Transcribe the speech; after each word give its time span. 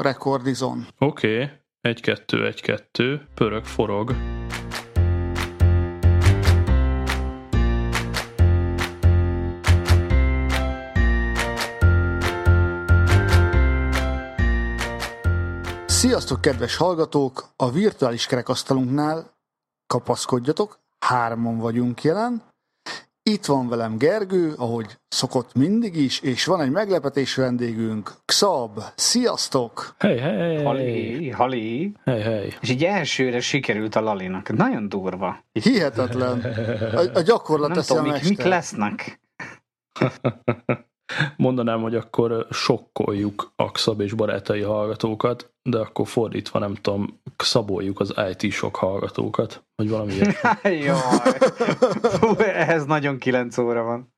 rekordizon. 0.00 0.86
Oké, 0.98 1.34
okay. 1.34 1.48
egy-kettő, 1.80 2.46
egy-kettő, 2.46 3.28
pörög, 3.34 3.64
forog. 3.64 4.14
Sziasztok, 15.86 16.40
kedves 16.40 16.76
hallgatók! 16.76 17.44
A 17.56 17.70
virtuális 17.70 18.26
kerekasztalunknál 18.26 19.38
kapaszkodjatok, 19.86 20.78
hárman 20.98 21.58
vagyunk 21.58 22.02
jelen. 22.02 22.49
Itt 23.22 23.44
van 23.44 23.68
velem 23.68 23.98
Gergő, 23.98 24.52
ahogy 24.56 24.98
szokott 25.08 25.54
mindig 25.54 25.96
is, 25.96 26.20
és 26.20 26.44
van 26.44 26.60
egy 26.60 26.70
meglepetés 26.70 27.34
vendégünk, 27.34 28.12
Xab. 28.24 28.78
Sziasztok! 28.94 29.94
Hej, 29.98 30.18
hej! 30.18 30.62
Hali, 30.62 31.30
hali. 31.30 31.92
Hej, 32.04 32.20
hej! 32.20 32.52
És 32.60 32.70
így 32.70 32.84
elsőre 32.84 33.40
sikerült 33.40 33.94
a 33.94 34.00
Lalinak. 34.00 34.48
Nagyon 34.52 34.88
durva. 34.88 35.44
Hihetetlen. 35.52 36.40
A, 36.94 37.18
a 37.18 37.20
gyakorlat 37.20 37.68
Nem 37.68 37.76
teszi 37.76 37.92
a 37.92 37.96
tudom, 37.96 38.12
mik, 38.12 38.22
mester. 38.22 38.36
mik 38.36 38.46
lesznek. 38.46 39.20
Mondanám, 41.36 41.82
hogy 41.82 41.94
akkor 41.94 42.46
sokkoljuk 42.50 43.52
a 43.56 43.70
Xab 43.70 44.00
és 44.00 44.12
barátai 44.12 44.60
hallgatókat, 44.60 45.52
de 45.62 45.78
akkor 45.78 46.06
fordítva 46.06 46.58
nem 46.58 46.74
tudom, 46.74 47.20
szaboljuk 47.36 48.00
az 48.00 48.14
IT-sok 48.30 48.76
hallgatókat, 48.76 49.64
vagy 49.74 49.88
valami 49.88 50.12
ilyesmi. 50.14 50.70
Jaj. 50.70 50.98
Hú, 52.20 52.38
ehhez 52.38 52.84
nagyon 52.84 53.18
kilenc 53.18 53.58
óra 53.58 53.82
van. 53.82 54.12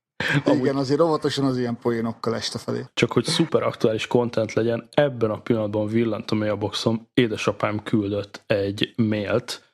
Igen, 0.44 0.76
azért 0.76 1.00
óvatosan 1.00 1.44
az 1.44 1.58
ilyen 1.58 1.78
poénokkal 1.78 2.34
este 2.34 2.58
felé. 2.58 2.84
Csak 2.94 3.12
hogy 3.12 3.24
szuper 3.24 3.62
aktuális 3.62 4.06
content 4.06 4.52
legyen, 4.52 4.88
ebben 4.90 5.30
a 5.30 5.40
pillanatban 5.40 5.86
villant 5.86 6.30
a 6.30 6.34
mailboxom, 6.34 7.08
édesapám 7.14 7.82
küldött 7.82 8.42
egy 8.46 8.92
mailt, 8.96 9.71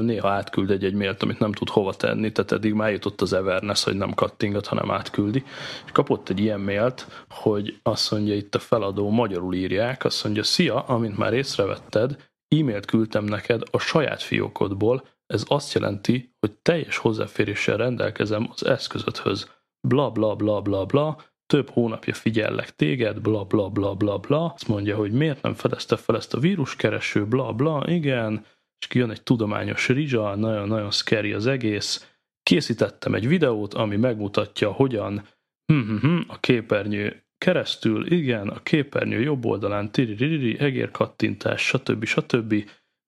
néha 0.00 0.28
átküld 0.28 0.70
egy-egy 0.70 0.94
mailt, 0.94 1.22
amit 1.22 1.38
nem 1.38 1.52
tud 1.52 1.68
hova 1.68 1.94
tenni, 1.94 2.32
tehát 2.32 2.52
eddig 2.52 2.72
már 2.72 2.92
jutott 2.92 3.20
az 3.20 3.32
Everness, 3.32 3.84
hogy 3.84 3.96
nem 3.96 4.14
kattingat, 4.14 4.66
hanem 4.66 4.90
átküldi, 4.90 5.44
és 5.84 5.92
kapott 5.92 6.28
egy 6.28 6.40
ilyen 6.40 6.60
mailt, 6.60 7.24
hogy 7.28 7.78
azt 7.82 8.10
mondja 8.10 8.34
itt 8.34 8.54
a 8.54 8.58
feladó, 8.58 9.10
magyarul 9.10 9.54
írják, 9.54 10.04
azt 10.04 10.24
mondja, 10.24 10.42
szia, 10.42 10.80
amint 10.80 11.16
már 11.16 11.32
észrevetted, 11.32 12.30
e-mailt 12.56 12.84
küldtem 12.84 13.24
neked 13.24 13.62
a 13.70 13.78
saját 13.78 14.22
fiókodból, 14.22 15.04
ez 15.26 15.44
azt 15.48 15.72
jelenti, 15.72 16.34
hogy 16.40 16.52
teljes 16.52 16.96
hozzáféréssel 16.96 17.76
rendelkezem 17.76 18.48
az 18.52 18.66
eszközöthöz. 18.66 19.50
Bla 19.88 20.10
bla 20.10 20.34
bla 20.34 20.60
bla 20.60 20.84
bla, 20.84 21.18
több 21.46 21.70
hónapja 21.70 22.14
figyellek 22.14 22.74
téged, 22.76 23.20
bla 23.20 23.44
bla 23.44 23.68
bla 23.68 23.94
bla 23.94 24.18
bla. 24.18 24.52
Azt 24.52 24.68
mondja, 24.68 24.96
hogy 24.96 25.12
miért 25.12 25.42
nem 25.42 25.54
fedezte 25.54 25.96
fel 25.96 26.16
ezt 26.16 26.34
a 26.34 26.38
víruskereső, 26.38 27.26
bla 27.26 27.52
bla, 27.52 27.84
igen, 27.86 28.44
és 28.82 28.88
kijön 28.88 29.10
egy 29.10 29.22
tudományos 29.22 29.88
rizsa, 29.88 30.34
nagyon-nagyon 30.36 30.90
scary 30.90 31.32
az 31.32 31.46
egész. 31.46 32.14
Készítettem 32.42 33.14
egy 33.14 33.28
videót, 33.28 33.74
ami 33.74 33.96
megmutatja, 33.96 34.72
hogyan 34.72 35.28
hm, 35.66 35.80
hm, 35.80 35.96
hm, 35.96 36.18
a 36.26 36.40
képernyő 36.40 37.24
keresztül, 37.38 38.12
igen, 38.12 38.48
a 38.48 38.62
képernyő 38.62 39.20
jobb 39.20 39.44
oldalán, 39.44 39.92
tiriririri, 39.92 40.58
egérkattintás, 40.58 41.66
stb. 41.66 42.04
stb. 42.04 42.54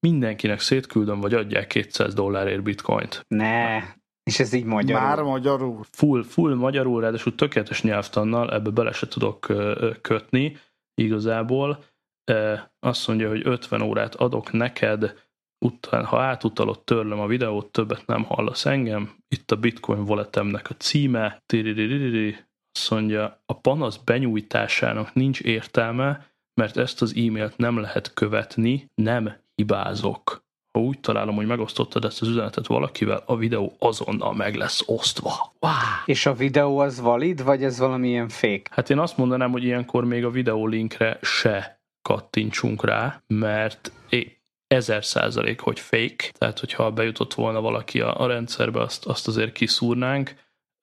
Mindenkinek 0.07 0.61
szétküldöm, 0.61 1.21
vagy 1.21 1.35
adják 1.35 1.67
200 1.67 2.15
dollárért 2.15 2.63
bitcoint. 2.63 3.25
Ne. 3.29 3.83
És 4.23 4.41
ez 4.41 4.53
így 4.53 4.65
magyarul. 4.65 5.07
Már 5.07 5.23
magyarul. 5.23 5.85
Full, 5.91 6.23
full 6.23 6.55
magyarul, 6.55 7.01
ráadásul 7.01 7.35
tökéletes 7.35 7.83
nyelvtannal, 7.83 8.53
ebbe 8.53 8.71
bele 8.71 8.93
se 8.93 9.09
tudok 9.09 9.53
kötni 10.01 10.57
igazából. 10.95 11.85
Azt 12.79 13.09
mondja, 13.09 13.29
hogy 13.29 13.43
50 13.45 13.81
órát 13.81 14.15
adok 14.15 14.53
neked, 14.53 15.15
után, 15.59 16.05
ha 16.05 16.21
átutalod, 16.21 16.81
törlöm 16.81 17.21
a 17.21 17.27
videót, 17.27 17.73
többet 17.73 18.07
nem 18.07 18.25
hallasz 18.25 18.67
engem. 18.67 19.15
Itt 19.29 19.51
a 19.51 19.57
Bitcoin 19.57 20.01
walletemnek 20.01 20.71
a 20.71 20.75
címe. 20.75 21.43
Azt 22.73 22.91
mondja, 22.91 23.43
a 23.47 23.61
panasz 23.61 23.97
benyújtásának 23.97 25.15
nincs 25.15 25.41
értelme, 25.41 26.27
mert 26.61 26.77
ezt 26.77 27.03
az 27.03 27.15
e-mailt 27.17 27.57
nem 27.57 27.79
lehet 27.79 28.15
követni, 28.15 28.91
nem 28.95 29.33
hibázok. 29.55 30.43
Ha 30.79 30.85
úgy 30.85 31.01
találom, 31.01 31.35
hogy 31.35 31.47
megosztottad 31.47 32.05
ezt 32.05 32.23
az 32.23 32.29
üzenetet 32.29 32.67
valakivel, 32.67 33.23
a 33.27 33.37
videó 33.37 33.77
azonnal 33.79 34.35
meg 34.35 34.55
lesz 34.55 34.83
osztva. 34.87 35.55
Wow. 35.61 35.73
És 36.05 36.27
a 36.27 36.35
videó 36.35 36.79
az 36.79 37.01
valid, 37.01 37.45
vagy 37.45 37.65
ez 37.65 37.79
valamilyen 37.79 38.29
fake? 38.29 38.63
Hát 38.71 38.91
én 38.91 38.99
azt 38.99 39.17
mondanám, 39.17 39.51
hogy 39.51 39.65
ilyenkor 39.65 40.05
még 40.05 40.25
a 40.25 40.31
videó 40.31 40.67
linkre 40.67 41.19
se 41.23 41.83
kattintsunk 42.03 42.85
rá, 42.85 43.23
mert 43.27 43.93
é- 44.09 44.34
ezer 44.75 45.05
százalék, 45.05 45.61
hogy 45.61 45.81
fake, 45.81 46.31
tehát 46.33 46.59
hogyha 46.59 46.91
bejutott 46.91 47.35
volna 47.35 47.61
valaki 47.61 48.01
a, 48.01 48.21
a 48.21 48.27
rendszerbe, 48.27 48.81
azt, 48.81 49.07
azt 49.07 49.29
azért 49.29 49.53
kiszúrnánk. 49.53 50.35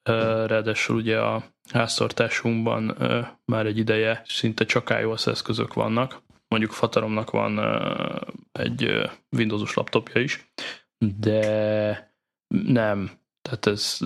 Ráadásul 0.04 0.96
ugye 0.96 1.20
a 1.20 1.44
háztartásunkban 1.72 2.98
már 3.46 3.66
egy 3.66 3.78
ideje 3.78 4.22
szinte 4.26 4.66
csak 4.66 4.90
iOS 4.90 5.28
eszközök 5.28 5.74
vannak. 5.74 6.22
Mondjuk 6.48 6.72
Fataromnak 6.72 7.32
van 7.32 7.60
egy 8.52 8.84
ö, 8.84 9.08
Windowsos 9.38 9.74
laptopja 9.74 10.22
is, 10.22 10.52
de 11.20 12.14
nem. 12.48 13.12
Tehát 13.42 13.66
ez 13.66 13.98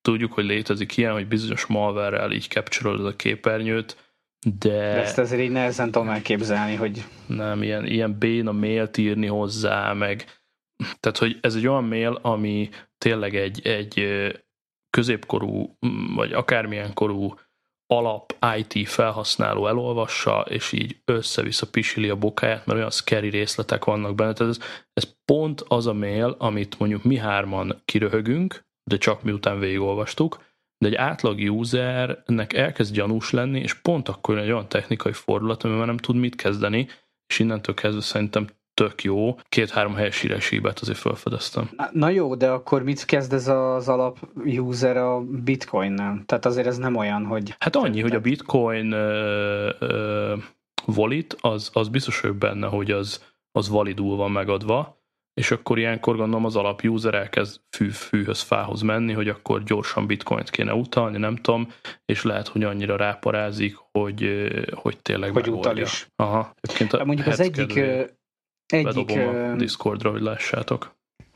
tudjuk, 0.00 0.32
hogy 0.32 0.44
létezik 0.44 0.96
ilyen, 0.96 1.12
hogy 1.12 1.28
bizonyos 1.28 1.66
malware 1.66 2.34
így 2.34 2.48
capture 2.48 2.90
a 2.90 3.16
képernyőt, 3.16 4.09
de... 4.46 4.68
De 4.68 5.00
ezt 5.00 5.18
azért 5.18 5.42
így 5.42 5.50
nehezen 5.50 5.90
tudom 5.90 6.08
elképzelni, 6.08 6.74
hogy 6.74 7.04
nem, 7.26 7.62
ilyen, 7.62 7.86
ilyen 7.86 8.18
béna 8.18 8.52
mailt 8.52 8.96
írni 8.96 9.26
hozzá, 9.26 9.92
meg 9.92 10.24
tehát, 11.00 11.18
hogy 11.18 11.38
ez 11.40 11.54
egy 11.54 11.66
olyan 11.66 11.84
mail, 11.84 12.18
ami 12.22 12.68
tényleg 12.98 13.34
egy, 13.36 13.66
egy 13.66 14.06
középkorú, 14.90 15.76
vagy 16.14 16.32
akármilyen 16.32 16.94
korú 16.94 17.34
alap 17.86 18.36
IT 18.56 18.88
felhasználó 18.88 19.66
elolvassa, 19.66 20.40
és 20.40 20.72
így 20.72 21.00
össze-vissza 21.04 21.66
pisili 21.70 22.08
a 22.08 22.16
bokáját, 22.16 22.66
mert 22.66 22.78
olyan 22.78 22.90
scary 22.90 23.28
részletek 23.28 23.84
vannak 23.84 24.14
benne. 24.14 24.32
Tehát 24.32 24.52
ez, 24.52 24.62
ez 24.92 25.16
pont 25.24 25.60
az 25.68 25.86
a 25.86 25.92
mail, 25.92 26.36
amit 26.38 26.78
mondjuk 26.78 27.02
mi 27.02 27.16
hárman 27.16 27.82
kiröhögünk, 27.84 28.64
de 28.90 28.96
csak 28.96 29.22
miután 29.22 29.58
végigolvastuk, 29.58 30.49
de 30.80 30.88
egy 30.88 30.94
átlag 30.94 31.38
usernek 31.38 32.52
elkezd 32.52 32.94
gyanús 32.94 33.30
lenni, 33.30 33.60
és 33.60 33.74
pont 33.74 34.08
akkor 34.08 34.38
egy 34.38 34.50
olyan 34.50 34.68
technikai 34.68 35.12
fordulat, 35.12 35.62
amivel 35.62 35.86
nem 35.86 35.96
tud 35.96 36.16
mit 36.16 36.36
kezdeni, 36.36 36.88
és 37.26 37.38
innentől 37.38 37.74
kezdve 37.74 38.00
szerintem 38.00 38.46
tök 38.74 39.02
jó. 39.02 39.36
Két-három 39.48 39.94
helyes 39.94 40.22
írásíbet 40.22 40.78
azért 40.78 40.98
felfedeztem. 40.98 41.70
Na, 41.92 42.08
jó, 42.08 42.34
de 42.34 42.50
akkor 42.50 42.82
mit 42.82 43.04
kezd 43.04 43.32
ez 43.32 43.48
az 43.48 43.88
alap 43.88 44.28
user 44.44 44.96
a 44.96 45.20
bitcoinnel? 45.20 46.22
Tehát 46.26 46.46
azért 46.46 46.66
ez 46.66 46.78
nem 46.78 46.96
olyan, 46.96 47.24
hogy... 47.24 47.54
Hát 47.58 47.76
annyi, 47.76 48.00
hogy 48.00 48.14
a 48.14 48.20
bitcoin 48.20 48.92
uh, 48.92 49.68
uh, 49.80 50.38
wallet, 50.86 51.36
az, 51.40 51.70
az 51.72 51.88
biztos 51.88 52.20
vagyok 52.20 52.36
benne, 52.36 52.66
hogy 52.66 52.90
az, 52.90 53.24
az 53.52 53.68
validul 53.68 54.16
van 54.16 54.30
megadva, 54.30 54.99
és 55.40 55.50
akkor 55.50 55.78
ilyenkor 55.78 56.16
gondolom 56.16 56.44
az 56.44 56.56
alap 56.56 56.82
user 56.84 57.14
elkezd 57.14 57.60
fű, 57.76 57.88
fűhöz, 57.88 58.40
fához 58.40 58.80
menni, 58.82 59.12
hogy 59.12 59.28
akkor 59.28 59.62
gyorsan 59.62 60.06
bitcoint 60.06 60.50
kéne 60.50 60.74
utalni, 60.74 61.18
nem 61.18 61.36
tudom, 61.36 61.68
és 62.04 62.22
lehet, 62.22 62.48
hogy 62.48 62.62
annyira 62.62 62.96
ráparázik, 62.96 63.76
hogy, 63.92 64.48
hogy 64.74 64.98
tényleg 65.02 65.32
Hogy 65.32 65.42
megoldja. 65.42 65.70
utal 65.70 65.82
is. 65.82 66.06
Aha. 66.16 66.52
Egyébként 66.60 66.92
a 66.92 67.04
Mondjuk 67.04 67.26
az 67.26 67.40
egyik, 67.40 67.80
egyik 68.66 69.10
a 69.10 69.54
Discordra, 69.56 70.10
hogy 70.10 70.20
lássátok. 70.22 70.94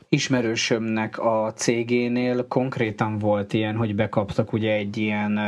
ismerősömnek 0.09 1.19
a 1.19 1.53
cégénél 1.55 2.47
konkrétan 2.47 3.17
volt 3.17 3.53
ilyen, 3.53 3.75
hogy 3.75 3.95
bekaptak 3.95 4.53
ugye 4.53 4.71
egy 4.73 4.97
ilyen 4.97 5.39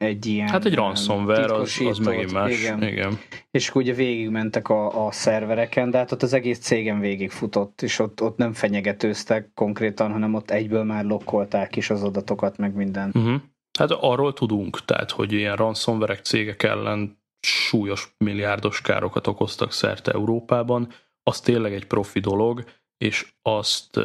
egy 0.00 0.26
ilyen 0.26 0.48
Hát 0.48 0.64
egy 0.64 0.74
ransomware, 0.74 1.54
az, 1.54 1.80
az 1.88 1.98
megint 1.98 2.32
más. 2.32 2.58
Igen. 2.58 2.82
Igen. 2.82 3.18
És 3.50 3.68
akkor 3.68 3.82
ugye 3.82 3.92
végigmentek 3.92 4.68
a, 4.68 5.06
a 5.06 5.12
szervereken, 5.12 5.90
de 5.90 5.98
hát 5.98 6.12
ott 6.12 6.22
az 6.22 6.32
egész 6.32 6.58
cégen 6.58 7.00
végigfutott, 7.00 7.82
és 7.82 7.98
ott, 7.98 8.22
ott 8.22 8.36
nem 8.36 8.52
fenyegetőztek 8.52 9.50
konkrétan, 9.54 10.12
hanem 10.12 10.34
ott 10.34 10.50
egyből 10.50 10.84
már 10.84 11.04
lokkolták 11.04 11.76
is 11.76 11.90
az 11.90 12.02
adatokat, 12.02 12.56
meg 12.56 12.74
minden. 12.74 13.10
Uh-huh. 13.14 13.40
Hát 13.78 13.90
arról 13.90 14.32
tudunk, 14.32 14.84
tehát, 14.84 15.10
hogy 15.10 15.32
ilyen 15.32 15.56
ransomware 15.56 16.16
cégek 16.16 16.62
ellen 16.62 17.18
súlyos 17.40 18.14
milliárdos 18.18 18.80
károkat 18.80 19.26
okoztak 19.26 19.72
szerte 19.72 20.12
Európában, 20.12 20.88
az 21.22 21.40
tényleg 21.40 21.72
egy 21.74 21.86
profi 21.86 22.20
dolog, 22.20 22.64
és 22.98 23.32
azt, 23.42 24.00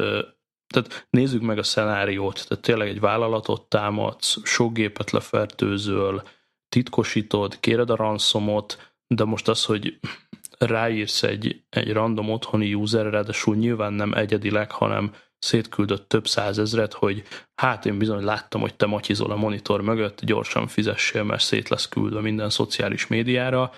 tehát 0.66 1.06
nézzük 1.10 1.42
meg 1.42 1.58
a 1.58 1.62
szenáriót, 1.62 2.44
tehát 2.48 2.64
tényleg 2.64 2.88
egy 2.88 3.00
vállalatot 3.00 3.68
támadsz, 3.68 4.36
sok 4.44 4.72
gépet 4.72 5.10
lefertőzöl, 5.10 6.22
titkosítod, 6.68 7.60
kéred 7.60 7.90
a 7.90 7.96
ransomot, 7.96 8.94
de 9.06 9.24
most 9.24 9.48
az, 9.48 9.64
hogy 9.64 9.98
ráírsz 10.58 11.22
egy, 11.22 11.62
egy 11.68 11.92
random 11.92 12.30
otthoni 12.30 12.74
userre, 12.74 13.10
ráadásul 13.10 13.56
nyilván 13.56 13.92
nem 13.92 14.12
egyedileg, 14.12 14.70
hanem 14.70 15.14
szétküldött 15.38 16.08
több 16.08 16.26
százezret, 16.26 16.92
hogy 16.92 17.22
hát 17.54 17.86
én 17.86 17.98
bizony 17.98 18.24
láttam, 18.24 18.60
hogy 18.60 18.74
te 18.74 18.86
matyizol 18.86 19.30
a 19.30 19.36
monitor 19.36 19.80
mögött, 19.80 20.24
gyorsan 20.24 20.66
fizessél, 20.66 21.22
mert 21.22 21.42
szét 21.42 21.68
lesz 21.68 21.88
küldve 21.88 22.20
minden 22.20 22.50
szociális 22.50 23.06
médiára. 23.06 23.72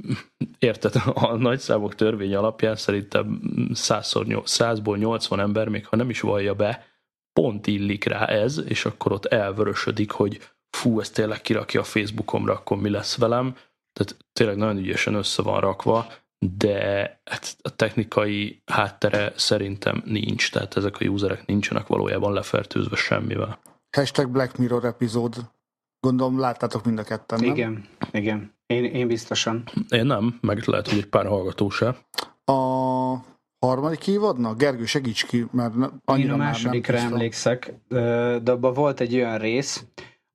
érted, 0.59 0.95
a 1.15 1.37
nagyszámok 1.37 1.95
törvény 1.95 2.35
alapján 2.35 2.77
szerintem 2.77 3.41
100-ból 3.75 4.99
80 4.99 5.41
ember, 5.41 5.69
még 5.69 5.87
ha 5.87 5.97
nem 5.97 6.11
is 6.11 6.21
vallja 6.21 6.55
be, 6.55 6.87
pont 7.33 7.67
illik 7.67 8.05
rá 8.05 8.25
ez, 8.25 8.63
és 8.67 8.85
akkor 8.85 9.13
ott 9.13 9.27
elvörösödik, 9.27 10.11
hogy 10.11 10.41
fú, 10.77 11.01
ez 11.01 11.11
tényleg 11.11 11.41
kirakja 11.41 11.81
a 11.81 11.85
Facebookomra, 11.85 12.53
akkor 12.53 12.77
mi 12.77 12.91
lesz 12.91 13.17
velem. 13.17 13.57
Tehát 13.93 14.17
tényleg 14.33 14.57
nagyon 14.57 14.77
ügyesen 14.77 15.15
össze 15.15 15.43
van 15.43 15.61
rakva, 15.61 16.13
de 16.39 17.21
hát 17.25 17.57
a 17.63 17.77
technikai 17.77 18.63
háttere 18.67 19.33
szerintem 19.37 20.03
nincs, 20.05 20.51
tehát 20.51 20.77
ezek 20.77 20.97
a 21.01 21.05
userek 21.05 21.47
nincsenek 21.47 21.87
valójában 21.87 22.33
lefertőzve 22.33 22.97
semmivel. 22.97 23.59
Hashtag 23.97 24.31
Black 24.31 24.57
Mirror 24.57 24.85
epizód. 24.85 25.37
Gondolom 26.01 26.39
láttátok 26.39 26.85
mind 26.85 26.99
a 26.99 27.03
ketten, 27.03 27.41
nem? 27.41 27.51
Igen, 27.51 27.89
igen. 28.13 28.53
Én, 28.67 28.85
én 28.85 29.07
biztosan. 29.07 29.65
Én 29.89 30.07
nem, 30.07 30.39
meg 30.41 30.63
lehet, 30.65 30.89
hogy 30.89 30.99
egy 30.99 31.07
pár 31.07 31.27
hallgató 31.27 31.71
se. 31.71 31.97
A 32.45 32.55
harmadik 33.59 34.07
évadnak? 34.07 34.59
Gergő, 34.59 34.85
segíts 34.85 35.27
ki, 35.27 35.47
mert 35.51 35.75
annyira 36.05 36.35
Én 36.35 36.41
a 36.41 36.45
másodikra 36.45 36.95
már 36.95 37.03
nem 37.03 37.13
emlékszek, 37.13 37.75
de 38.43 38.51
abban 38.51 38.73
volt 38.73 39.01
egy 39.01 39.15
olyan 39.15 39.39
rész, 39.39 39.85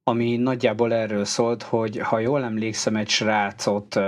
ami 0.04 0.38
nagyjából 0.38 0.94
erről 0.94 1.26
szólt, 1.26 1.64
hogy 1.64 1.98
ha 1.98 2.20
jól 2.20 2.44
emlékszem, 2.44 2.96
egy 2.96 3.10
srácot 3.10 4.00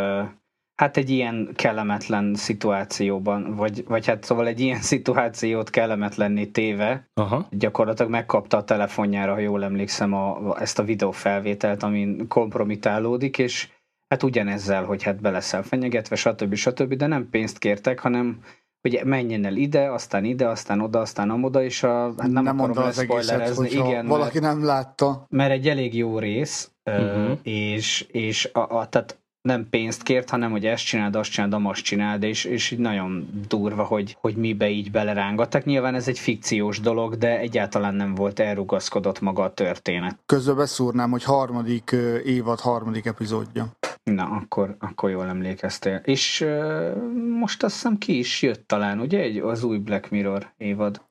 hát 0.76 0.98
egy 0.98 1.10
ilyen 1.10 1.50
kellemetlen 1.56 2.36
szituációban, 2.36 3.56
vagy, 3.56 3.84
vagy 3.88 4.06
hát 4.06 4.24
szóval 4.24 4.48
egy 4.48 4.60
ilyen 4.60 4.82
szituációt 4.94 5.70
kellemetlenné 5.70 6.46
téve, 6.46 7.10
Aha. 7.14 7.48
gyakorlatilag 7.52 8.12
megkapta 8.12 8.58
a 8.58 8.64
telefonjára, 8.64 9.34
ha 9.34 9.40
jól 9.40 9.64
emlékszem, 9.64 10.14
a, 10.14 10.50
a, 10.50 10.62
ezt 10.62 10.80
a 10.80 10.84
videófelvételt, 10.84 11.84
amin 11.84 12.28
kompromitálódik, 12.28 13.38
és 13.38 13.70
hát 14.08 14.24
ugyanezzel, 14.24 14.84
hogy 14.84 15.04
hát 15.04 15.22
be 15.22 15.30
leszel 15.30 15.64
fenyegetve, 15.64 16.16
stb. 16.16 16.54
stb., 16.54 16.94
de 16.94 17.08
nem 17.08 17.30
pénzt 17.30 17.58
kértek, 17.58 18.00
hanem 18.00 18.40
hogy 18.82 19.02
menjen 19.04 19.46
el 19.46 19.56
ide, 19.56 19.92
aztán 19.92 20.26
ide, 20.26 20.48
aztán 20.48 20.82
oda, 20.82 21.00
aztán 21.00 21.30
amoda, 21.30 21.64
és 21.64 21.84
a, 21.84 22.14
hát 22.18 22.32
nem, 22.32 22.44
nem 22.44 22.60
akarom 22.60 22.84
az 22.84 23.00
egészet, 23.00 23.72
igen, 23.72 24.06
valaki 24.06 24.40
mert, 24.40 24.54
nem 24.54 24.66
látta. 24.66 25.26
Mert 25.30 25.52
egy 25.52 25.68
elég 25.68 25.96
jó 25.96 26.20
rész, 26.20 26.72
uh-huh. 26.84 27.38
és, 27.44 28.02
és 28.12 28.50
a, 28.54 28.78
a, 28.78 28.88
tehát 28.88 29.25
nem 29.46 29.70
pénzt 29.70 30.04
kért, 30.04 30.30
hanem 30.30 30.52
hogy 30.52 30.66
ezt 30.66 30.86
csináld, 30.86 31.16
azt 31.16 31.32
csináld, 31.32 31.66
azt 31.66 31.82
csináld, 31.82 32.24
és, 32.24 32.44
és 32.46 32.72
így 32.72 32.80
nagyon 32.80 33.30
durva, 33.48 33.84
hogy, 33.84 34.18
hogy 34.20 34.36
mibe 34.36 34.70
így 34.70 34.92
belerángattak. 34.92 35.64
Nyilván 35.64 35.96
ez 35.96 36.08
egy 36.08 36.20
fikciós 36.20 36.80
dolog, 36.80 37.16
de 37.16 37.40
egyáltalán 37.40 37.96
nem 37.96 38.16
volt 38.16 38.40
elrugaszkodott 38.40 39.20
maga 39.22 39.44
a 39.44 39.54
történet. 39.54 40.18
Közben 40.26 40.56
beszúrnám, 40.56 41.12
hogy 41.12 41.24
harmadik 41.24 41.96
évad, 42.26 42.60
harmadik 42.60 43.06
epizódja. 43.06 43.68
Na, 44.04 44.24
akkor, 44.24 44.76
akkor 44.80 45.10
jól 45.10 45.28
emlékeztél. 45.28 46.02
És 46.04 46.42
uh, 46.42 46.96
most 47.40 47.64
azt 47.64 47.74
hiszem 47.74 47.98
ki 47.98 48.18
is 48.18 48.42
jött 48.42 48.68
talán, 48.68 49.00
ugye, 49.00 49.44
az 49.44 49.64
új 49.64 49.78
Black 49.78 50.10
Mirror 50.10 50.54
évad. 50.58 51.02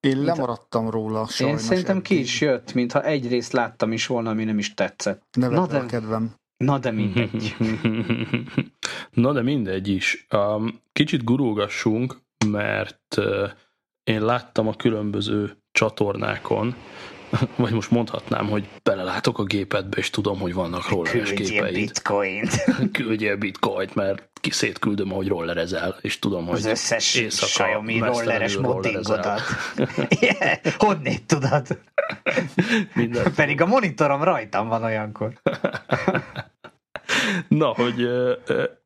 Én 0.00 0.16
mint 0.16 0.26
lemaradtam 0.26 0.86
a... 0.86 0.90
róla, 0.90 1.26
sajnos. 1.26 1.60
Én 1.60 1.66
szerintem 1.66 1.96
eddig. 1.96 2.06
ki 2.06 2.18
is 2.18 2.40
jött, 2.40 2.74
mintha 2.74 3.02
egy 3.02 3.28
részt 3.28 3.52
láttam 3.52 3.92
is 3.92 4.06
volna, 4.06 4.30
ami 4.30 4.44
nem 4.44 4.58
is 4.58 4.74
tetszett. 4.74 5.22
Ne 5.32 5.48
Na 5.48 5.66
de... 5.66 5.78
a 5.78 5.86
kedvem. 5.86 6.34
Na 6.58 6.78
de 6.78 6.90
mindegy. 6.90 7.56
Na 9.10 9.32
de 9.32 9.42
mindegy 9.42 9.88
is. 9.88 10.26
Um, 10.30 10.80
kicsit 10.92 11.24
gurulgassunk, 11.24 12.16
mert 12.46 13.16
uh, 13.16 13.50
én 14.04 14.24
láttam 14.24 14.68
a 14.68 14.74
különböző 14.74 15.56
csatornákon, 15.72 16.74
vagy 17.56 17.72
most 17.72 17.90
mondhatnám, 17.90 18.46
hogy 18.48 18.68
belelátok 18.82 19.38
a 19.38 19.44
gépedbe, 19.44 19.96
és 19.96 20.10
tudom, 20.10 20.38
hogy 20.38 20.54
vannak 20.54 20.88
rolleres 20.88 21.32
gépeid. 21.32 21.74
bitcoint. 21.74 22.64
Küldjél 22.92 23.36
bitcoint, 23.36 23.94
mert 23.94 24.30
ki 24.40 24.50
szétküldöm, 24.50 25.12
ahogy 25.12 25.28
rollerezel, 25.28 25.96
és 26.00 26.18
tudom, 26.18 26.46
hogy 26.46 26.56
Az 26.56 26.64
összes 26.64 27.22
Xiaomi 27.28 27.98
rolleres 27.98 28.56
moddingodat. 28.56 29.40
yeah, 30.20 30.58
honnét 30.78 31.26
tudod? 31.26 31.66
Minden. 32.94 33.34
Pedig 33.34 33.60
a 33.60 33.66
monitorom 33.66 34.22
rajtam 34.22 34.68
van 34.68 34.82
olyankor. 34.84 35.40
Na, 37.48 37.66
hogy 37.66 38.08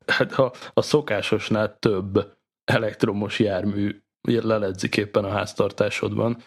hát 0.05 0.31
a, 0.31 0.51
a 0.73 0.81
szokásosnál 0.81 1.77
több 1.79 2.33
elektromos 2.63 3.39
jármű 3.39 4.01
leledzik 4.21 4.97
éppen 4.97 5.23
a 5.23 5.29
háztartásodban, 5.29 6.37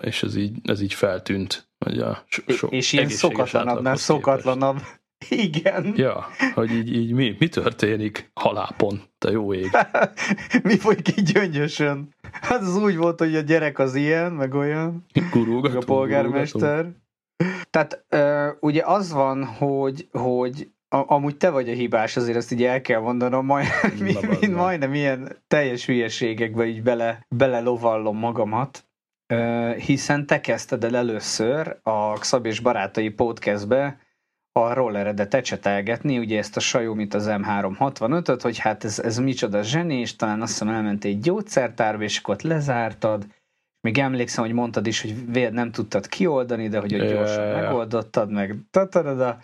és 0.00 0.22
ez 0.22 0.36
így, 0.36 0.58
ez 0.64 0.80
így 0.80 0.94
feltűnt. 0.94 1.70
Hogy 1.84 1.98
a 1.98 2.24
so, 2.26 2.66
és 2.66 2.92
ilyen 2.92 3.08
szokatlanabb, 3.08 3.96
szokatlanabb. 3.96 4.80
Igen. 5.28 5.92
Ja, 5.96 6.26
hogy 6.54 6.70
így, 6.70 6.94
így 6.94 7.12
mi, 7.12 7.36
mi 7.38 7.48
történik 7.48 8.30
halápon, 8.34 9.02
te 9.18 9.30
jó 9.30 9.54
ég. 9.54 9.70
mi 10.62 10.78
folyik 10.78 11.16
így 11.16 11.32
gyöngyösön? 11.32 12.14
Hát 12.32 12.60
az 12.60 12.76
úgy 12.76 12.96
volt, 12.96 13.18
hogy 13.18 13.36
a 13.36 13.40
gyerek 13.40 13.78
az 13.78 13.94
ilyen, 13.94 14.32
meg 14.32 14.54
olyan. 14.54 15.04
Gurulgatunk, 15.30 15.74
meg 15.74 15.82
a 15.82 15.86
polgármester. 15.86 16.92
Tehát 17.70 18.04
uh, 18.10 18.56
ugye 18.60 18.82
az 18.84 19.12
van, 19.12 19.44
hogy, 19.44 20.08
hogy 20.12 20.70
a, 20.92 21.04
amúgy 21.06 21.36
te 21.36 21.50
vagy 21.50 21.68
a 21.68 21.72
hibás, 21.72 22.16
azért 22.16 22.36
ezt 22.36 22.52
így 22.52 22.64
el 22.64 22.80
kell 22.80 23.00
mondanom, 23.00 23.46
majd, 23.46 23.66
mint 24.40 24.54
majdnem 24.54 24.94
ilyen 24.94 25.36
teljes 25.48 25.86
hülyeségekbe 25.86 26.64
így 26.64 26.82
bele, 26.82 27.26
bele 27.28 27.60
lovallom 27.60 28.18
magamat, 28.18 28.84
hiszen 29.76 30.26
te 30.26 30.40
kezdted 30.40 30.84
el 30.84 30.96
először 30.96 31.78
a 31.82 32.12
Xab 32.12 32.46
és 32.46 32.60
Barátai 32.60 33.08
podcastbe 33.08 33.98
a 34.52 34.72
rolleredet 34.72 35.34
ecsetelgetni, 35.34 36.18
ugye 36.18 36.38
ezt 36.38 36.56
a 36.56 36.60
Xiaomi-t 36.60 37.14
az 37.14 37.26
M365-öt, 37.28 38.38
hogy 38.42 38.58
hát 38.58 38.84
ez, 38.84 38.98
ez 38.98 39.18
micsoda 39.18 39.62
zseni, 39.62 39.98
és 40.00 40.16
talán 40.16 40.42
azt 40.42 40.52
hiszem 40.52 40.68
elment 40.68 41.04
egy 41.04 41.18
gyógyszertárba, 41.18 42.02
és 42.02 42.18
akkor 42.18 42.34
ott 42.34 42.42
lezártad, 42.42 43.26
még 43.80 43.98
emlékszem, 43.98 44.44
hogy 44.44 44.52
mondtad 44.52 44.86
is, 44.86 45.00
hogy 45.00 45.14
nem 45.52 45.70
tudtad 45.70 46.06
kioldani, 46.06 46.68
de 46.68 46.78
hogy 46.78 46.96
gyorsan 46.96 47.48
megoldottad, 47.48 48.30
meg 48.30 48.56
tatarada, 48.70 49.38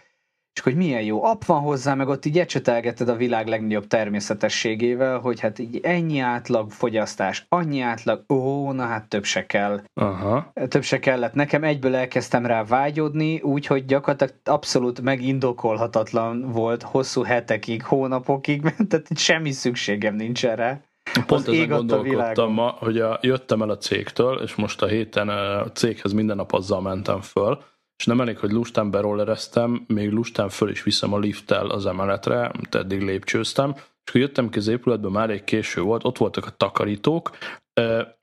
és 0.55 0.65
hogy 0.65 0.77
milyen 0.77 1.03
jó 1.03 1.25
app 1.25 1.45
van 1.45 1.61
hozzá, 1.61 1.95
meg 1.95 2.09
ott 2.09 2.25
így 2.25 2.39
ecsetelgeted 2.39 3.09
a 3.09 3.17
világ 3.17 3.47
legnagyobb 3.47 3.87
természetességével, 3.87 5.19
hogy 5.19 5.41
hát 5.41 5.59
így 5.59 5.81
ennyi 5.83 6.19
átlag 6.19 6.71
fogyasztás, 6.71 7.47
annyi 7.49 7.81
átlag, 7.81 8.25
ó, 8.29 8.73
na 8.73 8.85
hát 8.85 9.09
több 9.09 9.25
se 9.25 9.47
kell. 9.47 9.81
Aha. 9.95 10.53
Több 10.69 10.83
se 10.83 10.99
kellett. 10.99 11.35
Nekem 11.35 11.65
egyből 11.65 11.95
elkezdtem 11.95 12.47
rá 12.47 12.65
vágyódni, 12.65 13.41
úgyhogy 13.41 13.85
gyakorlatilag 13.85 14.35
abszolút 14.45 15.01
megindokolhatatlan 15.01 16.53
volt 16.53 16.83
hosszú 16.83 17.23
hetekig, 17.23 17.85
hónapokig, 17.85 18.63
mert 18.63 18.87
tehát 18.89 19.19
semmi 19.19 19.51
szükségem 19.51 20.15
nincs 20.15 20.47
erre. 20.47 20.87
Pont 21.27 21.49
ezen 21.49 21.69
gondolkodtam 21.69 22.53
ma, 22.53 22.77
hogy 22.79 22.99
a, 22.99 23.19
jöttem 23.23 23.63
el 23.63 23.71
a 23.71 23.77
cégtől, 23.77 24.41
és 24.43 24.55
most 24.55 24.83
a 24.83 24.87
héten 24.87 25.29
a 25.29 25.73
céghez 25.73 26.13
minden 26.13 26.37
nap 26.37 26.53
azzal 26.53 26.81
mentem 26.81 27.21
föl, 27.21 27.59
és 27.99 28.07
nem 28.07 28.21
elég, 28.21 28.39
hogy 28.39 28.51
lustán 28.51 28.91
berollereztem, 28.91 29.85
még 29.87 30.11
lustán 30.11 30.49
föl 30.49 30.71
is 30.71 30.83
viszem 30.83 31.13
a 31.13 31.19
lifttel 31.19 31.67
az 31.67 31.87
emeletre, 31.87 32.45
amit 32.45 32.75
eddig 32.75 33.03
lépcsőztem, 33.03 33.73
és 33.75 34.09
akkor 34.09 34.21
jöttem 34.21 34.49
ki 34.49 34.59
az 34.59 34.69
épületbe, 34.69 35.09
már 35.09 35.31
egy 35.31 35.45
késő 35.45 35.81
volt, 35.81 36.05
ott 36.05 36.19
voltak 36.19 36.47
a 36.47 36.57
takarítók, 36.57 37.31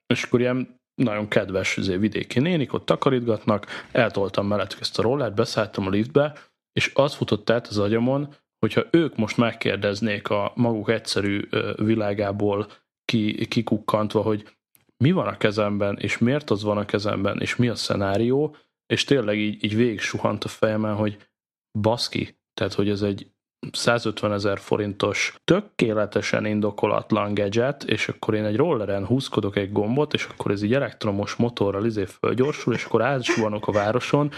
és 0.08 0.24
akkor 0.24 0.40
ilyen 0.40 0.80
nagyon 1.02 1.28
kedves 1.28 1.78
azért 1.78 2.00
vidéki 2.00 2.40
nénik, 2.40 2.74
ott 2.74 2.86
takarítgatnak, 2.86 3.66
eltoltam 3.92 4.48
mellettük 4.48 4.80
ezt 4.80 5.00
a 5.00 5.02
rollert, 5.02 5.36
beszálltam 5.36 5.88
a 5.88 5.90
liftbe, 5.90 6.38
és 6.72 6.92
az 6.94 7.16
futott 7.16 7.50
át 7.50 7.68
az 7.68 7.78
agyamon, 7.78 8.36
hogyha 8.60 8.84
ők 8.92 9.16
most 9.16 9.38
megkérdeznék 9.38 10.30
a 10.30 10.52
maguk 10.56 10.90
egyszerű 10.90 11.48
világából 11.76 12.68
ki, 13.06 13.46
kikukkantva, 13.46 14.22
hogy 14.22 14.56
mi 15.04 15.12
van 15.12 15.28
a 15.28 15.38
kezemben, 15.38 15.98
és 15.98 16.18
miért 16.18 16.50
az 16.50 16.64
van 16.64 16.78
a 16.78 16.86
kezemben, 16.86 17.40
és 17.40 17.56
mi 17.56 17.68
a 17.68 17.76
szenárió, 17.76 18.56
és 18.94 19.04
tényleg 19.04 19.38
így, 19.38 19.64
így 19.64 19.76
végig 19.76 20.00
suhant 20.00 20.44
a 20.44 20.48
fejemen, 20.48 20.96
hogy 20.96 21.18
baszki, 21.80 22.40
tehát 22.54 22.74
hogy 22.74 22.90
ez 22.90 23.02
egy 23.02 23.30
150 23.72 24.34
ezer 24.34 24.60
forintos 24.60 25.36
tökéletesen 25.44 26.46
indokolatlan 26.46 27.34
gadget, 27.34 27.84
és 27.84 28.08
akkor 28.08 28.34
én 28.34 28.46
egy 28.46 28.56
rolleren 28.56 29.06
húzkodok 29.06 29.56
egy 29.56 29.72
gombot, 29.72 30.14
és 30.14 30.28
akkor 30.32 30.52
ez 30.52 30.62
egy 30.62 30.74
elektromos 30.74 31.36
motorral 31.36 31.86
izé 31.86 32.06
fölgyorsul, 32.06 32.74
és 32.74 32.86
akkor 32.86 33.02
átsuhanok 33.02 33.68
a 33.68 33.72
városon, 33.72 34.32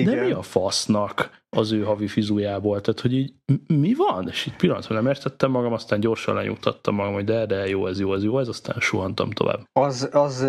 igen. 0.00 0.14
De 0.14 0.24
mi 0.24 0.32
a 0.32 0.42
fasznak 0.42 1.42
az 1.56 1.72
ő 1.72 1.82
havi 1.82 2.06
fizujából? 2.06 2.80
Tehát, 2.80 3.00
hogy 3.00 3.12
így 3.12 3.32
mi 3.66 3.94
van? 3.94 4.28
És 4.28 4.46
így 4.46 4.56
pillanatban 4.56 4.96
nem 4.96 5.06
értettem 5.06 5.50
magam, 5.50 5.72
aztán 5.72 6.00
gyorsan 6.00 6.34
lenyugtattam 6.34 6.94
magam, 6.94 7.12
hogy 7.12 7.24
de, 7.24 7.46
de 7.46 7.68
jó, 7.68 7.86
ez 7.86 8.00
jó, 8.00 8.14
ez 8.14 8.24
jó, 8.24 8.38
ez 8.38 8.48
aztán 8.48 8.80
suhantam 8.80 9.30
tovább. 9.30 9.60
Az, 9.72 10.08
az 10.12 10.46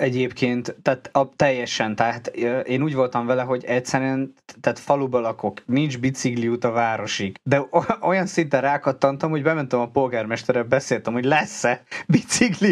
egyébként, 0.00 0.76
tehát 0.82 1.10
a, 1.12 1.28
teljesen, 1.36 1.94
tehát 1.94 2.26
én 2.66 2.82
úgy 2.82 2.94
voltam 2.94 3.26
vele, 3.26 3.42
hogy 3.42 3.64
egyszerűen, 3.64 4.34
tehát 4.60 4.78
faluba 4.78 5.20
lakok, 5.20 5.62
nincs 5.66 5.98
út 6.48 6.64
a 6.64 6.70
városig, 6.70 7.36
de 7.42 7.68
olyan 8.00 8.26
szinten 8.26 8.60
rákattantam, 8.60 9.30
hogy 9.30 9.42
bementem 9.42 9.80
a 9.80 9.88
polgármesterre, 9.88 10.62
beszéltem, 10.62 11.12
hogy 11.12 11.24
lesz-e 11.24 11.82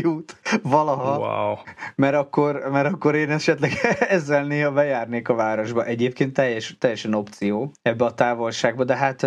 út 0.06 0.40
valaha, 0.62 1.18
wow. 1.18 1.56
mert, 1.94 2.14
akkor, 2.14 2.68
mert 2.70 2.92
akkor 2.92 3.14
én 3.14 3.30
esetleg 3.30 3.72
ezzel 4.16 4.44
néha 4.44 4.72
bejárnék 4.72 5.28
a 5.28 5.34
városba. 5.34 5.84
Egyébként 5.84 6.32
teljes, 6.32 6.76
teljesen 6.78 7.14
opció 7.14 7.72
ebbe 7.82 8.04
a 8.04 8.14
távolságba, 8.14 8.84
de 8.84 8.96
hát 8.96 9.26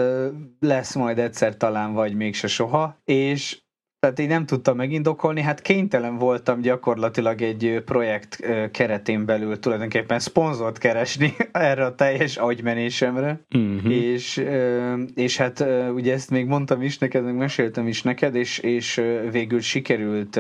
lesz 0.60 0.96
majd 0.96 1.20
egyszer 1.20 1.58
talán, 1.58 1.94
vagy 1.94 2.16
mégse 2.16 2.48
soha, 2.48 2.98
és 3.06 3.61
tehát 4.02 4.20
így 4.20 4.28
nem 4.28 4.46
tudtam 4.46 4.76
megindokolni, 4.76 5.42
hát 5.42 5.62
kénytelen 5.62 6.18
voltam 6.18 6.62
gyakorlatilag 6.62 7.42
egy 7.42 7.82
projekt 7.86 8.40
keretén 8.72 9.26
belül 9.26 9.60
tulajdonképpen 9.60 10.20
szponzort 10.20 10.78
keresni 10.78 11.34
erre 11.52 11.86
a 11.86 11.96
teljes 11.96 12.38
agymenésemre, 12.38 13.46
uh-huh. 13.56 13.94
és, 13.94 14.46
és 15.16 15.38
hát 15.38 15.66
ugye 15.94 16.14
ezt 16.14 16.30
még 16.30 16.46
mondtam 16.46 16.82
is 16.82 16.98
neked, 16.98 17.24
meg 17.24 17.36
meséltem 17.36 17.88
is 17.88 18.02
neked, 18.02 18.36
és, 18.36 18.58
és 18.58 19.02
végül 19.32 19.60
sikerült 19.60 20.40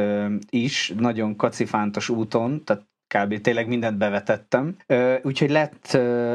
is 0.49 0.93
nagyon 0.97 1.35
kacifántos 1.35 2.09
úton, 2.09 2.63
tehát 2.63 2.90
kb. 3.17 3.41
tényleg 3.41 3.67
mindent 3.67 3.97
bevetettem. 3.97 4.75
Úgyhogy 5.23 5.49
lett, 5.49 5.91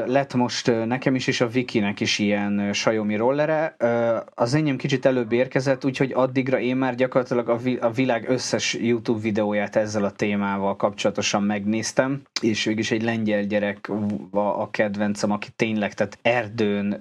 lett 0.07 0.35
most 0.35 0.73
nekem 0.87 1.15
is, 1.15 1.27
és 1.27 1.41
a 1.41 1.49
Vikinek 1.49 2.01
is 2.01 2.19
ilyen 2.19 2.69
Xiaomi 2.71 3.17
rollere. 3.17 3.77
Az 4.35 4.55
enyém 4.55 4.77
kicsit 4.77 5.07
előbb 5.07 5.33
érkezett, 5.33 5.85
úgyhogy 5.85 6.13
addigra 6.15 6.59
én 6.59 6.77
már 6.77 6.95
gyakorlatilag 6.95 7.49
a 7.81 7.91
világ 7.91 8.29
összes 8.29 8.75
YouTube 8.75 9.21
videóját 9.21 9.77
ezzel 9.77 10.05
a 10.05 10.11
témával 10.11 10.77
kapcsolatosan 10.77 11.43
megnéztem, 11.43 12.23
és 12.43 12.65
végülis 12.65 12.91
egy 12.91 13.03
lengyel 13.03 13.43
gyerek 13.43 13.91
a 14.33 14.71
kedvencem, 14.71 15.31
aki 15.31 15.49
tényleg, 15.57 15.95
tehát 15.95 16.19
erdőn, 16.23 16.97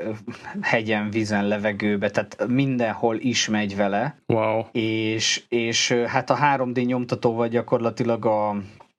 hegyen, 0.62 1.10
vízen, 1.10 1.48
levegőbe, 1.48 2.10
tehát 2.10 2.48
mindenhol 2.48 3.18
is 3.20 3.50
megy 3.50 3.76
vele. 3.76 4.18
Wow. 4.26 4.66
És, 4.72 5.44
és 5.50 5.92
hát 5.92 6.30
a 6.30 6.38
3D 6.38 6.86
nyomtatóval 6.86 7.48
gyakorlatilag 7.48 8.26
a 8.26 8.56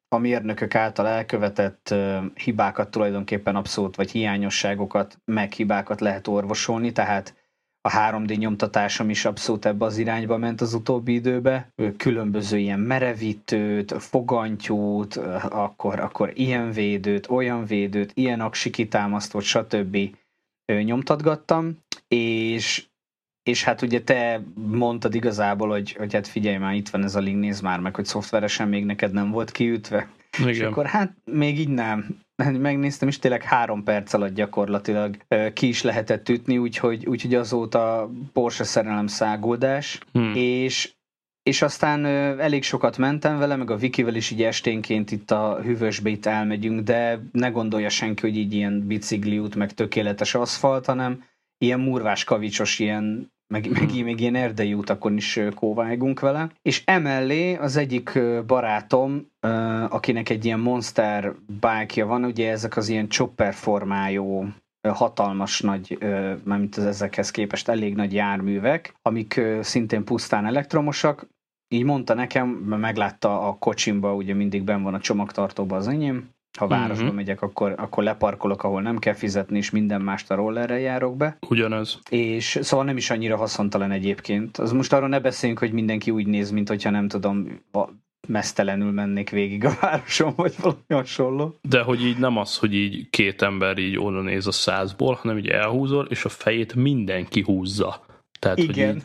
a 0.09 0.19
mérnökök 0.19 0.75
által 0.75 1.07
elkövetett 1.07 1.95
hibákat 2.35 2.91
tulajdonképpen 2.91 3.57
abszolút, 3.57 3.97
vagy 3.97 4.11
hiányosságokat, 4.11 5.19
meg 5.25 5.53
hibákat 5.53 6.01
lehet 6.01 6.27
orvosolni, 6.27 6.93
tehát 6.93 7.35
a 7.81 7.91
3D 7.91 8.39
nyomtatásom 8.39 9.11
is 9.11 9.25
abszolút 9.25 9.65
ebbe 9.65 9.85
az 9.85 9.99
irányba 9.99 10.37
ment 10.37 10.61
az 10.61 10.75
utóbbi 10.75 11.13
időbe. 11.13 11.73
Különböző 11.97 12.59
ilyen 12.59 12.81
merevítőt, 12.81 13.93
fogantyút, 14.03 15.17
akkor, 15.51 16.01
akkor 16.01 16.31
ilyen 16.35 16.73
védőt, 16.73 17.31
olyan 17.31 17.65
védőt, 17.65 18.11
ilyen 18.15 18.41
aksi 18.41 18.71
kitámasztót, 18.71 19.43
stb. 19.43 19.97
nyomtatgattam, 20.83 21.79
és 22.09 22.87
és 23.47 23.65
hát 23.65 23.83
ugye 23.83 24.01
te 24.01 24.43
mondtad 24.55 25.15
igazából, 25.15 25.69
hogy, 25.69 25.93
hogy 25.93 26.13
hát 26.13 26.29
figyelj 26.29 26.57
már, 26.57 26.75
itt 26.75 26.89
van 26.89 27.05
ez 27.05 27.15
a 27.15 27.21
link, 27.21 27.41
nézd 27.41 27.63
már 27.63 27.81
meg, 27.81 27.95
hogy 27.95 28.05
szoftveresen 28.05 28.69
még 28.69 28.85
neked 28.85 29.13
nem 29.13 29.31
volt 29.31 29.51
kiütve. 29.51 30.09
Igen. 30.39 30.51
És 30.51 30.61
akkor 30.61 30.87
hát 30.87 31.13
még 31.25 31.59
így 31.59 31.69
nem. 31.69 32.19
Megnéztem, 32.59 33.09
és 33.09 33.19
tényleg 33.19 33.43
három 33.43 33.83
perc 33.83 34.13
alatt 34.13 34.35
gyakorlatilag 34.35 35.17
ki 35.53 35.69
is 35.69 35.83
lehetett 35.83 36.29
ütni, 36.29 36.59
úgyhogy, 36.59 37.07
úgyhogy 37.07 37.35
azóta 37.35 38.11
Porsche 38.33 38.65
szerelem 38.65 39.07
száguldás, 39.07 39.99
hmm. 40.13 40.33
és 40.35 40.95
és 41.43 41.63
aztán 41.63 42.05
elég 42.41 42.63
sokat 42.63 42.99
mentem 42.99 43.39
vele, 43.39 43.57
meg 43.57 43.71
a 43.71 43.77
Vikivel 43.77 44.15
is 44.15 44.31
így 44.31 44.43
esténként 44.43 45.11
itt 45.11 45.31
a 45.31 45.61
hűvösbe 45.63 46.11
itt 46.11 46.27
elmegyünk, 46.27 46.81
de 46.81 47.21
ne 47.33 47.49
gondolja 47.49 47.89
senki, 47.89 48.21
hogy 48.21 48.37
így 48.37 48.55
ilyen 48.55 48.87
bicikliút, 48.87 49.55
meg 49.55 49.73
tökéletes 49.73 50.35
aszfalt, 50.35 50.87
hanem 50.87 51.25
ilyen 51.59 51.81
murvás 51.81 52.25
kavicsos, 52.25 52.79
ilyen 52.79 53.35
meg, 53.49 53.71
meg 53.71 53.91
hmm. 53.91 54.05
még 54.05 54.21
ilyen 54.21 54.35
erdei 54.35 54.75
utakon 54.75 55.17
is 55.17 55.41
kóvágunk 55.55 56.21
vele. 56.21 56.51
És 56.63 56.83
emellé 56.85 57.55
az 57.55 57.77
egyik 57.77 58.19
barátom, 58.47 59.27
akinek 59.89 60.29
egy 60.29 60.45
ilyen 60.45 60.61
monster 60.61 61.35
bike 61.61 62.05
van, 62.05 62.25
ugye 62.25 62.51
ezek 62.51 62.77
az 62.77 62.89
ilyen 62.89 63.09
chopper 63.09 63.55
formájú 63.55 64.49
hatalmas 64.89 65.61
nagy, 65.61 65.99
mármint 66.45 66.77
az 66.77 66.85
ezekhez 66.85 67.31
képest 67.31 67.69
elég 67.69 67.95
nagy 67.95 68.13
járművek, 68.13 68.95
amik 69.03 69.41
szintén 69.61 70.05
pusztán 70.05 70.47
elektromosak, 70.47 71.27
így 71.69 71.85
mondta 71.85 72.15
nekem, 72.15 72.49
mert 72.49 72.81
meglátta 72.81 73.49
a 73.49 73.57
kocsimba, 73.59 74.15
ugye 74.15 74.35
mindig 74.35 74.63
ben 74.63 74.83
van 74.83 74.95
a 74.95 75.01
csomagtartóba 75.01 75.77
az 75.77 75.89
enyém, 75.89 76.29
ha 76.57 76.67
városba 76.67 77.03
uh-huh. 77.03 77.17
megyek, 77.17 77.43
akkor, 77.43 77.75
akkor 77.77 78.05
leparkolok, 78.05 78.63
ahol 78.63 78.83
nem 78.83 78.99
kell 78.99 79.15
fizetni, 79.15 79.57
és 79.57 79.71
minden 79.71 80.01
mást 80.01 80.31
a 80.31 80.35
rollerrel 80.35 80.79
járok 80.79 81.17
be. 81.17 81.39
Ugyanez. 81.49 81.99
És 82.11 82.59
szóval 82.63 82.85
nem 82.85 82.97
is 82.97 83.11
annyira 83.11 83.37
haszontalan 83.37 83.91
egyébként. 83.91 84.57
Az 84.57 84.73
most 84.73 84.93
arról 84.93 85.09
ne 85.09 85.21
beszéljünk, 85.21 85.61
hogy 85.61 85.73
mindenki 85.73 86.11
úgy 86.11 86.27
néz, 86.27 86.51
mint 86.51 86.69
hogyha 86.69 86.91
nem 86.91 87.09
tudom, 87.09 87.47
mesztelenül 88.29 88.91
mennék 88.91 89.31
végig 89.31 89.65
a 89.65 89.77
városon, 89.81 90.33
vagy 90.37 90.55
valami 90.61 90.81
hasonló. 90.89 91.59
De 91.69 91.83
hogy 91.83 92.05
így 92.05 92.19
nem 92.19 92.37
az, 92.37 92.59
hogy 92.59 92.75
így 92.75 93.11
két 93.11 93.43
ember 93.43 93.79
így 93.79 93.99
oda 93.99 94.21
néz 94.21 94.47
a 94.47 94.53
százból, 94.53 95.15
hanem 95.15 95.39
így 95.39 95.49
elhúzol, 95.49 96.07
és 96.11 96.25
a 96.25 96.29
fejét 96.29 96.75
mindenki 96.75 97.43
húzza. 97.43 98.05
Tehát, 98.39 98.59
Igen. 98.59 98.93
Hogy 98.93 98.97
így 98.97 99.03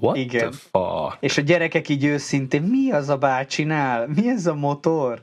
What 0.00 0.16
Igen. 0.16 0.50
the 0.50 0.58
fuck? 0.72 1.16
És 1.20 1.38
a 1.38 1.40
gyerekek 1.40 1.88
így 1.88 2.04
őszintén, 2.04 2.62
mi 2.62 2.90
az 2.90 3.08
a 3.08 3.16
bácsinál? 3.16 4.08
Mi 4.14 4.28
ez 4.28 4.46
a 4.46 4.54
motor? 4.54 5.22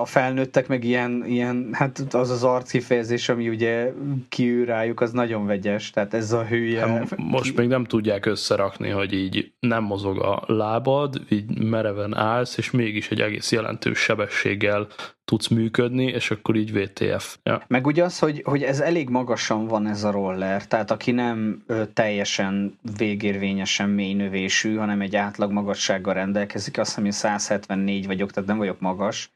A 0.00 0.04
felnőttek 0.04 0.68
meg 0.68 0.84
ilyen, 0.84 1.24
ilyen 1.26 1.68
hát 1.72 1.98
az 2.10 2.30
az 2.30 2.44
arckifejezés, 2.44 3.28
ami 3.28 3.48
ugye 3.48 3.92
kiül 4.28 4.64
rájuk, 4.64 5.00
az 5.00 5.12
nagyon 5.12 5.46
vegyes. 5.46 5.90
Tehát 5.90 6.14
ez 6.14 6.32
a 6.32 6.44
hülye. 6.44 6.86
Hát 6.86 7.16
most 7.16 7.56
még 7.56 7.68
nem 7.68 7.84
tudják 7.84 8.26
összerakni, 8.26 8.88
hogy 8.88 9.12
így 9.12 9.52
nem 9.60 9.82
mozog 9.82 10.22
a 10.22 10.42
lábad, 10.46 11.20
így 11.28 11.58
mereven 11.58 12.16
állsz, 12.16 12.56
és 12.56 12.70
mégis 12.70 13.10
egy 13.10 13.20
egész 13.20 13.52
jelentős 13.52 13.98
sebességgel 13.98 14.88
tudsz 15.26 15.48
működni, 15.48 16.04
és 16.04 16.30
akkor 16.30 16.56
így 16.56 16.72
VTF. 16.72 17.36
Ja. 17.42 17.62
Meg 17.66 17.86
ugye 17.86 18.04
az, 18.04 18.18
hogy, 18.18 18.42
hogy 18.44 18.62
ez 18.62 18.80
elég 18.80 19.08
magasan 19.08 19.66
van 19.66 19.86
ez 19.86 20.04
a 20.04 20.10
roller, 20.10 20.66
tehát 20.66 20.90
aki 20.90 21.10
nem 21.10 21.62
ö, 21.66 21.82
teljesen 21.92 22.78
végérvényesen 22.96 23.88
mély 23.88 24.14
növésű, 24.14 24.76
hanem 24.76 25.00
egy 25.00 25.16
átlag 25.16 25.50
magassággal 25.50 26.14
rendelkezik, 26.14 26.78
azt 26.78 26.88
hiszem, 26.88 27.04
hogy 27.04 27.12
174 27.12 28.06
vagyok, 28.06 28.30
tehát 28.32 28.48
nem 28.48 28.58
vagyok 28.58 28.80
magas, 28.80 29.30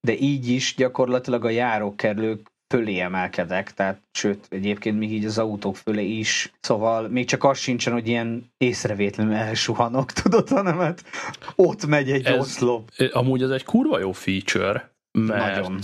de 0.00 0.18
így 0.18 0.48
is 0.48 0.74
gyakorlatilag 0.76 1.44
a 1.44 1.50
járókerülők 1.50 2.52
fölé 2.74 2.98
emelkedek, 2.98 3.74
tehát 3.74 4.00
sőt, 4.12 4.46
egyébként 4.48 4.98
még 4.98 5.12
így 5.12 5.24
az 5.24 5.38
autók 5.38 5.76
fölé 5.76 6.04
is, 6.04 6.52
szóval 6.60 7.08
még 7.08 7.26
csak 7.26 7.44
az 7.44 7.58
sincsen, 7.58 7.92
hogy 7.92 8.08
ilyen 8.08 8.52
észrevétlenül 8.56 9.34
elsuhanok, 9.34 10.12
tudod, 10.12 10.48
hanem 10.48 10.78
hát 10.78 11.04
ott 11.54 11.86
megy 11.86 12.10
egy 12.10 12.24
ez, 12.24 12.38
oszlop. 12.38 12.90
Amúgy 13.12 13.42
ez 13.42 13.50
egy 13.50 13.64
kurva 13.64 13.98
jó 13.98 14.12
feature, 14.12 14.93
mert 15.18 15.68
Nagyon. 15.68 15.80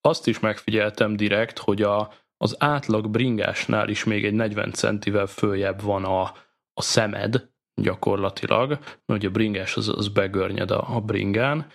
azt 0.00 0.26
is 0.26 0.40
megfigyeltem 0.40 1.16
direkt, 1.16 1.58
hogy 1.58 1.82
a, 1.82 2.12
az 2.36 2.56
átlag 2.58 3.10
bringásnál 3.10 3.88
is 3.88 4.04
még 4.04 4.24
egy 4.24 4.34
40 4.34 4.72
centivel 4.72 5.26
följebb 5.26 5.82
van 5.82 6.04
a, 6.04 6.22
a 6.72 6.82
szemed 6.82 7.48
gyakorlatilag, 7.80 8.68
mert 8.68 9.20
ugye 9.20 9.28
a 9.28 9.30
bringás 9.30 9.76
az, 9.76 9.88
az 9.88 10.08
begörnyed 10.08 10.70
a, 10.70 10.96
a 10.96 11.00
bringán, 11.00 11.66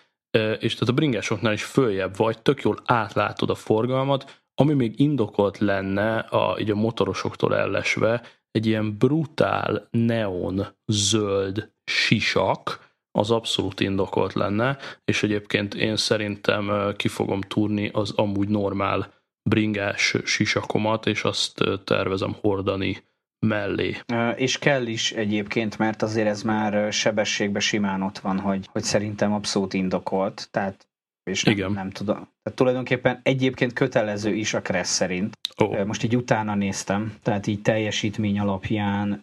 és 0.60 0.74
tehát 0.74 0.89
a 0.89 0.93
bringásoknál 0.93 1.53
is 1.53 1.63
följebb 1.63 2.17
vagy, 2.17 2.41
tök 2.41 2.62
jól 2.62 2.77
átlátod 2.86 3.50
a 3.50 3.55
forgalmat, 3.55 4.43
ami 4.55 4.74
még 4.74 5.00
indokolt 5.00 5.58
lenne 5.58 6.17
a, 6.17 6.60
így 6.60 6.72
a 6.72 6.75
motorosoktól 6.75 7.55
ellesve, 7.55 8.22
egy 8.51 8.65
ilyen 8.65 8.98
brutál 8.98 9.88
neon 9.91 10.67
zöld 10.86 11.72
sisak, 11.84 12.90
az 13.12 13.32
abszolút 13.32 13.80
indokolt 13.80 14.34
lenne, 14.34 14.77
és 15.06 15.24
egyébként 15.24 15.74
én 15.74 15.96
szerintem 15.96 16.94
ki 16.96 17.08
fogom 17.08 17.41
túrni 17.41 17.89
az 17.94 18.12
amúgy 18.15 18.50
normál 18.50 19.13
bringás 19.50 20.15
sisakomat, 20.24 21.06
és 21.06 21.24
azt 21.24 21.63
tervezem 21.84 22.36
hordani 22.41 23.03
mellé. 23.39 23.98
És 24.36 24.60
kell 24.60 24.86
is 24.86 25.12
egyébként, 25.12 25.77
mert 25.77 26.01
azért 26.01 26.27
ez 26.27 26.41
már 26.41 26.94
sebességben 26.94 27.62
simán 27.62 28.01
ott 28.01 28.20
van, 28.20 28.39
hogy, 28.39 28.68
hogy 28.72 28.84
szerintem 28.84 29.34
abszolút 29.34 29.74
indokolt, 29.74 30.48
tehát 30.51 30.90
és 31.24 31.44
nem, 31.44 31.54
Igen. 31.54 31.72
nem 31.72 31.90
tudom. 31.90 32.16
Tehát 32.16 32.58
tulajdonképpen 32.58 33.20
egyébként 33.24 33.74
kötelező 33.74 34.34
is 34.34 34.54
a 34.54 34.62
Kressz 34.62 34.94
szerint. 34.94 35.38
Oh. 35.58 35.86
Most 35.86 36.04
így 36.04 36.16
utána 36.16 36.56
néztem, 36.56 37.18
tehát 37.24 37.48
így 37.48 37.62
teljesítmény 37.62 38.40
alapján, 38.40 39.22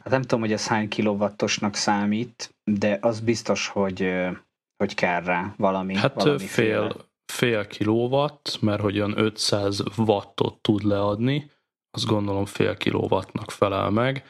hát 0.00 0.10
nem 0.10 0.22
tudom, 0.22 0.40
hogy 0.40 0.52
ez 0.52 0.66
hány 0.66 0.88
kilowattosnak 0.88 1.74
számít, 1.74 2.54
de 2.64 2.98
az 3.00 3.20
biztos, 3.20 3.68
hogy, 3.68 4.14
hogy 4.76 4.94
kell 4.94 5.22
rá 5.22 5.54
valami. 5.56 5.96
Hát 5.96 6.14
valami 6.14 6.46
fél, 6.46 7.08
fél 7.32 7.66
kilowatt, 7.66 8.58
mert 8.60 8.80
hogy 8.80 8.96
olyan 8.96 9.18
500 9.18 9.82
wattot 9.96 10.60
tud 10.60 10.82
leadni, 10.82 11.50
azt 11.90 12.06
gondolom 12.06 12.44
fél 12.44 12.76
kilowattnak 12.76 13.50
felel 13.50 13.90
meg, 13.90 14.24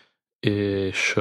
és 0.46 1.18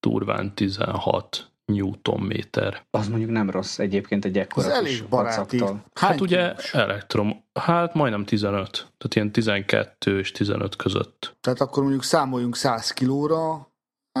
durván 0.00 0.54
16 0.54 1.52
Newtonméter. 1.72 2.82
Az 2.90 3.08
mondjuk 3.08 3.30
nem 3.30 3.50
rossz 3.50 3.78
egyébként 3.78 4.24
egy 4.24 4.38
ekkora 4.38 4.66
Ez 4.66 4.72
elég 4.72 5.04
baráti. 5.08 5.64
Hát 5.94 6.20
ugye 6.20 6.54
elektrom, 6.72 7.44
hát 7.52 7.94
majdnem 7.94 8.24
15, 8.24 8.70
tehát 8.70 9.14
ilyen 9.14 9.32
12 9.32 10.18
és 10.18 10.32
15 10.32 10.76
között. 10.76 11.36
Tehát 11.40 11.60
akkor 11.60 11.82
mondjuk 11.82 12.04
számoljunk 12.04 12.56
100 12.56 12.90
kilóra, 12.90 13.68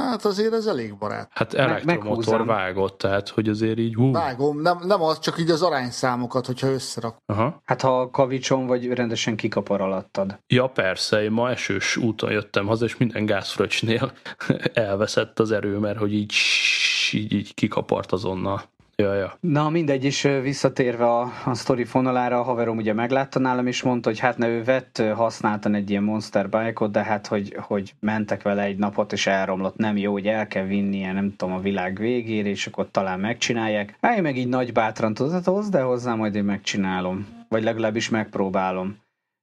Hát 0.06 0.24
azért 0.24 0.52
ez 0.52 0.66
elég 0.66 0.98
barát. 0.98 1.30
Hát 1.30 1.54
elektromotor 1.54 2.46
vágott, 2.46 2.98
tehát 2.98 3.28
hogy 3.28 3.48
azért 3.48 3.78
így... 3.78 3.94
Hú. 3.94 4.12
Vágom, 4.12 4.60
nem, 4.60 4.78
nem 4.84 5.02
az, 5.02 5.18
csak 5.18 5.38
így 5.38 5.50
az 5.50 5.62
arányszámokat, 5.62 6.46
hogyha 6.46 6.68
összerak. 6.68 7.16
Aha. 7.26 7.60
Hát 7.64 7.80
ha 7.80 8.10
kavicson 8.10 8.66
vagy 8.66 8.86
rendesen 8.86 9.36
kikapar 9.36 9.80
alattad. 9.80 10.38
Ja 10.46 10.66
persze, 10.66 11.22
én 11.22 11.30
ma 11.30 11.50
esős 11.50 11.96
úton 11.96 12.30
jöttem 12.30 12.66
haza, 12.66 12.84
és 12.84 12.96
minden 12.96 13.26
gázfröcsnél 13.26 14.12
elveszett 14.72 15.38
az 15.38 15.50
erő, 15.50 15.78
mert 15.78 15.98
hogy 15.98 16.12
így, 16.12 16.32
így, 17.12 17.32
így 17.32 17.54
kikapart 17.54 18.12
azonnal. 18.12 18.62
Ja, 19.02 19.14
ja. 19.14 19.36
Na 19.40 19.70
mindegy, 19.70 20.04
is 20.04 20.22
visszatérve 20.22 21.04
a, 21.04 21.32
a 21.44 21.54
sztori 21.54 21.84
fonalára, 21.84 22.38
a 22.38 22.42
haverom 22.42 22.76
ugye 22.76 22.92
meglátta 22.92 23.38
nálam, 23.38 23.66
és 23.66 23.82
mondta, 23.82 24.08
hogy 24.08 24.18
hát 24.18 24.38
ne 24.38 24.48
ő 24.48 24.64
vett 24.64 25.02
használtan 25.14 25.74
egy 25.74 25.90
ilyen 25.90 26.02
Monster 26.02 26.48
bike 26.48 26.86
de 26.86 27.02
hát 27.02 27.26
hogy, 27.26 27.56
hogy 27.58 27.94
mentek 28.00 28.42
vele 28.42 28.62
egy 28.62 28.76
napot, 28.76 29.12
és 29.12 29.26
elromlott, 29.26 29.76
nem 29.76 29.96
jó, 29.96 30.12
hogy 30.12 30.26
el 30.26 30.46
kell 30.46 30.64
vinnie, 30.64 31.12
nem 31.12 31.36
tudom, 31.36 31.54
a 31.54 31.60
világ 31.60 31.98
végére, 31.98 32.48
és 32.48 32.66
akkor 32.66 32.88
talán 32.90 33.20
megcsinálják. 33.20 33.96
Hát 34.00 34.16
én 34.16 34.22
meg 34.22 34.36
így 34.36 34.48
nagy 34.48 34.72
bátran 34.72 35.14
tudod, 35.14 35.44
hozd, 35.44 35.72
de 35.72 35.80
hozzá 35.80 36.14
majd 36.14 36.34
én 36.34 36.44
megcsinálom. 36.44 37.26
Vagy 37.48 37.62
legalábbis 37.62 38.08
megpróbálom. 38.08 38.96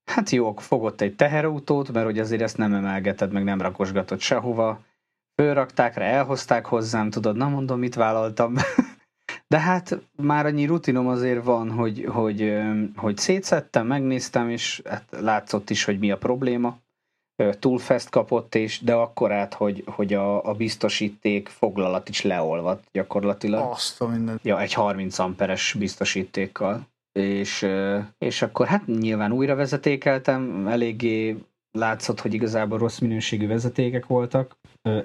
Hát 0.05 0.29
jó, 0.29 0.53
fogott 0.57 1.01
egy 1.01 1.15
teherautót, 1.15 1.91
mert 1.91 2.05
hogy 2.05 2.19
azért 2.19 2.41
ezt 2.41 2.57
nem 2.57 2.73
emelgeted, 2.73 3.31
meg 3.31 3.43
nem 3.43 3.61
rakosgatod 3.61 4.19
sehova. 4.19 4.79
Fölrakták 5.41 5.95
rá, 5.95 6.05
elhozták 6.05 6.65
hozzám, 6.65 7.09
tudod, 7.09 7.35
na 7.35 7.49
mondom, 7.49 7.79
mit 7.79 7.95
vállaltam. 7.95 8.53
De 9.47 9.59
hát 9.59 9.99
már 10.15 10.45
annyi 10.45 10.65
rutinom 10.65 11.07
azért 11.07 11.43
van, 11.43 11.71
hogy, 11.71 12.05
hogy, 12.07 12.61
hogy 12.95 13.17
szétszettem, 13.17 13.87
megnéztem, 13.87 14.49
és 14.49 14.81
hát 14.85 15.05
látszott 15.19 15.69
is, 15.69 15.83
hogy 15.83 15.99
mi 15.99 16.11
a 16.11 16.17
probléma. 16.17 16.77
Túl 17.59 17.77
fest 17.77 18.09
kapott, 18.09 18.55
és 18.55 18.81
de 18.81 18.93
akkor 18.93 19.31
át, 19.31 19.53
hogy, 19.53 19.83
hogy 19.85 20.13
a, 20.13 20.45
a 20.45 20.53
biztosíték 20.53 21.47
foglalat 21.47 22.09
is 22.09 22.21
leolvadt 22.21 22.87
gyakorlatilag. 22.91 23.71
Azt 23.71 24.01
a 24.01 24.07
minden. 24.07 24.39
Ja, 24.43 24.61
egy 24.61 24.73
30 24.73 25.19
amperes 25.19 25.75
biztosítékkal. 25.77 26.87
És, 27.19 27.67
és 28.17 28.41
akkor 28.41 28.67
hát 28.67 28.85
nyilván 28.85 29.31
újra 29.31 29.55
vezetékeltem, 29.55 30.67
eléggé 30.67 31.37
látszott, 31.71 32.21
hogy 32.21 32.33
igazából 32.33 32.77
rossz 32.77 32.99
minőségű 32.99 33.47
vezetékek 33.47 34.05
voltak. 34.05 34.55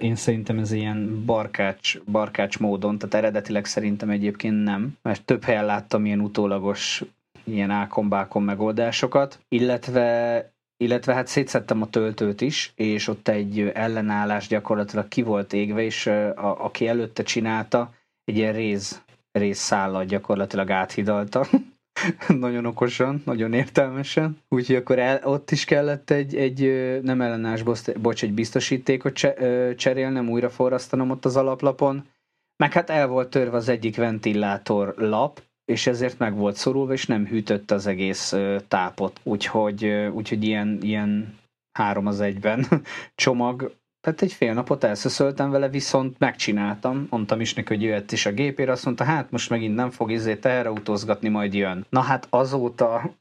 Én 0.00 0.14
szerintem 0.14 0.58
ez 0.58 0.72
ilyen 0.72 1.25
barkács, 1.25 1.99
barkács 2.00 2.58
módon, 2.58 2.99
tehát 2.99 3.14
eredetileg 3.14 3.64
szerintem 3.64 4.10
egyébként 4.10 4.62
nem, 4.64 4.96
mert 5.02 5.25
több 5.25 5.44
helyen 5.44 5.64
láttam 5.64 6.04
ilyen 6.04 6.20
utólagos 6.20 7.04
ilyen 7.44 7.70
ákombákon 7.70 8.42
megoldásokat, 8.42 9.38
illetve 9.49 10.50
illetve 10.76 11.14
hát 11.14 11.26
szétszettem 11.26 11.82
a 11.82 11.90
töltőt 11.90 12.40
is, 12.40 12.72
és 12.75 13.08
ott 13.08 13.28
egy 13.28 13.60
ellenállás 13.60 14.49
gyakorlatilag 14.49 15.08
ki 15.08 15.22
volt 15.22 15.52
égve, 15.52 15.82
és 15.82 16.06
a, 16.06 16.64
aki 16.64 16.88
előtte 16.88 17.22
csinálta, 17.22 17.94
egy 18.25 18.37
ilyen 18.37 18.52
réz, 18.52 19.02
rézszállat 19.32 20.06
gyakorlatilag 20.06 20.70
áthidalta. 20.70 21.46
nagyon 22.28 22.64
okosan, 22.64 23.23
nagyon 23.25 23.52
értelmesen. 23.52 24.38
Úgyhogy 24.49 24.76
akkor 24.76 24.99
el, 24.99 25.21
ott 25.25 25.50
is 25.50 25.64
kellett 25.64 26.11
egy, 26.11 26.37
egy 26.37 26.61
nem 27.02 27.21
ellenállás, 27.21 27.62
bocs, 28.00 28.23
egy 28.23 28.33
biztosítékot 28.33 29.14
cserélnem, 29.76 30.28
újra 30.28 30.50
forrasztanom 30.50 31.11
ott 31.11 31.25
az 31.25 31.37
alaplapon. 31.37 32.09
Meg 32.57 32.73
hát 32.73 32.90
el 32.90 33.07
volt 33.07 33.30
törve 33.30 33.57
az 33.57 33.69
egyik 33.69 33.97
ventilátor 33.97 34.95
lap, 34.97 35.42
és 35.64 35.87
ezért 35.87 36.19
meg 36.19 36.35
volt 36.35 36.57
szorulva, 36.57 36.92
és 36.92 37.07
nem 37.07 37.26
hűtött 37.26 37.71
az 37.71 37.87
egész 37.87 38.35
tápot. 38.69 39.21
Úgyhogy, 39.23 39.85
úgyhogy 40.12 40.45
ilyen, 40.45 40.78
ilyen 40.83 41.38
három 41.73 42.07
az 42.07 42.21
egyben 42.21 42.66
csomag 43.14 43.75
tehát 44.00 44.23
egy 44.23 44.33
fél 44.33 44.54
napot 44.54 44.85
elszöszöltem 44.85 45.50
vele, 45.50 45.69
viszont 45.69 46.19
megcsináltam. 46.19 47.07
Mondtam 47.11 47.40
is 47.40 47.54
neki, 47.54 47.75
hogy 47.75 47.83
jöhet 47.83 48.12
is 48.12 48.26
a 48.26 48.33
gépére, 48.33 48.73
azt 48.73 48.85
mondta, 48.85 49.04
hát 49.04 49.30
most 49.30 49.50
megint 49.50 49.75
nem 49.75 49.90
fog 49.90 50.11
izé 50.11 50.37
teherautózgatni, 50.37 51.28
majd 51.28 51.54
jön. 51.54 51.87
Na 51.88 52.00
hát 52.00 52.26
azóta 52.30 53.14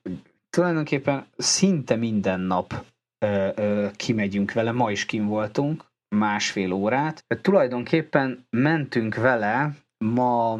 tulajdonképpen 0.49 1.25
szinte 1.37 1.95
minden 1.95 2.39
nap 2.39 2.85
ö, 3.25 3.49
ö, 3.55 3.87
kimegyünk 3.95 4.53
vele, 4.53 4.71
ma 4.71 4.91
is 4.91 5.05
kim 5.05 5.27
voltunk, 5.27 5.83
másfél 6.15 6.71
órát. 6.71 7.23
Tulajdonképpen 7.41 8.45
mentünk 8.49 9.15
vele 9.15 9.75
ma 10.05 10.59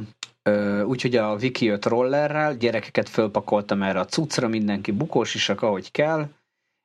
úgyhogy 0.86 1.16
a 1.16 1.36
Viki 1.36 1.66
jött 1.66 1.86
rollerrel, 1.86 2.56
gyerekeket 2.56 3.10
fölpakoltam 3.10 3.84
erre 3.84 4.00
a 4.00 4.06
cuccra, 4.06 4.48
mindenki 4.48 4.92
bukós 4.92 5.36
is, 5.36 5.50
ahogy 5.50 5.92
kell, 5.92 6.28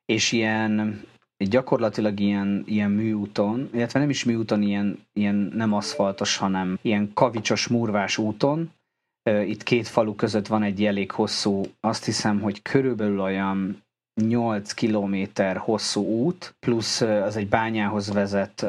és 0.05 0.31
ilyen 0.31 1.03
gyakorlatilag 1.37 2.19
ilyen, 2.19 2.63
ilyen 2.65 2.91
műúton, 2.91 3.69
illetve 3.73 3.99
nem 3.99 4.09
is 4.09 4.23
műúton, 4.23 4.61
ilyen, 4.61 4.99
ilyen 5.13 5.35
nem 5.35 5.73
aszfaltos, 5.73 6.37
hanem 6.37 6.79
ilyen 6.81 7.11
kavicsos, 7.13 7.67
murvás 7.67 8.17
úton. 8.17 8.71
Itt 9.45 9.63
két 9.63 9.87
falu 9.87 10.15
között 10.15 10.47
van 10.47 10.63
egy 10.63 10.85
elég 10.85 11.11
hosszú, 11.11 11.61
azt 11.79 12.05
hiszem, 12.05 12.39
hogy 12.39 12.61
körülbelül 12.61 13.19
olyan 13.19 13.83
8 14.21 14.73
kilométer 14.73 15.57
hosszú 15.57 16.01
út, 16.01 16.55
plusz 16.59 17.01
az 17.01 17.35
egy 17.35 17.49
bányához 17.49 18.11
vezet 18.13 18.65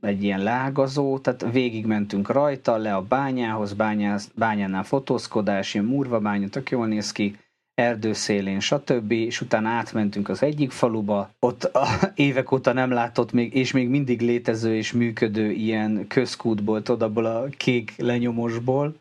egy 0.00 0.22
ilyen 0.22 0.42
lágazó, 0.42 1.18
tehát 1.18 1.52
végigmentünk 1.52 2.28
rajta, 2.28 2.76
le 2.76 2.94
a 2.94 3.02
bányához, 3.02 3.72
bányáz, 3.72 4.30
bányánál 4.34 4.84
fotózkodás, 4.84 5.74
ilyen 5.74 5.86
murva 5.86 6.20
bánya, 6.20 6.48
tök 6.48 6.70
jól 6.70 6.86
néz 6.86 7.12
ki, 7.12 7.36
erdőszélén, 7.74 8.60
stb. 8.60 9.10
És 9.10 9.40
utána 9.40 9.68
átmentünk 9.68 10.28
az 10.28 10.42
egyik 10.42 10.70
faluba, 10.70 11.30
ott 11.38 11.64
a, 11.64 11.86
évek 12.14 12.52
óta 12.52 12.72
nem 12.72 12.90
látott 12.90 13.32
még, 13.32 13.54
és 13.54 13.72
még 13.72 13.88
mindig 13.88 14.20
létező 14.20 14.76
és 14.76 14.92
működő 14.92 15.50
ilyen 15.50 16.06
közkútból, 16.06 16.82
tudod, 16.82 17.02
abból 17.02 17.24
a 17.24 17.44
kék 17.56 17.94
lenyomosból, 17.96 18.94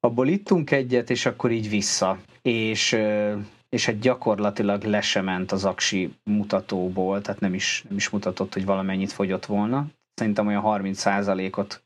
abból 0.00 0.28
ittunk 0.28 0.70
egyet, 0.70 1.10
és 1.10 1.26
akkor 1.26 1.50
így 1.50 1.68
vissza. 1.68 2.18
És, 2.42 2.96
és 3.68 3.86
hát 3.86 3.98
gyakorlatilag 3.98 4.82
le 4.82 5.00
sem 5.00 5.24
ment 5.24 5.52
az 5.52 5.64
aksi 5.64 6.14
mutatóból, 6.24 7.20
tehát 7.20 7.40
nem 7.40 7.54
is, 7.54 7.84
nem 7.88 7.96
is 7.96 8.08
mutatott, 8.08 8.52
hogy 8.52 8.64
valamennyit 8.64 9.12
fogyott 9.12 9.46
volna. 9.46 9.86
Szerintem 10.14 10.46
olyan 10.46 10.62
30%-ot 10.66 11.82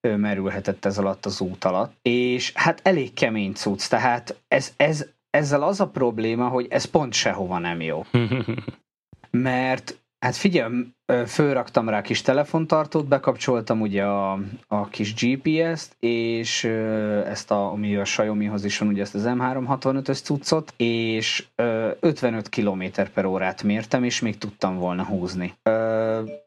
merülhetett 0.00 0.84
ez 0.84 0.98
alatt 0.98 1.26
az 1.26 1.40
út 1.40 1.64
alatt. 1.64 1.92
És 2.02 2.52
hát 2.54 2.80
elég 2.82 3.12
kemény 3.14 3.52
cucc, 3.52 3.88
tehát 3.88 4.40
ez, 4.48 4.72
ez 4.76 5.06
ezzel 5.30 5.62
az 5.62 5.80
a 5.80 5.88
probléma, 5.88 6.48
hogy 6.48 6.66
ez 6.70 6.84
pont 6.84 7.12
sehova 7.12 7.58
nem 7.58 7.80
jó. 7.80 8.04
Mert 9.30 9.98
Hát 10.18 10.36
figyelj, 10.36 10.72
fölraktam 11.26 11.88
rá 11.88 12.00
kis 12.00 12.22
telefontartót, 12.22 13.08
bekapcsoltam 13.08 13.80
ugye 13.80 14.04
a, 14.04 14.38
a 14.66 14.88
kis 14.88 15.14
GPS-t, 15.14 15.96
és 16.00 16.64
ezt 17.24 17.50
a, 17.50 17.70
ami 17.70 17.96
a 17.96 18.02
Xiaomi-hoz 18.02 18.64
is 18.64 18.78
van, 18.78 18.88
ugye 18.88 19.02
ezt 19.02 19.14
az 19.14 19.24
M365-ös 19.26 20.22
cuccot, 20.22 20.74
és 20.76 21.46
55 22.00 22.48
km 22.48 22.84
per 23.14 23.24
órát 23.24 23.62
mértem, 23.62 24.04
és 24.04 24.20
még 24.20 24.38
tudtam 24.38 24.78
volna 24.78 25.04
húzni. 25.04 25.54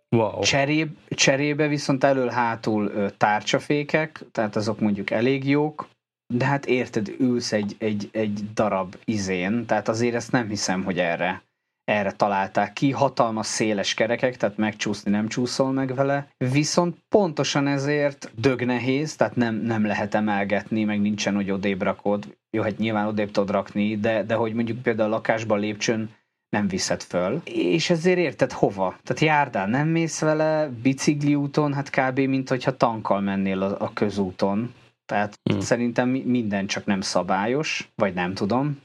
Wow. 0.10 0.40
Cseréb, 0.42 0.98
cserébe 1.08 1.68
viszont 1.68 2.04
elől-hátul 2.04 3.12
tárcsafékek, 3.18 4.22
tehát 4.32 4.56
azok 4.56 4.80
mondjuk 4.80 5.10
elég 5.12 5.50
jók, 5.50 5.88
de 6.32 6.46
hát 6.46 6.66
érted, 6.66 7.16
ülsz 7.20 7.52
egy, 7.52 7.76
egy, 7.78 8.10
egy 8.12 8.54
darab 8.54 8.96
izén, 9.06 9.66
tehát 9.66 9.88
azért 9.88 10.16
ezt 10.16 10.32
nem 10.32 10.48
hiszem, 10.48 10.84
hogy 10.84 11.00
erre, 11.00 11.44
erre 11.84 12.12
találták 12.12 12.74
ki. 12.74 12.92
Hatalmas 12.92 13.46
széles 13.46 13.94
kerekek, 13.94 14.38
tehát 14.38 14.58
megcsúszni 14.58 15.12
nem 15.12 15.28
csúszol 15.28 15.72
meg 15.72 15.96
vele. 15.96 16.28
Viszont 16.38 16.98
pontosan 17.10 17.68
ezért 17.68 18.32
dög 18.36 18.66
nehéz, 18.66 19.16
tehát 19.16 19.36
nem, 19.36 19.56
nem 19.56 19.86
lehet 19.86 20.14
emelgetni, 20.14 20.84
meg 20.84 21.02
nincsen, 21.02 21.36
hogy 21.36 21.52
odébb 21.52 21.82
rakod. 21.82 22.36
Jó, 22.50 22.62
hát 22.62 22.78
nyilván 22.78 23.08
odébb 23.08 23.32
tudod 23.32 23.52
rakni, 23.52 23.98
de, 23.98 24.24
de 24.24 24.36
hogy 24.36 24.54
mondjuk 24.54 24.82
például 24.82 25.12
a 25.12 25.16
lakásban 25.16 25.60
lépcsőn 25.60 26.10
nem 26.50 26.68
viszed 26.68 27.02
föl. 27.02 27.42
És 27.46 27.90
ezért 27.90 28.18
érted 28.18 28.52
hova? 28.52 28.98
Tehát 29.04 29.22
járdán 29.22 29.70
nem 29.70 29.88
mész 29.88 30.20
vele, 30.20 30.70
bicikli 30.82 31.36
úton, 31.36 31.74
hát 31.74 31.90
kb. 31.90 32.20
mint 32.20 32.50
hogyha 32.50 32.78
tankkal 32.78 33.22
mennél 33.22 33.62
a, 33.62 33.76
a 33.80 33.94
közúton 33.94 34.74
tehát 35.12 35.40
hmm. 35.52 35.60
szerintem 35.60 36.10
minden 36.10 36.68
csak 36.68 36.86
nem 36.86 37.02
szabályos, 37.02 37.92
vagy 37.96 38.14
nem 38.14 38.34
tudom. 38.34 38.82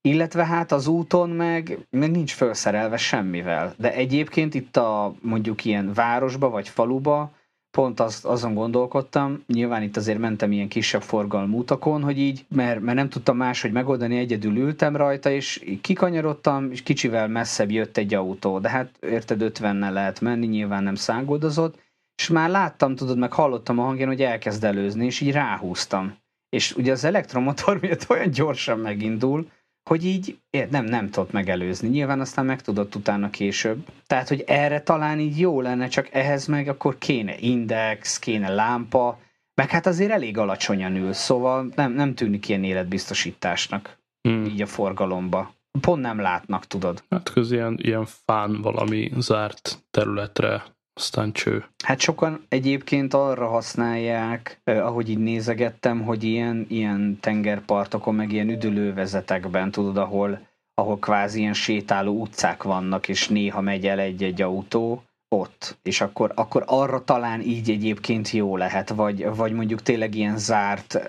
Illetve 0.00 0.44
hát 0.44 0.72
az 0.72 0.86
úton 0.86 1.30
meg, 1.30 1.86
meg 1.90 2.10
nincs 2.10 2.32
felszerelve 2.32 2.96
semmivel. 2.96 3.74
De 3.78 3.92
egyébként 3.92 4.54
itt 4.54 4.76
a 4.76 5.14
mondjuk 5.20 5.64
ilyen 5.64 5.92
városba 5.92 6.50
vagy 6.50 6.68
faluba 6.68 7.32
pont 7.70 8.00
az, 8.00 8.20
azon 8.24 8.54
gondolkodtam, 8.54 9.42
nyilván 9.46 9.82
itt 9.82 9.96
azért 9.96 10.18
mentem 10.18 10.52
ilyen 10.52 10.68
kisebb 10.68 11.02
forgalmú 11.02 11.58
utakon, 11.58 12.02
hogy 12.02 12.18
így, 12.18 12.44
mert, 12.48 12.80
mert 12.80 12.96
nem 12.96 13.08
tudtam 13.08 13.36
máshogy 13.36 13.72
megoldani, 13.72 14.18
egyedül 14.18 14.56
ültem 14.56 14.96
rajta, 14.96 15.30
és 15.30 15.78
kikanyarodtam, 15.80 16.70
és 16.70 16.82
kicsivel 16.82 17.28
messzebb 17.28 17.70
jött 17.70 17.96
egy 17.96 18.14
autó, 18.14 18.58
de 18.58 18.68
hát 18.68 18.90
érted, 19.00 19.42
50 19.42 19.92
lehet 19.92 20.20
menni, 20.20 20.46
nyilván 20.46 20.82
nem 20.82 20.94
szágoldozott, 20.94 21.83
és 22.16 22.28
már 22.28 22.50
láttam, 22.50 22.94
tudod, 22.94 23.18
meg 23.18 23.32
hallottam 23.32 23.78
a 23.78 23.82
hangján, 23.82 24.08
hogy 24.08 24.22
elkezd 24.22 24.64
előzni, 24.64 25.04
és 25.04 25.20
így 25.20 25.32
ráhúztam. 25.32 26.16
És 26.48 26.72
ugye 26.72 26.92
az 26.92 27.04
elektromotor 27.04 27.78
miatt 27.80 28.10
olyan 28.10 28.30
gyorsan 28.30 28.78
megindul, 28.78 29.50
hogy 29.90 30.04
így 30.04 30.38
nem, 30.70 30.84
nem 30.84 31.10
tudott 31.10 31.32
megelőzni. 31.32 31.88
Nyilván 31.88 32.20
aztán 32.20 32.44
megtudott 32.44 32.94
utána 32.94 33.30
később. 33.30 33.86
Tehát, 34.06 34.28
hogy 34.28 34.44
erre 34.46 34.82
talán 34.82 35.18
így 35.18 35.38
jó 35.38 35.60
lenne, 35.60 35.88
csak 35.88 36.08
ehhez 36.12 36.46
meg 36.46 36.68
akkor 36.68 36.98
kéne 36.98 37.38
index, 37.38 38.18
kéne 38.18 38.48
lámpa, 38.48 39.18
meg 39.54 39.70
hát 39.70 39.86
azért 39.86 40.10
elég 40.10 40.38
alacsonyan 40.38 40.96
ül, 40.96 41.12
szóval 41.12 41.68
nem, 41.74 41.92
nem 41.92 42.14
tűnik 42.14 42.48
ilyen 42.48 42.64
életbiztosításnak 42.64 43.98
hmm. 44.28 44.44
így 44.44 44.62
a 44.62 44.66
forgalomba. 44.66 45.54
Pont 45.80 46.02
nem 46.02 46.20
látnak, 46.20 46.66
tudod. 46.66 47.04
Hát 47.10 47.32
köz 47.32 47.52
ilyen, 47.52 47.78
ilyen 47.82 48.06
fán 48.24 48.62
valami 48.62 49.12
zárt 49.16 49.84
területre 49.90 50.73
aztán 50.94 51.32
cső. 51.32 51.64
Hát 51.84 52.00
sokan 52.00 52.44
egyébként 52.48 53.14
arra 53.14 53.48
használják, 53.48 54.60
eh, 54.64 54.86
ahogy 54.86 55.08
így 55.08 55.18
nézegettem, 55.18 56.02
hogy 56.02 56.24
ilyen, 56.24 56.66
ilyen 56.68 57.18
tengerpartokon, 57.20 58.14
meg 58.14 58.32
ilyen 58.32 58.48
üdülővezetekben, 58.48 59.70
tudod, 59.70 59.96
ahol, 59.96 60.46
ahol 60.74 60.98
kvázi 60.98 61.40
ilyen 61.40 61.54
sétáló 61.54 62.20
utcák 62.20 62.62
vannak, 62.62 63.08
és 63.08 63.28
néha 63.28 63.60
megy 63.60 63.86
el 63.86 63.98
egy-egy 63.98 64.42
autó, 64.42 65.02
ott, 65.34 65.78
és 65.82 66.00
akkor, 66.00 66.32
akkor 66.34 66.64
arra 66.66 67.04
talán 67.04 67.40
így 67.40 67.70
egyébként 67.70 68.30
jó 68.30 68.56
lehet, 68.56 68.88
vagy, 68.88 69.34
vagy 69.36 69.52
mondjuk 69.52 69.82
tényleg 69.82 70.14
ilyen 70.14 70.38
zárt 70.38 71.00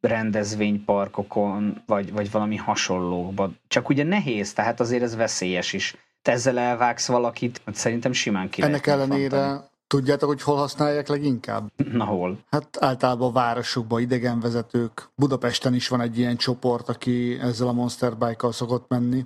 rendezvényparkokon, 0.00 1.82
vagy, 1.86 2.12
vagy 2.12 2.30
valami 2.30 2.56
hasonlókban. 2.56 3.58
Csak 3.68 3.88
ugye 3.88 4.04
nehéz, 4.04 4.52
tehát 4.52 4.80
azért 4.80 5.02
ez 5.02 5.16
veszélyes 5.16 5.72
is. 5.72 5.96
Te 6.24 6.32
ezzel 6.32 6.58
elvágsz 6.58 7.06
valakit, 7.06 7.60
hát 7.66 7.74
szerintem 7.74 8.12
simán 8.12 8.48
ki 8.48 8.62
Ennek 8.62 8.86
ellenére 8.86 9.38
fantani. 9.38 9.68
tudjátok, 9.86 10.28
hogy 10.28 10.42
hol 10.42 10.56
használják 10.56 11.08
leginkább? 11.08 11.70
Na 11.92 12.04
hol? 12.04 12.38
Hát 12.50 12.76
általában 12.80 13.32
városokban 13.32 14.00
idegenvezetők. 14.00 15.08
Budapesten 15.14 15.74
is 15.74 15.88
van 15.88 16.00
egy 16.00 16.18
ilyen 16.18 16.36
csoport, 16.36 16.88
aki 16.88 17.38
ezzel 17.40 17.68
a 17.68 17.72
Monster 17.72 18.16
Bike-kal 18.16 18.52
szokott 18.52 18.88
menni 18.88 19.24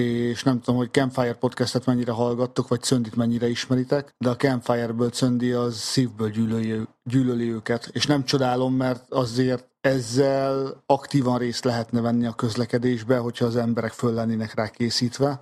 és 0.00 0.42
nem 0.42 0.60
tudom, 0.60 0.76
hogy 0.76 0.90
Campfire 0.90 1.34
podcastet 1.34 1.86
mennyire 1.86 2.12
hallgattok, 2.12 2.68
vagy 2.68 2.80
Cöndit 2.80 3.16
mennyire 3.16 3.48
ismeritek, 3.48 4.14
de 4.18 4.28
a 4.28 4.36
Campfire-ből 4.36 5.10
Cöndi 5.10 5.52
az 5.52 5.76
szívből 5.76 6.30
gyűlöli, 6.30 6.82
gyűlöli 7.04 7.52
őket, 7.52 7.90
és 7.92 8.06
nem 8.06 8.24
csodálom, 8.24 8.74
mert 8.74 9.12
azért 9.12 9.66
ezzel 9.80 10.82
aktívan 10.86 11.38
részt 11.38 11.64
lehetne 11.64 12.00
venni 12.00 12.26
a 12.26 12.32
közlekedésbe, 12.32 13.18
hogyha 13.18 13.44
az 13.44 13.56
emberek 13.56 13.92
föl 13.92 14.12
lennének 14.12 14.54
rá 14.54 14.68
készítve, 14.68 15.40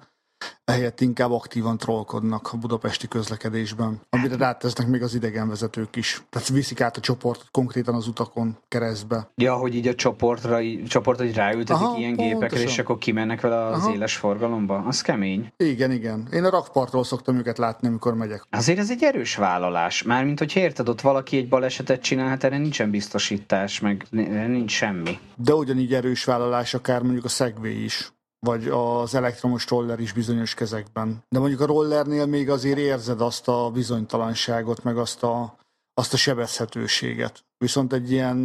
ehelyett 0.64 1.00
inkább 1.00 1.30
aktívan 1.30 1.78
trollkodnak 1.78 2.52
a 2.52 2.56
budapesti 2.56 3.08
közlekedésben, 3.08 4.00
amire 4.10 4.36
rátesznek 4.36 4.86
még 4.86 5.02
az 5.02 5.14
idegenvezetők 5.14 5.96
is. 5.96 6.22
Tehát 6.30 6.48
viszik 6.48 6.80
át 6.80 6.96
a 6.96 7.00
csoportot 7.00 7.48
konkrétan 7.50 7.94
az 7.94 8.08
utakon 8.08 8.56
keresztbe. 8.68 9.30
Ja, 9.34 9.54
hogy 9.54 9.74
így 9.74 9.88
a 9.88 9.94
csoportra, 9.94 10.58
csoport, 10.88 11.18
hogy 11.18 11.34
ráültetik 11.34 11.82
Aha, 11.82 11.98
ilyen 11.98 12.16
pontosan. 12.16 12.38
gépekre, 12.38 12.60
és 12.60 12.78
akkor 12.78 12.98
kimennek 12.98 13.40
vele 13.40 13.64
az 13.66 13.82
Aha. 13.82 13.94
éles 13.94 14.16
forgalomba. 14.16 14.84
Az 14.86 15.00
kemény. 15.00 15.52
Igen, 15.56 15.90
igen. 15.90 16.28
Én 16.32 16.44
a 16.44 16.50
rakpartról 16.50 17.04
szoktam 17.04 17.36
őket 17.36 17.58
látni, 17.58 17.88
amikor 17.88 18.14
megyek. 18.14 18.46
Azért 18.50 18.78
ez 18.78 18.90
egy 18.90 19.02
erős 19.02 19.36
vállalás. 19.36 20.02
Mármint, 20.02 20.38
hogy 20.38 20.56
érted, 20.56 20.88
ott 20.88 21.00
valaki 21.00 21.36
egy 21.36 21.48
balesetet 21.48 22.02
csinál, 22.02 22.28
hát 22.28 22.44
erre 22.44 22.58
nincsen 22.58 22.90
biztosítás, 22.90 23.80
meg 23.80 24.06
nincs 24.10 24.70
semmi. 24.70 25.18
De 25.36 25.54
ugyanígy 25.54 25.94
erős 25.94 26.24
vállalás 26.24 26.74
akár 26.74 27.02
mondjuk 27.02 27.24
a 27.24 27.28
Segway 27.28 27.84
is 27.84 28.14
vagy 28.38 28.68
az 28.68 29.14
elektromos 29.14 29.68
roller 29.68 30.00
is 30.00 30.12
bizonyos 30.12 30.54
kezekben. 30.54 31.24
De 31.28 31.38
mondjuk 31.38 31.60
a 31.60 31.66
rollernél 31.66 32.26
még 32.26 32.50
azért 32.50 32.78
érzed 32.78 33.20
azt 33.20 33.48
a 33.48 33.70
bizonytalanságot, 33.70 34.82
meg 34.82 34.96
azt 34.96 35.22
a, 35.22 35.56
azt 35.94 36.12
a 36.12 36.16
sebezhetőséget. 36.16 37.44
Viszont 37.58 37.92
egy 37.92 38.10
ilyen 38.10 38.36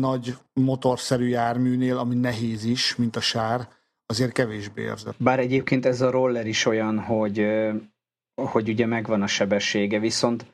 nagy 0.00 0.36
motorszerű 0.52 1.26
járműnél, 1.26 1.98
ami 1.98 2.14
nehéz 2.14 2.64
is, 2.64 2.96
mint 2.96 3.16
a 3.16 3.20
sár, 3.20 3.68
azért 4.06 4.32
kevésbé 4.32 4.82
érzed. 4.82 5.14
Bár 5.18 5.38
egyébként 5.38 5.86
ez 5.86 6.00
a 6.00 6.10
roller 6.10 6.46
is 6.46 6.66
olyan, 6.66 6.98
hogy, 6.98 7.46
hogy 8.34 8.68
ugye 8.68 8.86
megvan 8.86 9.22
a 9.22 9.26
sebessége, 9.26 9.98
viszont 9.98 10.46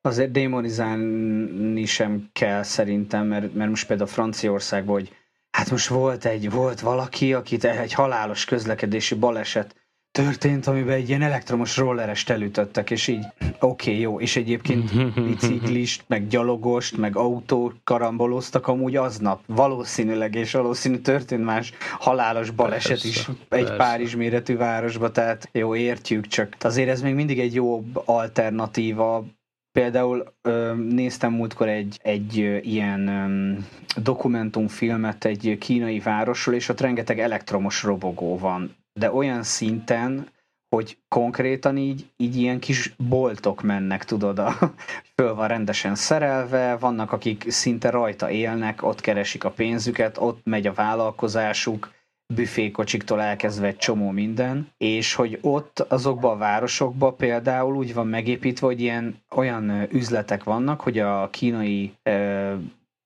azért 0.00 0.30
démonizálni 0.30 1.84
sem 1.84 2.28
kell 2.32 2.62
szerintem, 2.62 3.26
mert, 3.26 3.54
mert 3.54 3.70
most 3.70 3.86
például 3.86 4.08
Franciaországban, 4.08 4.94
hogy 4.94 5.12
Hát 5.50 5.70
most 5.70 5.86
volt 5.86 6.24
egy, 6.24 6.50
volt 6.50 6.80
valaki, 6.80 7.34
akit 7.34 7.64
egy 7.64 7.92
halálos 7.92 8.44
közlekedési 8.44 9.14
baleset 9.14 9.74
történt, 10.10 10.66
amiben 10.66 10.94
egy 10.94 11.08
ilyen 11.08 11.22
elektromos 11.22 11.76
rollerest 11.76 12.30
elütöttek, 12.30 12.90
és 12.90 13.06
így 13.06 13.26
oké, 13.60 13.90
okay, 13.90 14.00
jó, 14.00 14.20
és 14.20 14.36
egyébként 14.36 14.92
biciklist, 15.26 16.04
meg 16.06 16.26
gyalogost, 16.26 16.96
meg 16.96 17.16
autó 17.16 17.72
karamboloztak 17.84 18.66
amúgy 18.66 18.96
aznap, 18.96 19.42
valószínűleg, 19.46 20.34
és 20.34 20.52
valószínű 20.52 20.98
történt 20.98 21.44
más 21.44 21.72
halálos 21.98 22.50
baleset 22.50 22.90
persze, 22.90 23.08
is 23.08 23.28
egy 23.28 23.36
persze. 23.48 23.76
Párizs 23.76 24.14
méretű 24.14 24.56
városba, 24.56 25.10
tehát 25.10 25.48
jó, 25.52 25.74
értjük, 25.74 26.26
csak 26.26 26.56
azért 26.60 26.88
ez 26.88 27.02
még 27.02 27.14
mindig 27.14 27.40
egy 27.40 27.54
jó 27.54 27.84
alternatíva 28.04 29.24
Például 29.72 30.34
néztem 30.76 31.32
múltkor 31.32 31.68
egy, 31.68 31.98
egy 32.02 32.36
ilyen 32.62 33.64
dokumentumfilmet 33.96 35.24
egy 35.24 35.56
kínai 35.58 35.98
városról, 35.98 36.54
és 36.54 36.68
ott 36.68 36.80
rengeteg 36.80 37.18
elektromos 37.18 37.82
robogó 37.82 38.38
van, 38.38 38.76
de 38.92 39.12
olyan 39.12 39.42
szinten, 39.42 40.28
hogy 40.76 40.98
konkrétan 41.08 41.76
így, 41.76 42.10
így 42.16 42.36
ilyen 42.36 42.58
kis 42.58 42.94
boltok 43.08 43.62
mennek, 43.62 44.04
tudod, 44.04 44.38
a, 44.38 44.56
föl 45.16 45.34
van 45.34 45.48
rendesen 45.48 45.94
szerelve, 45.94 46.76
vannak, 46.76 47.12
akik 47.12 47.44
szinte 47.48 47.90
rajta 47.90 48.30
élnek, 48.30 48.82
ott 48.82 49.00
keresik 49.00 49.44
a 49.44 49.50
pénzüket, 49.50 50.18
ott 50.18 50.40
megy 50.44 50.66
a 50.66 50.72
vállalkozásuk, 50.72 51.92
büfékocsiktól 52.34 53.20
elkezdve 53.20 53.66
egy 53.66 53.76
csomó 53.76 54.10
minden, 54.10 54.68
és 54.78 55.14
hogy 55.14 55.38
ott 55.42 55.80
azokban 55.80 56.32
a 56.32 56.38
városokban 56.38 57.16
például 57.16 57.76
úgy 57.76 57.94
van 57.94 58.06
megépítve, 58.06 58.66
hogy 58.66 58.80
ilyen 58.80 59.22
olyan 59.30 59.88
üzletek 59.92 60.44
vannak, 60.44 60.80
hogy 60.80 60.98
a 60.98 61.28
kínai 61.30 61.92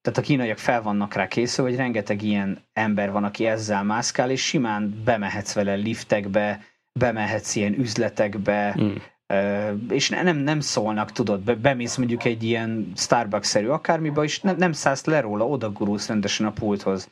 tehát 0.04 0.18
a 0.18 0.22
kínaiak 0.22 0.58
fel 0.58 0.82
vannak 0.82 1.14
rá 1.14 1.28
készülve, 1.28 1.70
hogy 1.70 1.78
rengeteg 1.78 2.22
ilyen 2.22 2.58
ember 2.72 3.12
van, 3.12 3.24
aki 3.24 3.46
ezzel 3.46 3.84
mászkál, 3.84 4.30
és 4.30 4.44
simán 4.44 5.02
bemehetsz 5.04 5.52
vele 5.52 5.74
liftekbe, 5.74 6.60
bemehetsz 6.98 7.54
ilyen 7.54 7.78
üzletekbe, 7.78 8.76
mm. 8.80 8.94
és 9.90 10.08
nem, 10.08 10.36
nem 10.36 10.60
szólnak, 10.60 11.12
tudod, 11.12 11.58
bemész 11.58 11.96
mondjuk 11.96 12.24
egy 12.24 12.42
ilyen 12.42 12.92
Starbucks-szerű 12.96 13.66
akármiba, 13.66 14.24
és 14.24 14.40
nem, 14.40 14.56
nem 14.56 14.72
szállsz 14.72 15.04
le 15.04 15.20
róla, 15.20 15.46
oda 15.46 15.72
gurulsz 15.72 16.08
rendesen 16.08 16.46
a 16.46 16.52
pulthoz 16.52 17.08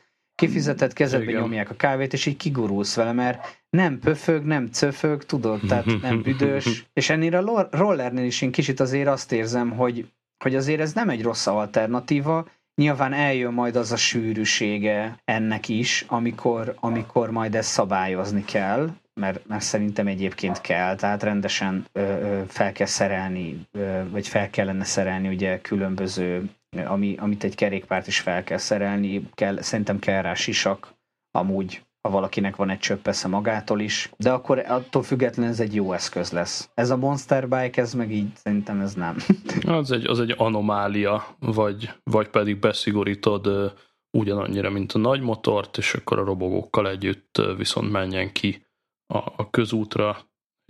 kifizetett 0.47 0.93
kezedbe 0.93 1.29
Igen. 1.29 1.41
nyomják 1.41 1.69
a 1.69 1.75
kávét, 1.75 2.13
és 2.13 2.25
így 2.25 2.37
kigurulsz 2.37 2.95
vele, 2.95 3.11
mert 3.11 3.61
nem 3.69 3.99
pöfög, 3.99 4.43
nem 4.43 4.67
cöfög, 4.71 5.25
tudod, 5.25 5.59
tehát 5.67 6.01
nem 6.01 6.21
büdös. 6.21 6.85
És 6.93 7.09
ennél 7.09 7.35
a 7.35 7.67
rollernél 7.71 8.25
is 8.25 8.41
én 8.41 8.51
kicsit 8.51 8.79
azért 8.79 9.07
azt 9.07 9.31
érzem, 9.31 9.71
hogy, 9.71 10.07
hogy 10.43 10.55
azért 10.55 10.79
ez 10.79 10.93
nem 10.93 11.09
egy 11.09 11.21
rossz 11.21 11.47
alternatíva, 11.47 12.47
Nyilván 12.81 13.13
eljön 13.13 13.53
majd 13.53 13.75
az 13.75 13.91
a 13.91 13.95
sűrűsége 13.95 15.19
ennek 15.25 15.69
is, 15.69 16.05
amikor, 16.07 16.75
amikor 16.79 17.31
majd 17.31 17.55
ezt 17.55 17.69
szabályozni 17.69 18.45
kell, 18.45 18.89
mert, 19.13 19.47
mert 19.47 19.63
szerintem 19.63 20.07
egyébként 20.07 20.61
kell, 20.61 20.95
tehát 20.95 21.23
rendesen 21.23 21.85
ö, 21.91 22.01
ö, 22.01 22.41
fel 22.47 22.71
kell 22.71 22.87
szerelni, 22.87 23.67
ö, 23.71 24.01
vagy 24.09 24.27
fel 24.27 24.49
kellene 24.49 24.83
szerelni 24.83 25.27
ugye 25.27 25.61
különböző 25.61 26.49
ami, 26.77 27.15
amit 27.17 27.43
egy 27.43 27.55
kerékpárt 27.55 28.07
is 28.07 28.19
fel 28.19 28.43
kell 28.43 28.57
szerelni, 28.57 29.29
kell, 29.33 29.61
szerintem 29.61 29.99
kell 29.99 30.21
rá 30.21 30.33
sisak, 30.33 30.93
amúgy 31.31 31.81
ha 32.07 32.09
valakinek 32.09 32.55
van 32.55 32.69
egy 32.69 32.79
csöppesze 32.79 33.27
magától 33.27 33.79
is, 33.79 34.09
de 34.17 34.31
akkor 34.31 34.59
attól 34.59 35.03
függetlenül 35.03 35.51
ez 35.51 35.59
egy 35.59 35.75
jó 35.75 35.93
eszköz 35.93 36.31
lesz. 36.31 36.69
Ez 36.73 36.89
a 36.89 36.97
Monster 36.97 37.49
Bike, 37.49 37.81
ez 37.81 37.93
meg 37.93 38.11
így 38.11 38.35
szerintem 38.35 38.79
ez 38.79 38.93
nem. 38.93 39.17
az, 39.79 39.91
egy, 39.91 40.05
az 40.05 40.19
egy 40.19 40.33
anomália, 40.37 41.35
vagy, 41.39 41.89
vagy 42.03 42.27
pedig 42.27 42.59
beszigorítod 42.59 43.47
uh, 43.47 43.71
ugyanannyira, 44.17 44.69
mint 44.69 44.91
a 44.91 44.97
nagy 44.97 45.21
motort, 45.21 45.77
és 45.77 45.93
akkor 45.93 46.19
a 46.19 46.23
robogókkal 46.23 46.89
együtt 46.89 47.37
uh, 47.37 47.57
viszont 47.57 47.91
menjen 47.91 48.31
ki 48.31 48.65
a, 49.13 49.17
a 49.17 49.49
közútra, 49.49 50.17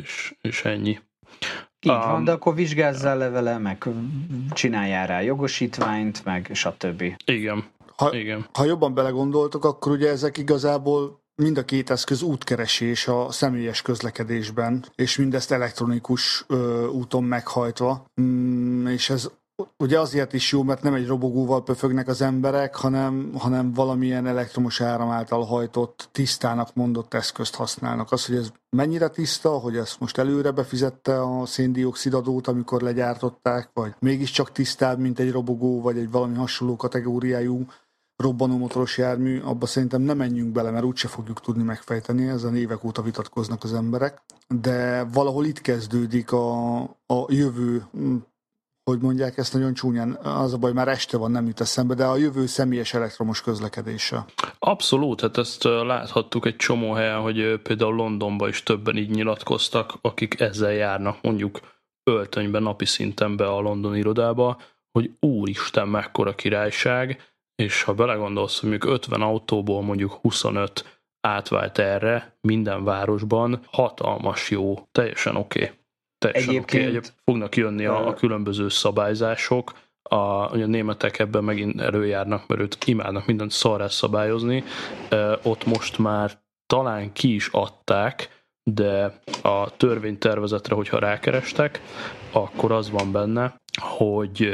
és, 0.04 0.36
és 0.42 0.66
ennyi. 0.66 1.00
Így 1.84 1.92
um, 1.92 2.00
van, 2.00 2.24
de 2.24 2.32
akkor 2.32 2.56
vizsgázzál 2.56 3.18
levele, 3.18 3.58
meg 3.58 3.88
csináljál 4.50 5.08
rá 5.08 5.22
jogosítványt, 5.22 6.26
meg 6.26 6.50
stb. 6.54 7.04
Igen. 7.26 7.64
Ha, 7.96 8.16
Igen. 8.16 8.46
ha 8.54 8.66
jobban 8.66 8.94
belegondoltok, 8.94 9.66
akkor 9.66 9.92
ugye 9.92 10.10
ezek 10.10 10.38
igazából 10.38 11.22
mind 11.36 11.58
a 11.58 11.66
két 11.66 11.90
eszköz 11.90 12.22
útkeresés 12.22 13.08
a 13.08 13.32
személyes 13.32 13.82
közlekedésben, 13.82 14.86
és 14.96 15.18
mindezt 15.18 15.52
elektronikus 15.52 16.46
ö, 16.48 16.88
úton 16.88 17.24
meghajtva, 17.24 18.06
mm, 18.22 18.88
és 18.88 19.10
ez 19.10 19.30
ugye 19.78 20.00
azért 20.00 20.34
is 20.34 20.52
jó, 20.52 20.64
mert 20.64 20.84
nem 20.84 20.94
egy 20.94 21.08
robogóval 21.08 21.64
pöfögnek 21.64 22.08
az 22.08 22.22
emberek, 22.22 22.76
hanem, 22.76 23.32
hanem 23.38 23.74
valamilyen 23.74 24.28
elektromos 24.28 24.82
áram 24.82 25.10
által 25.10 25.44
hajtott, 25.44 26.10
tisztának 26.12 26.76
mondott 26.76 27.14
eszközt 27.14 27.56
használnak. 27.56 28.12
Az, 28.12 28.26
hogy 28.26 28.36
ez 28.36 28.52
mennyire 28.70 29.08
tiszta, 29.08 29.50
hogy 29.50 29.78
ezt 29.78 30.00
most 30.00 30.18
előre 30.18 30.52
befizette 30.52 31.22
a 31.22 31.46
széndiokszid 31.46 32.14
adót, 32.14 32.48
amikor 32.48 32.82
legyártották, 32.82 33.70
vagy 33.74 33.94
mégiscsak 34.00 34.52
tisztább, 34.52 35.00
mint 35.00 35.20
egy 35.20 35.32
robogó, 35.32 35.82
vagy 35.82 35.98
egy 35.98 36.12
valami 36.12 36.36
hasonló 36.36 36.76
kategóriájú 36.76 37.66
robbanómotoros 38.16 38.98
jármű, 38.98 39.42
abba 39.42 39.66
szerintem 39.66 40.02
nem 40.02 40.18
menjünk 40.18 40.52
bele, 40.52 40.72
mert 40.72 40.84
úgyse 40.84 41.08
fogjuk 41.08 41.42
tudni 41.42 41.64
megfejteni, 41.64 42.28
ezen 42.28 42.56
évek 42.56 42.84
óta 42.84 43.02
vitatkoznak 43.02 43.64
az 43.64 43.74
emberek, 43.74 44.22
de 44.48 45.04
valahol 45.04 45.46
itt 45.46 45.62
kezdődik 45.62 46.32
a, 46.32 46.82
a 47.06 47.26
jövő 47.28 47.86
hogy 48.84 49.00
mondják 49.02 49.38
ezt 49.38 49.54
nagyon 49.54 49.74
csúnyán, 49.74 50.16
az 50.16 50.54
a 50.54 50.58
baj, 50.58 50.74
már 50.74 50.88
este 50.88 51.18
van, 51.18 51.32
nem 51.32 51.46
jut 51.46 51.60
eszembe, 51.60 51.94
de 51.94 52.06
a 52.06 52.16
jövő 52.18 52.46
személyes 52.46 52.94
elektromos 52.94 53.42
közlekedése. 53.42 54.26
Abszolút, 54.60 55.22
hát 55.22 55.38
ezt 55.38 55.64
láthattuk 55.64 56.46
egy 56.46 56.56
csomó 56.56 56.92
helyen, 56.92 57.20
hogy 57.20 57.60
például 57.62 57.96
Londonban 57.96 58.50
is 58.50 58.64
többen 58.64 58.98
így 58.98 59.10
nyilatkoztak, 59.10 59.94
akik 60.02 60.40
ezzel 60.40 60.72
járnak 60.72 61.22
mondjuk 61.22 61.60
öltönyben 62.04 62.64
napi 62.64 62.86
szinten 62.86 63.36
be 63.36 63.48
a 63.48 63.60
London 63.60 63.96
irodába, 63.96 64.62
hogy 64.92 65.12
úristen, 65.20 65.88
mekkora 65.88 66.36
királyság, 66.36 67.22
és 67.56 67.84
ha 67.84 67.94
belegondolsz, 67.94 68.60
hogy 68.60 68.70
mondjuk 68.70 68.94
50 68.94 69.22
autóból 69.22 69.82
mondjuk 69.82 70.14
25 70.22 71.02
átvált 71.28 71.78
erre 71.78 72.38
minden 72.42 72.84
városban, 72.84 73.60
hatalmas 73.72 74.50
jó, 74.50 74.88
teljesen 74.92 75.36
oké. 75.36 75.64
Okay. 75.64 75.83
Teljesen 76.32 76.50
Egyébként... 76.50 76.84
Okay. 76.84 76.96
Egyéb 76.96 77.06
fognak 77.26 77.56
jönni 77.56 77.86
a, 77.86 78.08
a 78.08 78.14
különböző 78.14 78.70
szabályzások, 78.70 79.74
a, 80.10 80.16
a 80.16 80.56
németek 80.56 81.20
ebben 81.20 81.44
megint 81.44 81.82
előjárnak, 81.82 82.48
mert 82.48 82.62
őt 82.62 82.78
imádnak 82.86 83.26
mindent 83.26 83.52
szarrá 83.52 83.88
szabályozni. 83.88 84.64
E, 85.10 85.40
ott 85.44 85.66
most 85.66 85.98
már 85.98 86.32
talán 86.66 87.14
ki 87.14 87.34
is 87.34 87.48
adták, 87.52 88.46
de 88.64 89.20
a 89.42 89.76
törvénytervezetre, 89.78 90.76
hogyha 90.76 91.00
rákerestek, 91.00 91.82
akkor 92.32 92.72
az 92.72 92.90
van 92.90 93.12
benne, 93.12 93.56
hogy 93.82 94.50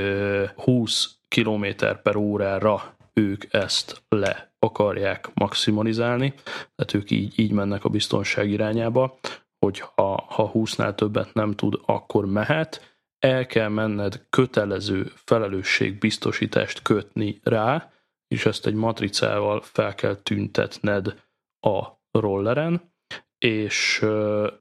20 0.55 1.17
km 1.36 1.65
per 2.03 2.15
órára 2.15 2.95
ők 3.13 3.53
ezt 3.53 4.03
le 4.10 4.53
akarják 4.60 5.29
maximalizálni, 5.34 6.34
tehát 6.75 6.93
ők 6.93 7.12
így, 7.12 7.39
így 7.39 7.51
mennek 7.51 7.86
a 7.86 7.89
biztonság 7.89 8.49
irányába, 8.49 9.19
hogy 9.60 9.80
ha, 9.80 10.26
ha 10.30 10.52
20-nál 10.54 10.95
többet 10.95 11.34
nem 11.34 11.56
tud, 11.56 11.80
akkor 11.86 12.26
mehet, 12.26 12.98
el 13.19 13.45
kell 13.45 13.67
menned 13.67 14.26
kötelező 14.30 15.12
felelősségbiztosítást 15.15 16.82
kötni 16.82 17.39
rá, 17.43 17.91
és 18.28 18.45
ezt 18.45 18.65
egy 18.65 18.74
matricával 18.74 19.62
fel 19.62 19.95
kell 19.95 20.15
tüntetned 20.15 21.24
a 21.60 21.88
rolleren, 22.12 22.93
és 23.38 24.00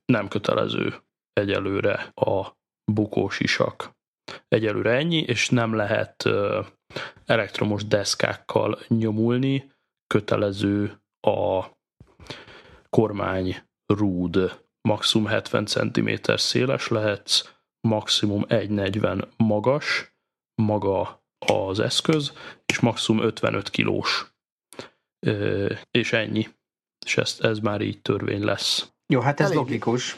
nem 0.05 0.29
kötelező 0.29 0.95
egyelőre 1.33 2.11
a 2.15 2.57
bukós 2.93 3.41
isak. 3.41 3.97
Egyelőre 4.49 4.91
ennyi, 4.91 5.19
és 5.19 5.49
nem 5.49 5.75
lehet 5.75 6.29
elektromos 7.25 7.87
deszkákkal 7.87 8.79
nyomulni, 8.89 9.73
kötelező 10.07 11.03
a 11.21 11.65
kormány 12.91 13.57
rúd 13.87 14.67
maximum 14.81 15.27
70 15.27 15.67
cm 15.67 16.11
széles 16.37 16.89
lehetsz, 16.89 17.43
maximum 17.81 18.45
1,40 18.49 19.29
magas, 19.37 20.15
maga 20.63 21.23
az 21.47 21.81
eszköz, 21.81 22.33
és 22.67 22.79
maximum 22.79 23.23
55 23.23 23.71
kilós. 23.71 24.33
És 25.91 26.13
ennyi. 26.13 26.49
És 27.07 27.17
ez, 27.17 27.37
ez 27.41 27.59
már 27.59 27.81
így 27.81 28.03
törvény 28.03 28.45
lesz. 28.45 28.93
Jó, 29.13 29.21
hát 29.21 29.41
ez 29.41 29.47
Elég. 29.47 29.59
logikus. 29.59 30.17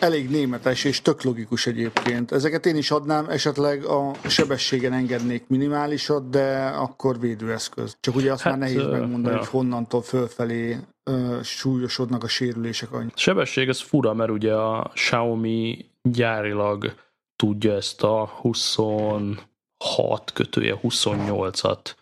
Elég 0.00 0.30
németes 0.30 0.84
és 0.84 1.02
tök 1.02 1.22
logikus 1.22 1.66
egyébként. 1.66 2.32
Ezeket 2.32 2.66
én 2.66 2.76
is 2.76 2.90
adnám, 2.90 3.28
esetleg 3.28 3.84
a 3.84 4.14
sebességen 4.28 4.92
engednék 4.92 5.44
minimálisat, 5.48 6.30
de 6.30 6.66
akkor 6.66 7.20
védőeszköz. 7.20 7.96
Csak 8.00 8.14
ugye 8.14 8.32
azt 8.32 8.42
hát, 8.42 8.52
már 8.52 8.68
nehéz 8.68 8.86
megmondani, 8.86 9.34
ja. 9.34 9.38
hogy 9.38 9.48
honnantól 9.48 10.02
fölfelé 10.02 10.78
uh, 11.08 11.42
súlyosodnak 11.42 12.24
a 12.24 12.28
sérülések. 12.28 12.92
Annyi. 12.92 13.10
Sebesség 13.14 13.68
ez 13.68 13.80
fura, 13.80 14.14
mert 14.14 14.30
ugye 14.30 14.54
a 14.54 14.90
Xiaomi 14.94 15.86
gyárilag 16.02 16.94
tudja 17.36 17.74
ezt 17.74 18.02
a 18.02 18.26
26 18.40 20.32
kötője 20.32 20.78
28-at 20.82 21.94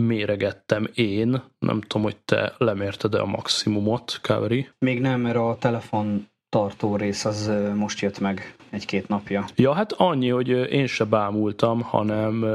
méregettem 0.00 0.88
én. 0.94 1.42
Nem 1.58 1.80
tudom, 1.80 2.02
hogy 2.02 2.16
te 2.16 2.54
lemérted-e 2.58 3.20
a 3.20 3.26
maximumot, 3.26 4.18
Kaveri? 4.22 4.68
Még 4.78 5.00
nem, 5.00 5.20
mert 5.20 5.36
a 5.36 5.56
telefon 5.60 6.28
tartó 6.48 6.96
rész 6.96 7.24
az 7.24 7.50
most 7.74 8.00
jött 8.00 8.18
meg 8.18 8.56
egy-két 8.70 9.08
napja. 9.08 9.44
Ja, 9.56 9.72
hát 9.72 9.92
annyi, 9.92 10.28
hogy 10.28 10.48
én 10.48 10.86
se 10.86 11.04
bámultam, 11.04 11.80
hanem 11.80 12.46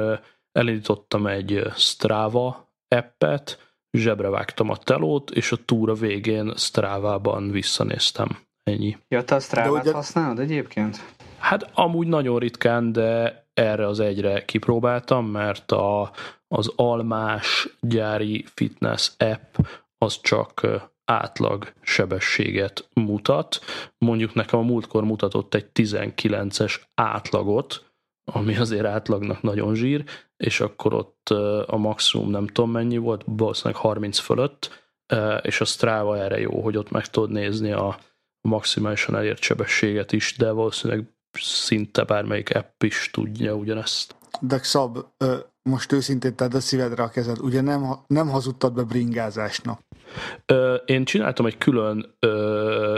elindítottam 0.52 1.28
egy 1.28 1.62
Strava 1.76 2.74
appet, 2.88 3.65
zsebre 3.98 4.30
vágtam 4.30 4.70
a 4.70 4.78
telót, 4.78 5.32
és 5.32 5.52
a 5.52 5.58
túra 5.66 5.94
végén 5.94 6.54
Strávában 6.56 7.52
visszanéztem. 7.52 8.38
Ennyi. 8.64 8.98
Ja, 9.08 9.24
te 9.24 9.36
a 9.36 9.40
Strávát 9.40 9.84
ugye... 9.84 9.94
használod 9.94 10.40
egyébként? 10.40 11.14
Hát 11.38 11.70
amúgy 11.74 12.08
nagyon 12.08 12.40
ritkán, 12.40 12.92
de 12.92 13.44
erre 13.54 13.88
az 13.88 14.00
egyre 14.00 14.46
kipróbáltam, 14.46 15.26
mert 15.26 15.72
a, 15.72 16.12
az 16.48 16.72
almás 16.76 17.68
gyári 17.80 18.46
fitness 18.54 19.12
app 19.18 19.56
az 19.98 20.22
csak 20.22 20.68
átlag 21.06 21.74
sebességet 21.82 22.90
mutat. 22.94 23.60
Mondjuk 23.98 24.34
nekem 24.34 24.60
a 24.60 24.64
múltkor 24.64 25.04
mutatott 25.04 25.54
egy 25.54 25.68
19-es 25.74 26.82
átlagot, 26.96 27.86
ami 28.32 28.56
azért 28.56 28.86
átlagnak 28.86 29.42
nagyon 29.42 29.76
zsír, 29.76 30.04
és 30.38 30.60
akkor 30.60 30.94
ott 30.94 31.30
a 31.66 31.78
maximum 31.78 32.30
nem 32.30 32.48
tudom 32.48 32.72
mennyi 32.72 32.98
volt, 32.98 33.24
valószínűleg 33.26 33.82
30 33.82 34.18
fölött, 34.18 34.84
és 35.42 35.62
a 35.62 35.66
Strava 35.66 36.18
erre 36.18 36.40
jó, 36.40 36.62
hogy 36.62 36.78
ott 36.78 36.92
meg 36.92 37.08
tudod 37.08 37.32
nézni 37.32 37.72
a 37.72 37.98
maximálisan 38.42 39.16
elért 39.16 39.42
sebességet 39.42 40.12
is, 40.12 40.36
de 40.38 40.52
valószínűleg 40.52 41.04
szinte 41.42 42.04
bármelyik 42.04 42.56
app 42.56 42.84
is 42.84 43.10
tudja 43.14 43.54
ugyanezt. 43.54 44.16
De 44.40 44.60
Szab, 44.64 44.98
most 45.62 45.92
őszintén 45.92 46.36
tedd 46.36 46.56
a 46.56 46.60
szívedre 46.60 47.04
a 47.04 47.10
kezed, 47.10 47.40
ugye 47.40 47.62
nem, 47.62 47.86
nem 48.08 48.30
hazudtad 48.30 48.74
be 48.74 48.84
bringázásnak? 48.84 49.80
Én 50.86 51.06
csináltam 51.06 51.46
egy 51.46 51.58
külön 51.58 52.18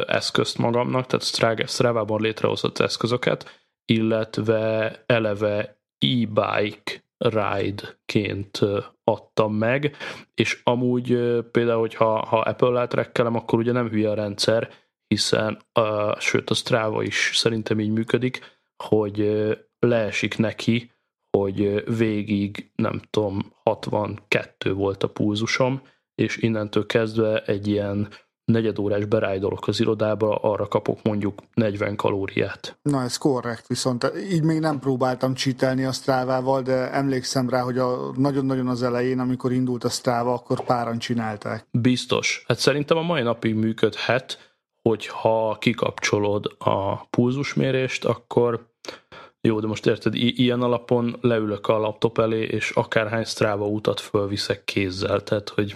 eszközt 0.08 0.58
magamnak, 0.58 1.06
tehát 1.06 1.68
Strava-ban 1.70 2.22
létrehozott 2.22 2.80
eszközöket, 2.80 3.62
illetve 3.86 4.92
eleve 5.06 5.60
e-bike 6.00 7.06
ride-ként 7.18 8.60
adtam 9.04 9.54
meg, 9.54 9.96
és 10.34 10.62
amúgy 10.64 11.08
például, 11.52 11.80
hogyha 11.80 12.26
ha 12.26 12.40
Apple-lel 12.40 12.88
trekkelem, 12.88 13.36
akkor 13.36 13.60
ugye 13.60 13.72
nem 13.72 13.90
hülye 13.90 14.10
a 14.10 14.14
rendszer, 14.14 14.70
hiszen 15.08 15.62
uh, 15.80 16.20
sőt 16.20 16.50
a 16.50 16.54
Strava 16.54 17.04
is 17.04 17.32
szerintem 17.34 17.80
így 17.80 17.92
működik, 17.92 18.40
hogy 18.84 19.20
uh, 19.20 19.52
leesik 19.80 20.38
neki, 20.38 20.92
hogy 21.38 21.84
végig, 21.98 22.72
nem 22.76 23.02
tudom, 23.10 23.54
62 23.64 24.74
volt 24.74 25.04
a 25.04 25.10
pulzusom, 25.10 25.82
és 26.16 26.38
innentől 26.38 26.86
kezdve 26.86 27.42
egy 27.42 27.68
ilyen 27.68 28.10
negyedórás 28.52 29.06
berájdolok 29.06 29.68
az 29.68 29.80
irodába, 29.80 30.36
arra 30.36 30.68
kapok 30.68 31.04
mondjuk 31.04 31.40
40 31.54 31.96
kalóriát. 31.96 32.78
Na 32.82 33.02
ez 33.04 33.18
korrekt, 33.18 33.68
viszont 33.68 34.12
így 34.32 34.44
még 34.44 34.60
nem 34.60 34.80
próbáltam 34.80 35.34
csítelni 35.34 35.84
a 35.84 35.92
Strávával, 35.92 36.62
de 36.62 36.92
emlékszem 36.92 37.50
rá, 37.50 37.62
hogy 37.62 37.78
a, 37.78 38.12
nagyon-nagyon 38.16 38.68
az 38.68 38.84
elején, 38.84 39.20
amikor 39.20 39.52
indult 39.52 39.84
a 39.84 39.90
Strava, 39.90 40.34
akkor 40.34 40.64
páran 40.64 40.98
csinálták. 40.98 41.68
Biztos. 41.72 42.44
Hát 42.48 42.60
szerintem 42.60 42.98
a 42.98 43.02
mai 43.02 43.22
napig 43.22 43.56
működhet, 43.56 44.56
hogyha 44.82 45.58
kikapcsolod 45.60 46.56
a 46.58 47.06
pulzusmérést, 47.08 48.06
akkor 48.06 48.68
jó, 49.42 49.60
de 49.60 49.68
most 49.68 49.86
érted, 49.86 50.16
i- 50.16 50.42
ilyen 50.44 50.62
alapon 50.62 51.18
leülök 51.22 51.68
a 51.68 51.78
laptop 51.78 52.20
elé, 52.20 52.44
és 52.44 52.70
akárhány 52.70 53.24
Strava 53.24 53.66
utat 53.68 54.00
fölviszek 54.00 54.64
kézzel, 54.64 55.22
tehát 55.24 55.50
hogy 55.50 55.76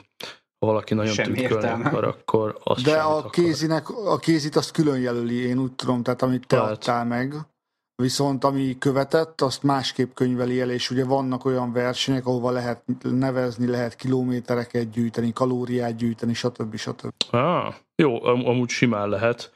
ha 0.62 0.67
valaki 0.67 0.93
nagyon 0.93 1.15
tükkölni 1.15 1.84
akar, 1.84 2.04
akkor 2.04 2.58
azt 2.63 2.84
De 2.84 2.97
a 2.97 3.30
kézinek, 3.30 3.89
a 3.89 4.17
kézit 4.17 4.56
azt 4.56 4.71
külön 4.71 5.00
jelöli, 5.00 5.45
én 5.45 5.60
úgy 5.60 5.71
tudom, 5.71 6.04
tehát 6.04 6.21
amit 6.21 6.47
te 6.47 6.56
tehát. 6.56 6.71
adtál 6.71 7.06
meg. 7.06 7.36
Viszont 7.95 8.43
ami 8.43 8.78
követett, 8.78 9.41
azt 9.41 9.63
másképp 9.63 10.13
könyveli 10.13 10.62
el, 10.62 10.69
és 10.69 10.89
ugye 10.89 11.06
vannak 11.06 11.45
olyan 11.45 11.74
versenyek, 11.74 12.26
ahova 12.26 12.52
lehet 12.52 12.84
nevezni, 13.02 13.67
lehet 13.67 13.95
kilométereket 13.95 14.89
gyűjteni, 14.89 15.34
kalóriát 15.34 15.95
gyűjteni, 15.95 16.34
stb. 16.34 16.76
stb. 16.76 17.12
Ah, 17.30 17.74
jó, 17.95 18.24
am- 18.24 18.45
amúgy 18.45 18.69
simán 18.69 19.10
lehet. 19.10 19.54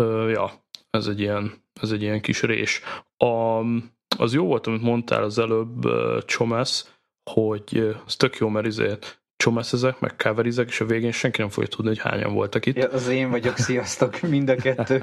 Ö, 0.00 0.28
ja, 0.28 0.50
ez 0.90 1.06
egy 1.06 1.20
ilyen 1.20 1.66
ez 1.80 1.90
egy 1.90 2.02
ilyen 2.02 2.20
kis 2.20 2.42
rés. 2.42 2.80
A, 3.16 3.60
az 4.18 4.32
jó 4.32 4.46
volt, 4.46 4.66
amit 4.66 4.82
mondtál 4.82 5.22
az 5.22 5.38
előbb, 5.38 5.86
Csomesz, 6.24 6.94
hogy 7.30 7.96
ez 8.06 8.16
tök 8.16 8.36
jó, 8.36 8.48
mert 8.48 8.66
csomeszezek, 9.38 10.00
meg 10.00 10.16
coverizek, 10.16 10.68
és 10.68 10.80
a 10.80 10.84
végén 10.84 11.12
senki 11.12 11.40
nem 11.40 11.50
fogja 11.50 11.68
tudni, 11.68 11.88
hogy 11.88 11.98
hányan 11.98 12.32
voltak 12.32 12.66
itt. 12.66 12.76
Ja, 12.76 12.88
az 12.88 13.08
én 13.08 13.30
vagyok, 13.30 13.56
sziasztok, 13.56 14.20
mind 14.34 14.48
a 14.48 14.54
kettő. 14.54 15.02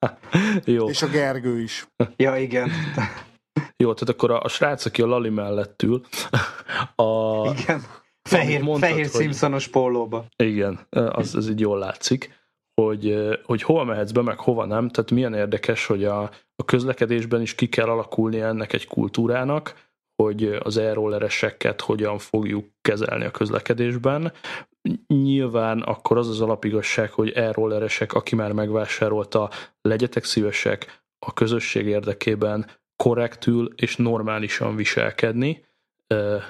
jó. 0.76 0.88
És 0.88 1.02
a 1.02 1.08
Gergő 1.08 1.60
is. 1.60 1.86
Ja, 2.16 2.36
igen. 2.36 2.70
Jó, 3.76 3.94
tehát 3.94 4.14
akkor 4.14 4.30
a, 4.30 4.40
a 4.42 4.48
srác, 4.48 4.84
aki 4.84 5.02
a 5.02 5.06
Lali 5.06 5.28
mellett 5.28 5.82
ül, 5.82 6.06
a, 6.94 7.50
igen. 7.50 7.82
Fehér, 8.28 8.62
mondtad, 8.62 8.88
fehér 8.90 9.10
hogy, 9.10 9.20
Simpsonos 9.20 9.68
pólóba. 9.68 10.26
Igen, 10.36 10.78
az, 10.90 11.34
az 11.34 11.48
így 11.48 11.60
jól 11.60 11.78
látszik, 11.78 12.34
hogy, 12.74 13.38
hogy 13.44 13.62
hova 13.62 13.84
mehetsz 13.84 14.10
be, 14.10 14.22
meg 14.22 14.38
hova 14.38 14.64
nem. 14.64 14.88
Tehát 14.88 15.10
milyen 15.10 15.34
érdekes, 15.34 15.86
hogy 15.86 16.04
a, 16.04 16.22
a 16.56 16.64
közlekedésben 16.64 17.40
is 17.40 17.54
ki 17.54 17.68
kell 17.68 17.88
alakulni 17.88 18.40
ennek 18.40 18.72
egy 18.72 18.86
kultúrának, 18.86 19.87
hogy 20.22 20.58
az 20.62 20.76
e-rollereseket 20.76 21.80
hogyan 21.80 22.18
fogjuk 22.18 22.66
kezelni 22.80 23.24
a 23.24 23.30
közlekedésben. 23.30 24.32
Nyilván 25.06 25.80
akkor 25.80 26.16
az 26.16 26.28
az 26.28 26.40
alapigasság, 26.40 27.10
hogy 27.10 27.30
e-rolleresek, 27.30 28.12
aki 28.12 28.34
már 28.34 28.52
megvásárolta, 28.52 29.50
legyetek 29.80 30.24
szívesek 30.24 31.02
a 31.26 31.32
közösség 31.32 31.86
érdekében 31.86 32.66
korrektül 32.96 33.72
és 33.76 33.96
normálisan 33.96 34.76
viselkedni, 34.76 35.64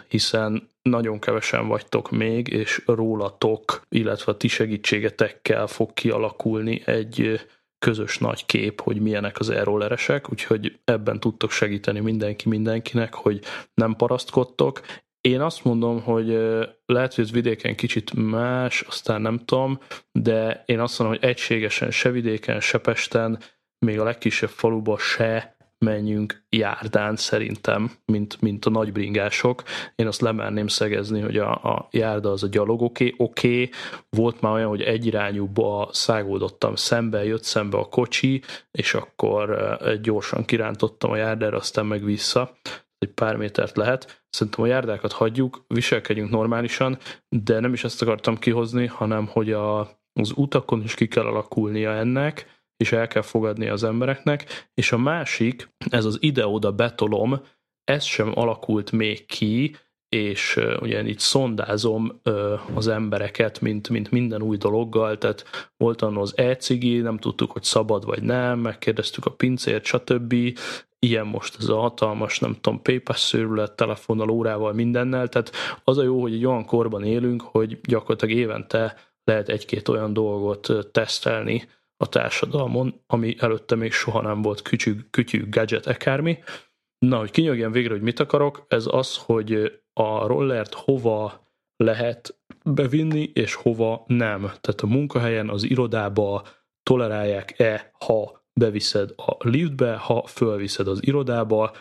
hiszen 0.09 0.69
nagyon 0.83 1.19
kevesen 1.19 1.69
vagytok 1.69 2.11
még, 2.11 2.49
és 2.49 2.83
rólatok, 2.87 3.83
illetve 3.89 4.33
a 4.33 4.37
ti 4.37 4.49
segítségetekkel 4.49 5.67
fog 5.67 5.93
kialakulni 5.93 6.83
egy 6.85 7.41
közös 7.79 8.19
nagy 8.19 8.47
kép, 8.47 8.81
hogy 8.81 9.01
milyenek 9.01 9.39
az 9.39 9.51
e-rolleresek, 9.51 10.33
úgyhogy 10.33 10.79
ebben 10.85 11.21
tudtok 11.21 11.51
segíteni 11.51 12.01
mindenki 12.01 12.49
mindenkinek, 12.49 13.15
hogy 13.15 13.41
nem 13.75 13.95
parasztkodtok. 13.97 14.81
Én 15.21 15.41
azt 15.41 15.65
mondom, 15.65 16.03
hogy 16.03 16.27
lehet, 16.87 17.15
hogy 17.15 17.25
ez 17.25 17.31
vidéken 17.31 17.75
kicsit 17.75 18.15
más, 18.15 18.81
aztán 18.81 19.21
nem 19.23 19.39
tudom, 19.45 19.79
de 20.13 20.63
én 20.67 20.81
azt 20.81 20.99
mondom, 20.99 21.19
hogy 21.19 21.29
egységesen 21.29 21.91
se 21.91 22.11
vidéken, 22.11 22.61
se 22.61 22.79
Pesten, 22.79 23.39
még 23.87 24.01
a 24.01 24.05
legkisebb 24.05 24.49
faluba 24.49 24.99
se 24.99 25.57
menjünk 25.85 26.45
járdán 26.49 27.17
szerintem, 27.17 27.91
mint, 28.05 28.41
mint 28.41 28.65
a 28.65 28.71
nagybringások. 28.71 29.63
Én 29.95 30.07
azt 30.07 30.21
lemerném 30.21 30.67
szegezni, 30.67 31.21
hogy 31.21 31.37
a, 31.37 31.51
a 31.51 31.89
járda 31.91 32.31
az 32.31 32.43
a 32.43 32.49
gyalog 32.49 32.83
oké, 32.83 33.15
okay. 33.17 33.27
Okay. 33.27 33.71
Volt 34.09 34.41
már 34.41 34.53
olyan, 34.53 34.69
hogy 34.69 34.83
egyirányúba 34.83 35.89
szágódottam 35.93 36.75
szembe, 36.75 37.25
jött 37.25 37.45
szembe 37.45 37.79
a 37.79 37.89
kocsi, 37.89 38.43
és 38.71 38.95
akkor 38.95 39.77
gyorsan 40.03 40.45
kirántottam 40.45 41.11
a 41.11 41.17
járdára, 41.17 41.57
aztán 41.57 41.87
meg 41.87 42.05
vissza 42.05 42.57
egy 42.99 43.13
pár 43.13 43.37
métert 43.37 43.77
lehet. 43.77 44.25
Szerintem 44.31 44.65
a 44.65 44.67
járdákat 44.67 45.13
hagyjuk, 45.13 45.65
viselkedjünk 45.67 46.31
normálisan, 46.31 46.99
de 47.29 47.61
nem 47.61 47.73
is 47.73 47.85
ezt 47.85 48.03
akartam 48.03 48.39
kihozni, 48.39 48.87
hanem 48.87 49.27
hogy 49.27 49.53
a, 49.53 49.81
az 50.13 50.33
utakon 50.35 50.83
is 50.83 50.95
ki 50.95 51.09
kell 51.09 51.25
alakulnia 51.25 51.93
ennek, 51.93 52.58
és 52.79 52.93
el 52.93 53.07
kell 53.07 53.23
fogadni 53.23 53.69
az 53.69 53.85
embereknek, 53.85 54.69
és 54.75 54.93
a 54.93 54.99
másik, 54.99 55.69
ez 55.91 56.05
az 56.05 56.17
ide-oda 56.21 56.73
betolom, 56.73 57.41
ez 57.85 58.05
sem 58.05 58.33
alakult 58.35 58.93
még 58.93 59.27
ki, 59.27 59.77
és 60.09 60.61
ugye 60.81 61.03
itt 61.03 61.19
szondázom 61.19 62.21
az 62.75 62.89
embereket, 62.89 63.61
mint, 63.61 63.89
mint 63.89 64.11
minden 64.11 64.43
új 64.43 64.57
dologgal, 64.57 65.19
tehát 65.19 65.71
volt 65.77 66.03
annól 66.03 66.23
az 66.23 66.37
e-cigi, 66.37 66.99
nem 66.99 67.19
tudtuk, 67.19 67.51
hogy 67.51 67.63
szabad 67.63 68.05
vagy 68.05 68.23
nem, 68.23 68.59
megkérdeztük 68.59 69.27
a 69.27 69.31
pincért, 69.31 69.85
stb. 69.85 70.35
Ilyen 70.99 71.27
most 71.27 71.57
ez 71.59 71.69
a 71.69 71.79
hatalmas, 71.79 72.39
nem 72.39 72.57
tudom, 72.61 72.83
PayPass 72.83 73.21
szőrület, 73.21 73.77
telefonnal, 73.77 74.31
órával, 74.31 74.73
mindennel, 74.73 75.29
tehát 75.29 75.53
az 75.85 75.99
a 75.99 76.03
jó, 76.03 76.21
hogy 76.21 76.33
egy 76.33 76.47
olyan 76.47 76.65
korban 76.65 77.05
élünk, 77.05 77.43
hogy 77.43 77.81
gyakorlatilag 77.81 78.37
évente 78.37 78.97
lehet 79.25 79.49
egy-két 79.49 79.89
olyan 79.89 80.13
dolgot 80.13 80.69
tesztelni, 80.93 81.69
a 82.01 82.09
társadalmon, 82.09 83.03
ami 83.07 83.37
előtte 83.39 83.75
még 83.75 83.93
soha 83.93 84.21
nem 84.21 84.43
volt 84.43 84.63
kütyű, 84.63 84.95
kütyű 85.11 85.49
gadget 85.49 85.87
ekármi. 85.87 86.39
Na, 86.99 87.19
hogy 87.19 87.31
kinyögjen 87.31 87.73
végre, 87.73 87.93
hogy 87.93 88.03
mit 88.03 88.21
akarok, 88.21 88.65
ez 88.69 88.87
az, 88.91 89.17
hogy 89.17 89.81
a 89.93 90.27
rollert 90.27 90.75
hova 90.75 91.47
lehet 91.77 92.39
bevinni, 92.65 93.31
és 93.35 93.55
hova 93.55 94.05
nem. 94.07 94.41
Tehát 94.41 94.81
a 94.81 94.87
munkahelyen, 94.87 95.49
az 95.49 95.65
irodába 95.65 96.47
tolerálják-e, 96.83 97.91
ha 98.05 98.47
beviszed 98.53 99.11
a 99.17 99.49
liftbe, 99.49 99.97
ha 99.97 100.27
fölviszed 100.27 100.89
az 100.89 101.07
irodába. 101.07 101.73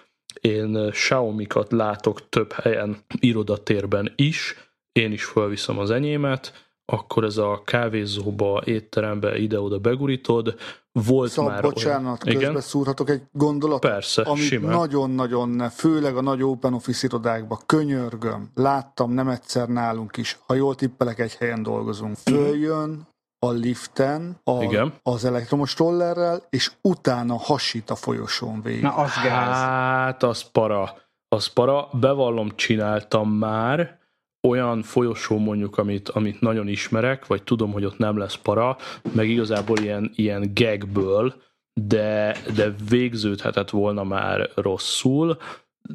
Én 0.41 0.89
Xiaomi-kat 0.89 1.71
látok 1.71 2.29
több 2.29 2.51
helyen 2.51 2.97
irodatérben 3.19 4.13
is, 4.15 4.55
én 4.91 5.11
is 5.11 5.23
fölviszem 5.23 5.77
az 5.77 5.91
enyémet, 5.91 6.66
akkor 6.91 7.23
ez 7.23 7.37
a 7.37 7.61
kávézóba, 7.65 8.61
étterembe 8.65 9.37
ide-oda 9.37 9.77
begurítod. 9.79 10.55
Volt 10.91 11.31
Szab, 11.31 11.47
már 11.47 11.61
bocsánat, 11.61 12.23
olyan... 12.25 12.39
közbe 12.39 12.61
szúrhatok 12.61 13.09
egy 13.09 13.21
gondolatot? 13.31 13.91
Persze, 13.91 14.21
amit 14.21 14.61
nagyon-nagyon, 14.61 15.69
főleg 15.69 16.17
a 16.17 16.21
nagy 16.21 16.43
open 16.43 16.73
office 16.73 17.07
irodákban, 17.07 17.59
könyörgöm, 17.65 18.51
láttam 18.55 19.11
nem 19.11 19.27
egyszer 19.27 19.67
nálunk 19.67 20.17
is, 20.17 20.39
ha 20.45 20.53
jól 20.53 20.75
tippelek, 20.75 21.19
egy 21.19 21.35
helyen 21.35 21.63
dolgozunk. 21.63 22.15
Följön 22.15 23.07
a 23.39 23.49
liften 23.49 24.39
a, 24.43 24.63
Igen. 24.63 24.93
az 25.03 25.25
elektromos 25.25 25.77
rollerrel, 25.77 26.43
és 26.49 26.71
utána 26.81 27.37
hasít 27.37 27.89
a 27.89 27.95
folyosón 27.95 28.61
végig. 28.61 28.81
Na, 28.81 28.95
az 28.95 29.11
gáz. 29.23 29.55
Hát, 29.55 30.23
az 30.23 30.51
para. 30.51 30.93
Az 31.27 31.47
para, 31.47 31.89
bevallom, 31.91 32.55
csináltam 32.55 33.29
már, 33.29 33.99
olyan 34.47 34.81
folyosó 34.81 35.37
mondjuk, 35.37 35.77
amit, 35.77 36.09
amit 36.09 36.41
nagyon 36.41 36.67
ismerek, 36.67 37.25
vagy 37.25 37.43
tudom, 37.43 37.71
hogy 37.71 37.85
ott 37.85 37.97
nem 37.97 38.17
lesz 38.17 38.35
para, 38.35 38.77
meg 39.11 39.29
igazából 39.29 39.77
ilyen, 39.77 40.11
ilyen 40.15 40.51
gagből, 40.53 41.33
de, 41.73 42.37
de 42.55 42.75
végződhetett 42.89 43.69
volna 43.69 44.03
már 44.03 44.49
rosszul, 44.55 45.37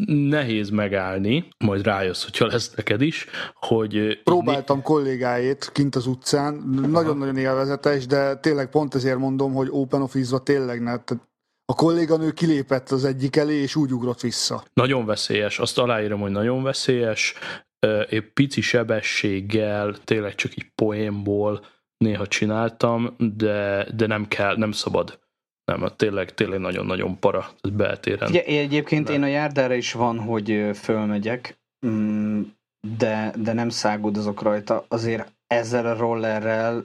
nehéz 0.07 0.71
megállni, 0.71 1.49
majd 1.59 1.85
rájössz, 1.85 2.25
hogyha 2.25 2.47
lesz 2.47 2.75
neked 2.75 3.01
is, 3.01 3.27
hogy... 3.55 4.23
Próbáltam 4.25 4.77
né... 4.77 4.83
kollégáét 4.83 5.71
kint 5.73 5.95
az 5.95 6.07
utcán, 6.07 6.55
nagyon-nagyon 6.91 7.37
élvezetes, 7.37 8.07
de 8.07 8.37
tényleg 8.37 8.71
pont 8.71 8.95
ezért 8.95 9.19
mondom, 9.19 9.53
hogy 9.53 9.69
Open 9.71 10.03
Office-ba 10.03 10.39
tényleg 10.39 10.83
ne, 10.83 10.93
a 11.65 11.75
kolléganő 11.75 12.31
kilépett 12.31 12.91
az 12.91 13.05
egyik 13.05 13.37
elé, 13.37 13.55
és 13.55 13.77
úgy 13.77 13.93
ugrott 13.93 14.21
vissza. 14.21 14.65
Nagyon 14.73 15.07
veszélyes, 15.07 15.59
azt 15.59 15.79
aláírom, 15.79 16.21
hogy 16.21 16.31
nagyon 16.31 16.63
veszélyes, 16.63 17.35
épp 18.09 18.33
pici 18.35 18.61
sebességgel, 18.61 19.95
tényleg 20.05 20.35
csak 20.35 20.53
egy 20.57 20.67
poénból 20.75 21.65
néha 21.97 22.27
csináltam, 22.27 23.15
de, 23.19 23.87
de 23.95 24.07
nem 24.07 24.29
kell, 24.29 24.57
nem 24.57 24.73
szabad. 24.73 25.21
Nem, 25.65 25.89
tényleg, 25.97 26.35
tényleg 26.35 26.59
nagyon-nagyon 26.59 27.19
para, 27.19 27.49
ez 27.61 27.71
beltéren. 27.71 28.29
Ugye, 28.29 28.45
egyébként 28.45 29.07
de. 29.07 29.13
én 29.13 29.23
a 29.23 29.27
járdára 29.27 29.75
is 29.75 29.93
van, 29.93 30.19
hogy 30.19 30.71
fölmegyek, 30.75 31.59
mm, 31.87 32.41
de, 32.99 33.33
de 33.37 33.53
nem 33.53 33.69
szágódozok 33.69 34.43
rajta. 34.43 34.85
Azért 34.89 35.33
ezzel 35.47 35.87
a 35.87 35.97
rollerrel 35.97 36.85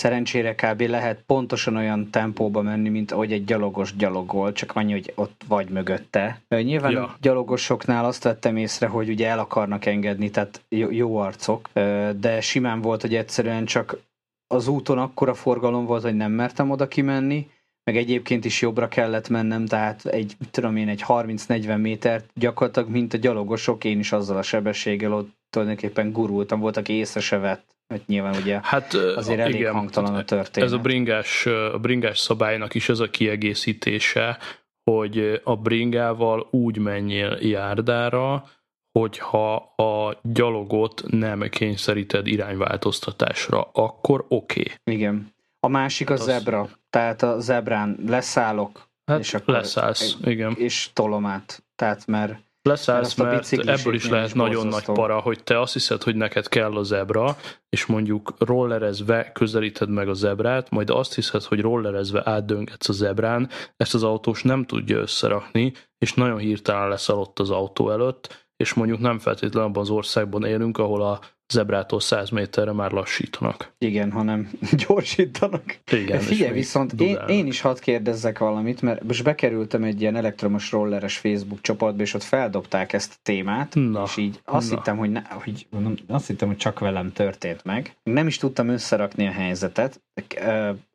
szerencsére 0.00 0.54
kb. 0.54 0.80
lehet 0.80 1.22
pontosan 1.26 1.76
olyan 1.76 2.10
tempóba 2.10 2.62
menni, 2.62 2.88
mint 2.88 3.12
ahogy 3.12 3.32
egy 3.32 3.44
gyalogos 3.44 3.96
gyalogol, 3.96 4.52
csak 4.52 4.72
annyi, 4.76 4.92
hogy 4.92 5.12
ott 5.14 5.42
vagy 5.48 5.68
mögötte. 5.68 6.40
Nyilván 6.48 6.92
ja. 6.92 7.16
gyalogosoknál 7.20 8.04
azt 8.04 8.22
vettem 8.22 8.56
észre, 8.56 8.86
hogy 8.86 9.08
ugye 9.08 9.28
el 9.28 9.38
akarnak 9.38 9.86
engedni, 9.86 10.30
tehát 10.30 10.62
jó, 10.68 11.16
arcok, 11.16 11.68
de 12.16 12.40
simán 12.40 12.80
volt, 12.80 13.00
hogy 13.00 13.14
egyszerűen 13.14 13.64
csak 13.64 13.98
az 14.46 14.68
úton 14.68 14.98
akkora 14.98 15.34
forgalom 15.34 15.86
volt, 15.86 16.02
hogy 16.02 16.16
nem 16.16 16.32
mertem 16.32 16.70
oda 16.70 16.88
kimenni, 16.88 17.50
meg 17.84 17.96
egyébként 17.96 18.44
is 18.44 18.60
jobbra 18.60 18.88
kellett 18.88 19.28
mennem, 19.28 19.66
tehát 19.66 20.06
egy, 20.06 20.36
tudom 20.50 20.76
én, 20.76 20.88
egy 20.88 21.04
30-40 21.06 21.80
métert 21.80 22.30
gyakorlatilag, 22.34 22.88
mint 22.88 23.14
a 23.14 23.18
gyalogosok, 23.18 23.84
én 23.84 23.98
is 23.98 24.12
azzal 24.12 24.36
a 24.36 24.42
sebességgel 24.42 25.12
ott 25.12 25.30
tulajdonképpen 25.50 26.12
gurultam, 26.12 26.60
volt, 26.60 26.76
aki 26.76 26.92
észre 26.92 27.20
se 27.20 27.38
vett 27.38 27.78
mert 27.90 28.06
nyilván 28.06 28.36
ugye 28.36 28.60
hát, 28.62 28.94
azért 28.94 29.40
elég 29.40 29.54
igen, 29.54 29.72
hangtalan 29.72 30.14
a 30.14 30.24
történet. 30.24 30.68
Ez 30.68 30.74
a 30.74 30.78
bringás, 30.78 31.46
a 31.46 31.78
bringás 31.78 32.18
szabálynak 32.18 32.74
is 32.74 32.88
ez 32.88 33.00
a 33.00 33.10
kiegészítése, 33.10 34.38
hogy 34.90 35.40
a 35.44 35.56
bringával 35.56 36.48
úgy 36.50 36.78
menjél 36.78 37.38
járdára, 37.40 38.44
hogyha 38.98 39.54
a 39.76 40.18
gyalogot 40.22 41.02
nem 41.06 41.40
kényszeríted 41.40 42.26
irányváltoztatásra, 42.26 43.70
akkor 43.72 44.24
oké. 44.28 44.60
Okay. 44.60 44.94
Igen. 44.94 45.34
A 45.60 45.68
másik 45.68 46.10
a 46.10 46.12
hát 46.12 46.22
zebra. 46.22 46.60
Az... 46.60 46.78
Tehát 46.90 47.22
a 47.22 47.40
zebrán 47.40 47.98
leszállok, 48.06 48.88
hát 49.04 49.18
és 49.18 49.34
akkor 49.34 49.54
leszállsz, 49.54 50.16
igen. 50.24 50.54
És 50.58 50.90
tolom 50.92 51.26
át. 51.26 51.62
Tehát 51.76 52.06
mert 52.06 52.38
Leszállsz, 52.62 53.14
mert, 53.14 53.50
mert 53.50 53.80
ebből 53.80 53.94
is 53.94 54.08
lehet 54.08 54.26
is 54.26 54.32
nagyon 54.32 54.66
nagy 54.66 54.84
para, 54.84 55.20
hogy 55.20 55.42
te 55.44 55.60
azt 55.60 55.72
hiszed, 55.72 56.02
hogy 56.02 56.16
neked 56.16 56.48
kell 56.48 56.76
a 56.76 56.82
zebra, 56.82 57.36
és 57.68 57.86
mondjuk 57.86 58.34
rollerezve 58.38 59.32
közelíted 59.32 59.88
meg 59.88 60.08
a 60.08 60.12
zebrát, 60.12 60.70
majd 60.70 60.90
azt 60.90 61.14
hiszed, 61.14 61.42
hogy 61.42 61.60
rollerezve 61.60 62.22
átdöngetsz 62.24 62.88
a 62.88 62.92
zebrán, 62.92 63.48
ezt 63.76 63.94
az 63.94 64.02
autós 64.02 64.42
nem 64.42 64.64
tudja 64.64 64.98
összerakni, 64.98 65.72
és 65.98 66.14
nagyon 66.14 66.38
hirtelen 66.38 66.88
leszalott 66.88 67.38
az 67.38 67.50
autó 67.50 67.90
előtt, 67.90 68.48
és 68.56 68.74
mondjuk 68.74 68.98
nem 69.00 69.18
feltétlenül 69.18 69.68
abban 69.68 69.82
az 69.82 69.90
országban 69.90 70.44
élünk, 70.44 70.78
ahol 70.78 71.02
a 71.02 71.20
zebrától 71.50 72.00
100 72.00 72.30
méterre 72.30 72.72
már 72.72 72.90
lassítanak. 72.90 73.72
Igen, 73.78 74.12
hanem 74.12 74.50
gyorsítanak. 74.86 75.78
Igen. 75.92 76.20
Figyelj, 76.20 76.52
viszont 76.52 76.92
én, 77.00 77.18
én 77.28 77.46
is 77.46 77.60
hadd 77.60 77.80
kérdezzek 77.80 78.38
valamit, 78.38 78.82
mert 78.82 79.02
most 79.02 79.24
bekerültem 79.24 79.82
egy 79.82 80.00
ilyen 80.00 80.16
elektromos 80.16 80.70
rolleres 80.70 81.18
Facebook 81.18 81.60
csoportba, 81.60 82.02
és 82.02 82.14
ott 82.14 82.22
feldobták 82.22 82.92
ezt 82.92 83.12
a 83.14 83.20
témát, 83.22 83.74
Na. 83.74 84.02
és 84.06 84.16
így 84.16 84.40
azt 84.44 84.70
Na. 84.70 84.76
hittem, 84.76 84.96
hogy, 84.96 85.10
ne, 85.10 85.22
hogy 85.28 85.66
mondom, 85.70 85.94
azt 86.08 86.26
hittem, 86.26 86.48
hogy 86.48 86.56
csak 86.56 86.78
velem 86.78 87.12
történt 87.12 87.64
meg. 87.64 87.96
Nem 88.02 88.26
is 88.26 88.36
tudtam 88.36 88.68
összerakni 88.68 89.26
a 89.26 89.32
helyzetet. 89.32 90.00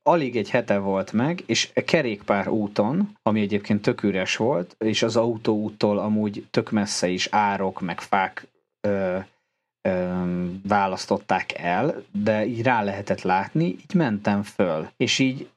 Alig 0.04 0.36
egy 0.36 0.50
hete 0.50 0.78
volt 0.78 1.12
meg, 1.12 1.44
és 1.46 1.70
kerékpár 1.86 2.48
úton, 2.48 3.18
ami 3.24 3.42
egyébként 3.42 3.82
tök 3.82 4.04
üres 4.04 4.36
volt, 4.36 4.76
és 4.80 5.04
az 5.04 5.16
autóúttól 5.16 5.98
amúgy 5.98 6.46
tök 6.52 6.72
messze 6.72 7.08
is 7.08 7.28
árok, 7.32 7.82
meg 7.82 8.02
fák 8.02 8.48
választották 10.68 11.58
el, 11.58 12.04
de 12.12 12.46
így 12.46 12.64
rá 12.64 12.84
lehetett 12.84 13.22
látni, 13.22 13.66
így 13.66 13.94
mentem 13.94 14.44
föl. 14.44 14.90
És 14.98 15.20
így, 15.20 15.50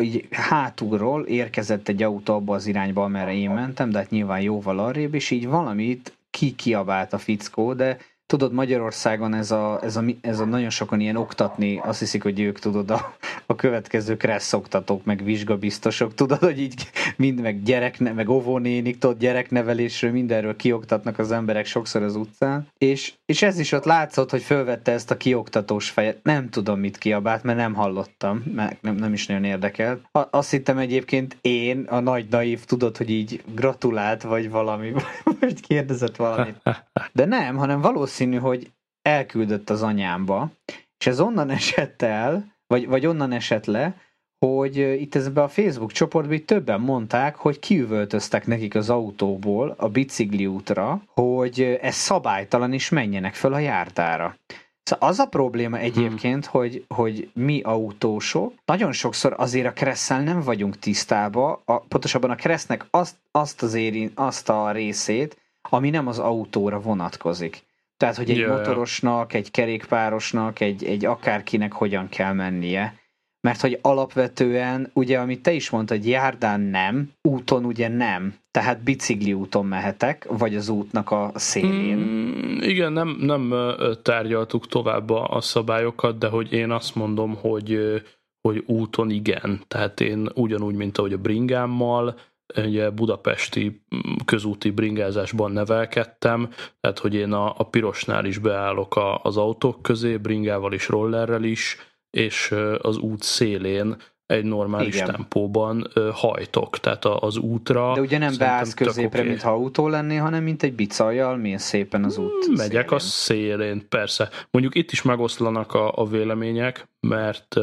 így 0.00 0.28
hátulról 0.30 1.26
érkezett 1.26 1.88
egy 1.88 2.02
autó 2.02 2.34
abba 2.34 2.54
az 2.54 2.66
irányba, 2.66 3.04
amerre 3.04 3.34
én 3.34 3.50
mentem, 3.50 3.90
de 3.90 3.98
hát 3.98 4.10
nyilván 4.10 4.40
jóval 4.40 4.78
arrébb, 4.78 5.14
és 5.14 5.30
így 5.30 5.46
valamit 5.46 6.16
kikiabált 6.30 7.12
a 7.12 7.18
fickó, 7.18 7.72
de 7.72 7.98
tudod, 8.26 8.52
Magyarországon 8.52 9.34
ez 9.34 9.50
a, 9.50 9.80
ez, 9.82 9.96
a, 9.96 10.04
ez 10.20 10.40
a 10.40 10.44
nagyon 10.44 10.70
sokan 10.70 11.00
ilyen 11.00 11.16
oktatni, 11.16 11.80
azt 11.84 11.98
hiszik, 11.98 12.22
hogy 12.22 12.40
ők 12.40 12.58
tudod, 12.58 12.90
a, 12.90 13.16
a 13.46 13.54
következő 13.54 14.16
kressz 14.16 14.52
oktatók, 14.52 15.04
meg 15.04 15.24
vizsgabiztosok, 15.24 16.14
tudod, 16.14 16.38
hogy 16.38 16.60
így 16.60 16.90
mind 17.16 17.40
meg 17.40 17.62
gyerek, 17.62 18.14
meg 18.14 18.28
óvónénik, 18.28 18.98
tudod, 18.98 19.18
gyereknevelésről, 19.18 20.10
mindenről 20.10 20.56
kioktatnak 20.56 21.18
az 21.18 21.32
emberek 21.32 21.66
sokszor 21.66 22.02
az 22.02 22.16
utcán, 22.16 22.66
és, 22.78 23.12
és 23.26 23.42
ez 23.42 23.58
is 23.58 23.72
ott 23.72 23.84
látszott, 23.84 24.30
hogy 24.30 24.42
fölvette 24.42 24.92
ezt 24.92 25.10
a 25.10 25.16
kioktatós 25.16 25.90
fejet, 25.90 26.18
nem 26.22 26.48
tudom 26.48 26.80
mit 26.80 26.98
kiabált, 26.98 27.42
mert 27.42 27.58
nem 27.58 27.74
hallottam, 27.74 28.42
mert 28.54 28.82
nem, 28.82 28.94
nem 28.94 29.12
is 29.12 29.26
nagyon 29.26 29.44
érdekelt. 29.44 30.00
Azt 30.30 30.50
hittem 30.50 30.78
egyébként 30.78 31.36
én, 31.40 31.86
a 31.88 32.00
nagy 32.00 32.26
naív, 32.30 32.64
tudod, 32.64 32.96
hogy 32.96 33.10
így 33.10 33.42
gratulált, 33.54 34.22
vagy 34.22 34.50
valami, 34.50 34.92
vagy 35.40 35.60
kérdezett 35.60 36.16
valamit. 36.16 36.56
De 37.12 37.24
nem, 37.24 37.56
hanem 37.56 37.80
valószínűleg 37.80 38.14
valószínű, 38.18 38.38
hogy 38.38 38.72
elküldött 39.02 39.70
az 39.70 39.82
anyámba, 39.82 40.50
és 40.98 41.06
ez 41.06 41.20
onnan 41.20 41.50
esett 41.60 42.02
el, 42.02 42.54
vagy, 42.66 42.86
vagy 42.86 43.06
onnan 43.06 43.32
esett 43.32 43.64
le, 43.64 43.96
hogy 44.38 44.76
itt 44.76 45.14
ezben 45.14 45.44
a 45.44 45.48
Facebook 45.48 45.92
csoportban 45.92 46.44
többen 46.44 46.80
mondták, 46.80 47.36
hogy 47.36 47.58
kiüvöltöztek 47.58 48.46
nekik 48.46 48.74
az 48.74 48.90
autóból 48.90 49.74
a 49.78 49.88
bicikli 49.88 50.46
útra, 50.46 51.02
hogy 51.06 51.78
ez 51.80 51.94
szabálytalan, 51.94 52.72
és 52.72 52.88
menjenek 52.88 53.34
föl 53.34 53.52
a 53.52 53.58
jártára. 53.58 54.36
Szóval 54.82 55.08
az 55.08 55.18
a 55.18 55.26
probléma 55.26 55.78
egyébként, 55.78 56.46
hmm. 56.46 56.60
hogy, 56.60 56.84
hogy 56.88 57.30
mi 57.34 57.60
autósok 57.60 58.54
nagyon 58.64 58.92
sokszor 58.92 59.34
azért 59.36 59.66
a 59.66 59.72
kresszel 59.72 60.22
nem 60.22 60.40
vagyunk 60.40 60.78
tisztába, 60.78 61.62
a, 61.64 61.78
pontosabban 61.78 62.30
a 62.30 62.34
kressznek 62.34 62.86
azt, 62.90 63.16
azt, 63.30 63.62
az 63.62 63.74
éri, 63.74 64.10
azt 64.14 64.48
a 64.48 64.70
részét, 64.72 65.36
ami 65.70 65.90
nem 65.90 66.06
az 66.06 66.18
autóra 66.18 66.80
vonatkozik. 66.80 67.65
Tehát, 67.96 68.16
hogy 68.16 68.30
egy 68.30 68.36
yeah. 68.36 68.56
motorosnak, 68.56 69.32
egy 69.32 69.50
kerékpárosnak, 69.50 70.60
egy, 70.60 70.84
egy 70.84 71.04
akárkinek 71.04 71.72
hogyan 71.72 72.08
kell 72.08 72.32
mennie. 72.32 72.94
Mert 73.40 73.60
hogy 73.60 73.78
alapvetően, 73.82 74.90
ugye, 74.92 75.18
amit 75.18 75.42
te 75.42 75.52
is 75.52 75.70
mondtad, 75.70 76.04
járdán 76.04 76.60
nem, 76.60 77.12
úton 77.22 77.64
ugye 77.64 77.88
nem. 77.88 78.34
Tehát 78.50 78.82
bicikli 78.82 79.32
úton 79.32 79.66
mehetek, 79.66 80.26
vagy 80.28 80.56
az 80.56 80.68
útnak 80.68 81.10
a 81.10 81.30
szélén. 81.34 81.96
Mm, 81.96 82.60
igen, 82.60 82.92
nem, 82.92 83.16
nem 83.20 83.54
tárgyaltuk 84.02 84.66
tovább 84.66 85.10
a 85.10 85.40
szabályokat, 85.40 86.18
de 86.18 86.28
hogy 86.28 86.52
én 86.52 86.70
azt 86.70 86.94
mondom, 86.94 87.34
hogy, 87.34 88.02
hogy 88.40 88.62
úton 88.66 89.10
igen. 89.10 89.60
Tehát 89.68 90.00
én 90.00 90.28
ugyanúgy, 90.34 90.74
mint 90.74 90.98
ahogy 90.98 91.12
a 91.12 91.18
bringámmal, 91.18 92.18
ugye 92.56 92.90
budapesti 92.90 93.82
mm, 93.96 94.14
közúti 94.24 94.70
bringázásban 94.70 95.52
nevelkedtem, 95.52 96.48
tehát 96.80 96.98
hogy 96.98 97.14
én 97.14 97.32
a, 97.32 97.54
a 97.56 97.68
pirosnál 97.68 98.24
is 98.24 98.38
beállok 98.38 98.96
a, 98.96 99.20
az 99.22 99.36
autók 99.36 99.82
közé, 99.82 100.16
bringával 100.16 100.72
is, 100.72 100.88
rollerrel 100.88 101.42
is, 101.42 101.76
és 102.10 102.54
az 102.78 102.98
út 102.98 103.22
szélén 103.22 103.96
egy 104.26 104.44
normális 104.44 104.94
Igen. 104.94 105.06
tempóban 105.06 105.92
hajtok, 106.12 106.78
tehát 106.78 107.04
az 107.04 107.36
útra. 107.36 107.94
De 107.94 108.00
ugye 108.00 108.18
nem 108.18 108.34
beállsz 108.38 108.74
középre, 108.74 109.18
okay. 109.18 109.30
mintha 109.30 109.50
autó 109.50 109.88
lenné, 109.88 110.16
hanem 110.16 110.42
mint 110.42 110.62
egy 110.62 110.74
bicajjal, 110.74 111.36
milyen 111.36 111.58
szépen 111.58 112.04
az 112.04 112.18
út 112.18 112.46
Megyek 112.56 112.70
szélén. 112.70 112.88
a 112.88 112.98
szélén, 112.98 113.88
persze. 113.88 114.28
Mondjuk 114.50 114.74
itt 114.74 114.92
is 114.92 115.02
megoszlanak 115.02 115.74
a, 115.74 115.92
a 115.96 116.06
vélemények, 116.06 116.88
mert 117.00 117.56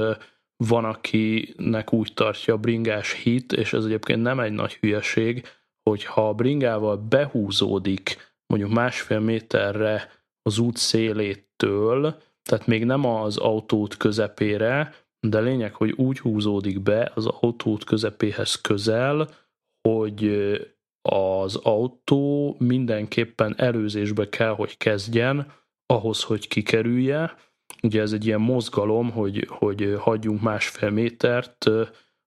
van, 0.67 0.85
akinek 0.85 1.93
úgy 1.93 2.11
tartja 2.13 2.53
a 2.53 2.57
bringás 2.57 3.13
hit, 3.13 3.53
és 3.53 3.73
ez 3.73 3.85
egyébként 3.85 4.21
nem 4.21 4.39
egy 4.39 4.51
nagy 4.51 4.73
hülyeség, 4.73 5.47
hogyha 5.89 6.27
a 6.27 6.33
bringával 6.33 6.97
behúzódik 6.97 8.33
mondjuk 8.47 8.73
másfél 8.73 9.19
méterre 9.19 10.09
az 10.41 10.57
út 10.57 10.77
szélétől, 10.77 12.21
tehát 12.43 12.67
még 12.67 12.85
nem 12.85 13.05
az 13.05 13.37
autót 13.37 13.97
közepére, 13.97 14.93
de 15.27 15.39
lényeg, 15.39 15.73
hogy 15.73 15.91
úgy 15.91 16.19
húzódik 16.19 16.81
be 16.81 17.11
az 17.15 17.25
autót 17.25 17.83
közepéhez 17.83 18.55
közel, 18.55 19.29
hogy 19.89 20.31
az 21.09 21.55
autó 21.55 22.55
mindenképpen 22.59 23.53
előzésbe 23.57 24.29
kell, 24.29 24.53
hogy 24.55 24.77
kezdjen, 24.77 25.51
ahhoz, 25.85 26.23
hogy 26.23 26.47
kikerülje, 26.47 27.35
Ugye 27.81 28.01
ez 28.01 28.11
egy 28.11 28.25
ilyen 28.25 28.41
mozgalom, 28.41 29.11
hogy, 29.11 29.47
hogy 29.49 29.95
hagyjunk 29.99 30.41
másfél 30.41 30.89
métert 30.89 31.65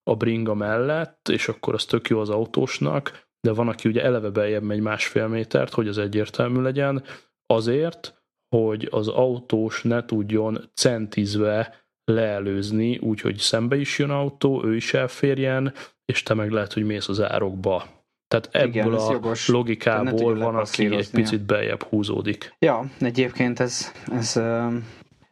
a 0.02 0.14
bringa 0.16 0.54
mellett, 0.54 1.28
és 1.28 1.48
akkor 1.48 1.74
az 1.74 1.84
tök 1.84 2.08
jó 2.08 2.20
az 2.20 2.30
autósnak, 2.30 3.26
de 3.40 3.52
van, 3.52 3.68
aki 3.68 3.88
ugye 3.88 4.02
eleve 4.02 4.30
beljebb 4.30 4.62
megy 4.62 4.80
másfél 4.80 5.26
métert, 5.26 5.74
hogy 5.74 5.88
az 5.88 5.98
egyértelmű 5.98 6.60
legyen, 6.60 7.04
azért, 7.46 8.22
hogy 8.56 8.88
az 8.90 9.08
autós 9.08 9.82
ne 9.82 10.04
tudjon 10.04 10.70
centizve 10.74 11.84
leelőzni, 12.04 12.98
úgyhogy 12.98 13.36
szembe 13.36 13.76
is 13.76 13.98
jön 13.98 14.10
autó, 14.10 14.64
ő 14.64 14.76
is 14.76 14.94
elférjen, 14.94 15.74
és 16.04 16.22
te 16.22 16.34
meg 16.34 16.50
lehet, 16.50 16.72
hogy 16.72 16.84
mész 16.84 17.08
az 17.08 17.20
árokba. 17.20 17.86
Tehát 18.28 18.48
ebből 18.52 18.68
Igen, 18.68 18.92
a 18.92 19.12
jogos. 19.12 19.48
logikából 19.48 20.34
van, 20.34 20.54
aki 20.54 20.94
egy 20.96 21.10
picit 21.10 21.40
beljebb 21.40 21.82
húzódik. 21.82 22.54
Ja, 22.58 22.90
egyébként 23.00 23.60
ez, 23.60 23.92
ez 24.12 24.40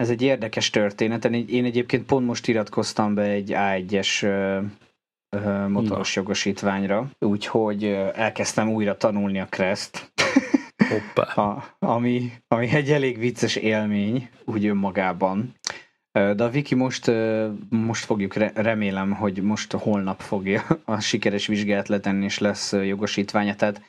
ez 0.05 0.11
egy 0.11 0.23
érdekes 0.23 0.71
történet. 0.71 1.25
Én 1.25 1.65
egyébként 1.65 2.07
pont 2.07 2.27
most 2.27 2.49
iratkoztam 2.49 3.15
be 3.15 3.23
egy 3.23 3.53
A1-es 3.55 4.27
motoros 5.69 6.17
jogosítványra, 6.17 7.11
úgyhogy 7.19 7.85
elkezdtem 8.15 8.71
újra 8.71 8.97
tanulni 8.97 9.41
a 9.41 9.47
Crest. 9.47 10.13
Hoppá. 10.89 11.43
A, 11.43 11.77
ami, 11.79 12.33
ami 12.49 12.69
egy 12.69 12.91
elég 12.91 13.19
vicces 13.19 13.57
élmény, 13.57 14.29
úgy 14.45 14.67
önmagában. 14.67 15.55
De 16.13 16.45
a 16.45 16.49
Viki 16.49 16.75
most, 16.75 17.11
most 17.69 18.05
fogjuk, 18.05 18.35
remélem, 18.55 19.13
hogy 19.13 19.43
most 19.43 19.73
holnap 19.73 20.21
fogja 20.21 20.63
a 20.85 21.01
sikeres 21.01 21.47
vizsgát 21.47 21.89
letenni, 21.89 22.25
és 22.25 22.39
lesz 22.39 22.73
jogosítványa, 22.73 23.55
tehát 23.55 23.81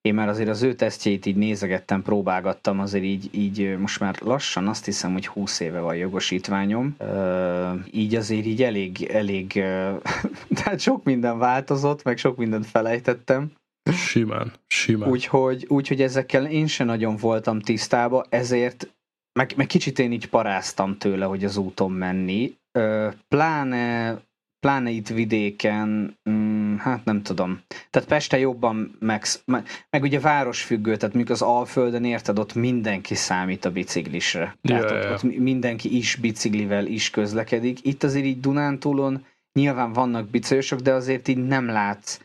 én 0.00 0.14
már 0.14 0.28
azért 0.28 0.48
az 0.48 0.62
ő 0.62 0.74
tesztjeit 0.74 1.26
így 1.26 1.36
nézegettem, 1.36 2.02
próbálgattam, 2.02 2.80
azért 2.80 3.04
így, 3.04 3.28
így 3.30 3.78
most 3.78 4.00
már 4.00 4.16
lassan 4.20 4.68
azt 4.68 4.84
hiszem, 4.84 5.12
hogy 5.12 5.26
20 5.26 5.60
éve 5.60 5.80
van 5.80 5.96
jogosítványom. 5.96 6.96
így 7.90 8.14
azért 8.14 8.46
így 8.46 8.62
elég, 8.62 9.02
elég, 9.02 9.52
tehát 10.62 10.80
sok 10.80 11.04
minden 11.04 11.38
változott, 11.38 12.02
meg 12.02 12.18
sok 12.18 12.36
mindent 12.36 12.66
felejtettem. 12.66 13.52
Simán, 13.92 14.52
simán. 14.66 15.08
Úgyhogy, 15.08 15.64
úgyhogy 15.68 16.02
ezekkel 16.02 16.46
én 16.46 16.66
sem 16.66 16.86
nagyon 16.86 17.16
voltam 17.16 17.60
tisztába, 17.60 18.24
ezért 18.28 18.92
meg, 19.38 19.52
meg 19.56 19.66
kicsit 19.66 19.98
én 19.98 20.12
így 20.12 20.28
paráztam 20.28 20.98
tőle, 20.98 21.24
hogy 21.24 21.44
az 21.44 21.56
úton 21.56 21.92
menni. 21.92 22.56
Pláne 23.28 24.18
pláne 24.60 24.90
itt 24.90 25.08
vidéken, 25.08 26.18
mm, 26.30 26.76
hát 26.76 27.04
nem 27.04 27.22
tudom. 27.22 27.60
Tehát 27.90 28.08
Peste 28.08 28.38
jobban 28.38 28.96
meg, 28.98 29.24
meg, 29.90 30.02
ugye 30.02 30.20
városfüggő, 30.20 30.96
tehát 30.96 31.14
mondjuk 31.14 31.36
az 31.40 31.42
Alföldön 31.42 32.04
érted, 32.04 32.38
ott 32.38 32.54
mindenki 32.54 33.14
számít 33.14 33.64
a 33.64 33.70
biciklisre. 33.70 34.56
Tehát 34.62 34.90
yeah, 34.90 35.12
ott, 35.12 35.24
ott 35.24 35.38
mindenki 35.38 35.96
is 35.96 36.16
biciklivel 36.16 36.86
is 36.86 37.10
közlekedik. 37.10 37.84
Itt 37.84 38.02
azért 38.02 38.24
így 38.24 38.40
Dunántúlon 38.40 39.24
nyilván 39.52 39.92
vannak 39.92 40.28
bicajosok, 40.28 40.80
de 40.80 40.92
azért 40.92 41.28
így 41.28 41.46
nem 41.46 41.66
látsz 41.66 42.20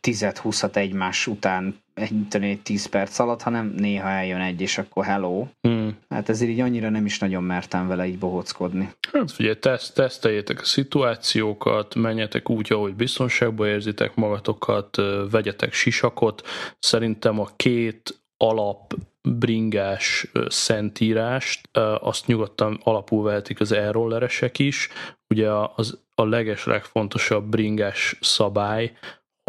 10-20-at 0.00 0.76
egymás 0.76 1.26
után 1.26 1.83
egy, 1.94 2.12
egy 2.30 2.60
10 2.62 2.86
perc 2.86 3.18
alatt, 3.18 3.42
hanem 3.42 3.74
néha 3.76 4.08
eljön 4.08 4.40
egy, 4.40 4.60
és 4.60 4.78
akkor 4.78 5.04
hello. 5.04 5.46
Hmm. 5.60 5.96
Hát 6.08 6.28
ezért 6.28 6.50
így 6.50 6.60
annyira 6.60 6.88
nem 6.88 7.06
is 7.06 7.18
nagyon 7.18 7.42
mertem 7.42 7.88
vele 7.88 8.06
így 8.06 8.18
bohockodni. 8.18 8.92
Hát 9.12 9.32
figyelj, 9.32 9.58
teszt, 9.58 9.94
teszteljétek 9.94 10.60
a 10.60 10.64
szituációkat, 10.64 11.94
menjetek 11.94 12.50
úgy, 12.50 12.72
ahogy 12.72 12.94
biztonságban 12.94 13.68
érzitek 13.68 14.14
magatokat, 14.14 14.96
vegyetek 15.30 15.72
sisakot. 15.72 16.42
Szerintem 16.78 17.40
a 17.40 17.48
két 17.56 18.22
alap 18.36 18.94
bringás 19.28 20.30
szentírást, 20.48 21.68
azt 22.00 22.26
nyugodtan 22.26 22.80
alapul 22.82 23.22
vehetik 23.22 23.60
az 23.60 23.72
e-rolleresek 23.72 24.58
is. 24.58 24.88
Ugye 25.28 25.50
az, 25.74 26.00
a 26.14 26.24
leges 26.24 26.64
legfontosabb 26.64 27.44
bringás 27.44 28.16
szabály, 28.20 28.96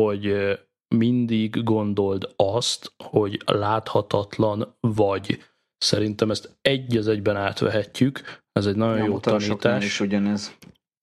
hogy 0.02 0.58
mindig 0.88 1.64
gondold 1.64 2.34
azt, 2.36 2.94
hogy 3.04 3.42
láthatatlan 3.46 4.76
vagy. 4.80 5.44
Szerintem 5.78 6.32
ezt 6.32 6.58
egy 6.62 6.98
az 6.98 7.08
egyben 7.08 7.36
átvehetjük, 7.36 8.42
ez 8.52 8.66
egy 8.66 8.76
nagyon 8.76 8.98
Nem 8.98 9.06
jó 9.06 9.20
tanítás. 9.20 9.86
is 9.86 10.00
ugyanez. 10.00 10.58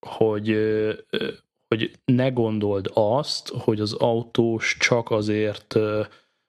Hogy, 0.06 0.56
hogy 1.68 1.90
ne 2.04 2.28
gondold 2.28 2.90
azt, 2.94 3.48
hogy 3.48 3.80
az 3.80 3.92
autós 3.92 4.76
csak 4.78 5.10
azért 5.10 5.76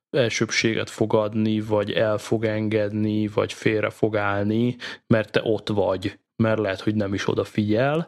elsőbséget 0.10 0.90
fog 0.90 1.14
adni, 1.14 1.62
vagy 1.62 1.92
el 1.92 2.18
fog 2.18 2.46
engedni, 2.46 3.28
vagy 3.28 3.54
félre 3.54 3.90
fog 3.90 4.18
állni, 4.18 4.76
mert 5.08 5.32
te 5.32 5.42
ott 5.44 5.70
vagy, 5.70 6.20
mert 6.36 6.60
lehet, 6.60 6.82
hogy 6.82 6.96
nem 6.96 7.14
is 7.14 7.28
odafigyel, 7.28 8.08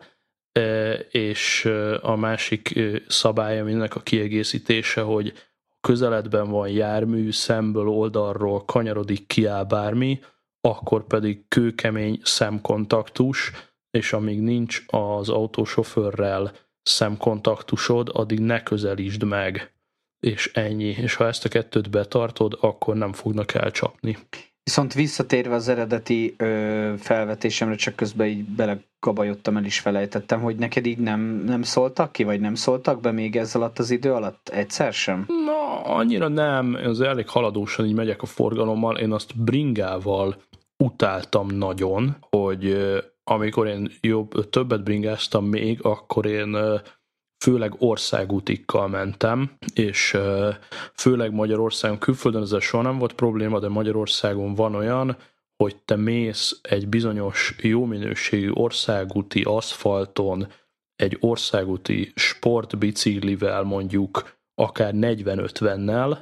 és 1.10 1.66
a 2.02 2.16
másik 2.16 2.80
szabálya 3.08 3.64
mindennek 3.64 3.96
a 3.96 4.00
kiegészítése, 4.00 5.02
hogy 5.02 5.34
közeledben 5.82 6.50
van 6.50 6.70
jármű, 6.70 7.32
szemből, 7.32 7.88
oldalról 7.88 8.66
kanyarodik, 8.66 9.28
kiáll 9.28 9.64
bármi, 9.64 10.20
akkor 10.62 11.08
pedig 11.08 11.48
kőkemény 11.48 12.20
szemkontaktus, 12.24 13.52
és 13.92 14.14
amíg 14.14 14.42
nincs 14.42 14.84
az 14.88 15.30
autósofőrrel 15.30 16.52
szemkontaktusod, 16.82 18.10
addig 18.14 18.40
ne 18.40 18.64
közelítsd 18.64 19.24
meg, 19.24 19.74
és 20.20 20.52
ennyi. 20.54 20.86
És 20.86 21.16
ha 21.16 21.28
ezt 21.28 21.46
a 21.46 21.50
kettőt 21.50 21.90
betartod, 21.90 22.58
akkor 22.62 22.96
nem 22.96 23.14
fognak 23.14 23.54
elcsapni. 23.54 24.18
Viszont 24.66 24.94
visszatérve 24.94 25.56
az 25.56 25.68
eredeti 25.68 26.34
ö, 26.38 26.94
felvetésemre, 26.98 27.76
csak 27.76 27.96
közben 27.96 28.28
így 28.28 28.44
belegabajottam, 28.44 29.58
el 29.58 29.66
is 29.66 29.80
felejtettem, 29.80 30.42
hogy 30.42 30.56
neked 30.56 30.86
így 30.86 30.98
nem, 30.98 31.20
nem 31.46 31.62
szóltak 31.62 32.12
ki, 32.12 32.24
vagy 32.24 32.40
nem 32.40 32.56
szóltak 32.56 33.02
be 33.02 33.12
még 33.12 33.36
ezzel 33.36 33.62
alatt 33.62 33.80
az 33.80 33.92
idő 33.92 34.14
alatt? 34.14 34.50
Egyszer 34.50 34.94
sem? 34.94 35.26
Na, 35.28 35.82
annyira 35.84 36.28
nem. 36.28 36.78
Az 36.84 37.02
elég 37.02 37.28
haladósan 37.28 37.86
így 37.86 37.94
megyek 37.94 38.22
a 38.22 38.26
forgalommal. 38.26 38.98
Én 38.98 39.12
azt 39.12 39.38
bringával 39.44 40.36
utáltam 40.84 41.48
nagyon, 41.48 42.16
hogy 42.20 42.78
amikor 43.24 43.68
én 43.68 43.92
jobb, 44.02 44.50
többet 44.50 44.84
bringáztam 44.84 45.46
még, 45.46 45.80
akkor 45.82 46.26
én 46.26 46.58
főleg 47.38 47.76
országútikkal 47.78 48.88
mentem, 48.88 49.52
és 49.74 50.18
főleg 50.94 51.34
Magyarországon, 51.34 51.98
külföldön 51.98 52.42
ezzel 52.42 52.60
soha 52.60 52.84
nem 52.84 52.98
volt 52.98 53.14
probléma, 53.14 53.60
de 53.60 53.68
Magyarországon 53.68 54.56
van 54.56 54.76
olyan, 54.76 55.18
hogy 55.64 55.76
te 55.76 55.96
mész 55.96 56.60
egy 56.62 56.88
bizonyos 56.88 57.56
jó 57.62 57.86
minőségű 57.86 58.52
országúti 58.52 59.42
aszfalton, 59.42 60.48
egy 60.96 61.18
országúti 61.20 62.12
sportbiciklivel 62.16 63.64
mondjuk 63.64 64.38
akár 64.56 64.94
40-50-nel, 64.96 66.18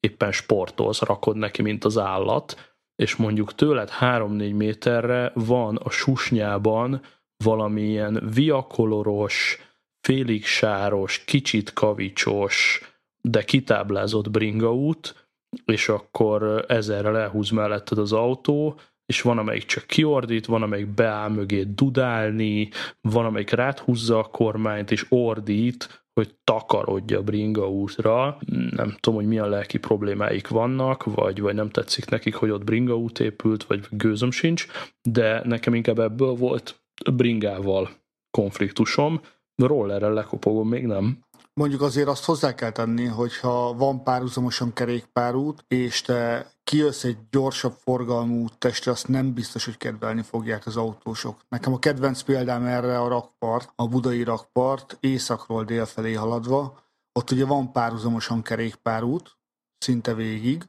éppen 0.00 0.32
sportolsz, 0.32 1.00
rakod 1.00 1.36
neki, 1.36 1.62
mint 1.62 1.84
az 1.84 1.98
állat, 1.98 2.74
és 2.96 3.16
mondjuk 3.16 3.54
tőled 3.54 3.90
3-4 4.00 4.56
méterre 4.56 5.30
van 5.34 5.76
a 5.76 5.90
susnyában 5.90 7.02
valamilyen 7.44 8.30
viakoloros, 8.34 9.58
félig 10.04 10.44
sáros, 10.44 11.24
kicsit 11.24 11.72
kavicsos, 11.72 12.80
de 13.20 13.44
kitáblázott 13.44 14.30
bringaút, 14.30 15.28
és 15.64 15.88
akkor 15.88 16.64
ezerre 16.68 17.10
lehúz 17.10 17.50
melletted 17.50 17.98
az 17.98 18.12
autó, 18.12 18.78
és 19.06 19.22
van, 19.22 19.38
amelyik 19.38 19.64
csak 19.64 19.86
kiordít, 19.86 20.46
van, 20.46 20.62
amelyik 20.62 20.86
beáll 20.86 21.28
mögé 21.28 21.62
dudálni, 21.62 22.68
van, 23.00 23.24
amelyik 23.24 23.50
ráthúzza 23.50 24.18
a 24.18 24.24
kormányt, 24.24 24.90
és 24.90 25.06
ordít, 25.08 26.04
hogy 26.20 26.34
takarodja 26.44 27.22
bringa 27.22 27.70
útra. 27.70 28.38
Nem 28.70 28.96
tudom, 29.00 29.18
hogy 29.18 29.28
milyen 29.28 29.48
lelki 29.48 29.78
problémáik 29.78 30.48
vannak, 30.48 31.04
vagy, 31.04 31.40
vagy 31.40 31.54
nem 31.54 31.70
tetszik 31.70 32.08
nekik, 32.08 32.34
hogy 32.34 32.50
ott 32.50 32.64
bringa 32.64 32.96
út 32.96 33.20
épült, 33.20 33.64
vagy 33.64 33.86
gőzöm 33.90 34.30
sincs, 34.30 34.66
de 35.02 35.42
nekem 35.44 35.74
inkább 35.74 35.98
ebből 35.98 36.34
volt 36.34 36.82
bringával 37.12 37.90
konfliktusom, 38.30 39.20
rollerrel 39.56 40.12
lekopogom, 40.12 40.68
még 40.68 40.86
nem. 40.86 41.24
Mondjuk 41.54 41.80
azért 41.80 42.08
azt 42.08 42.24
hozzá 42.24 42.54
kell 42.54 42.70
tenni, 42.70 43.04
hogyha 43.04 43.74
van 43.74 44.02
párhuzamosan 44.02 44.72
kerékpárút, 44.72 45.64
és 45.68 46.02
te 46.02 46.50
kijössz 46.64 47.04
egy 47.04 47.16
gyorsabb 47.30 47.72
forgalmú 47.72 48.46
testre, 48.58 48.90
azt 48.90 49.08
nem 49.08 49.34
biztos, 49.34 49.64
hogy 49.64 49.76
kedvelni 49.76 50.22
fogják 50.22 50.66
az 50.66 50.76
autósok. 50.76 51.40
Nekem 51.48 51.72
a 51.72 51.78
kedvenc 51.78 52.22
példám 52.22 52.64
erre 52.64 53.00
a 53.00 53.08
rakpart, 53.08 53.72
a 53.76 53.88
budai 53.88 54.22
rakpart, 54.22 54.96
északról 55.00 55.64
délfelé 55.64 56.12
haladva. 56.12 56.78
Ott 57.12 57.30
ugye 57.30 57.44
van 57.44 57.72
párhuzamosan 57.72 58.42
kerékpárút, 58.42 59.36
szinte 59.78 60.14
végig, 60.14 60.62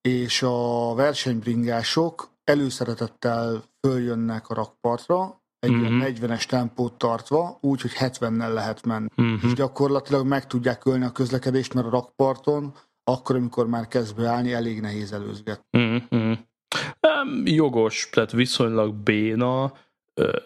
és 0.00 0.42
a 0.42 0.94
versenybringások 0.94 2.30
előszeretettel 2.44 3.62
följönnek 3.80 4.48
a 4.48 4.54
rakpartra, 4.54 5.42
egy 5.64 5.70
ilyen 5.70 6.02
40-es 6.04 6.44
tempót 6.44 6.92
tartva, 6.92 7.58
úgy, 7.60 7.80
hogy 7.80 7.92
70-nel 7.98 8.52
lehet 8.52 8.86
menni. 8.86 9.08
Uh-huh. 9.16 9.44
És 9.44 9.52
gyakorlatilag 9.52 10.26
meg 10.26 10.46
tudják 10.46 10.84
ölni 10.84 11.04
a 11.04 11.12
közlekedést, 11.12 11.74
mert 11.74 11.86
a 11.86 11.90
rakparton 11.90 12.74
akkor, 13.04 13.36
amikor 13.36 13.66
már 13.66 13.88
kezd 13.88 14.16
beállni, 14.16 14.52
elég 14.52 14.80
nehéz 14.80 15.12
előzget. 15.12 15.66
Uh-huh. 15.72 16.38
Nem, 17.00 17.42
jogos, 17.44 18.08
tehát 18.12 18.32
viszonylag 18.32 18.94
béna, 18.94 19.72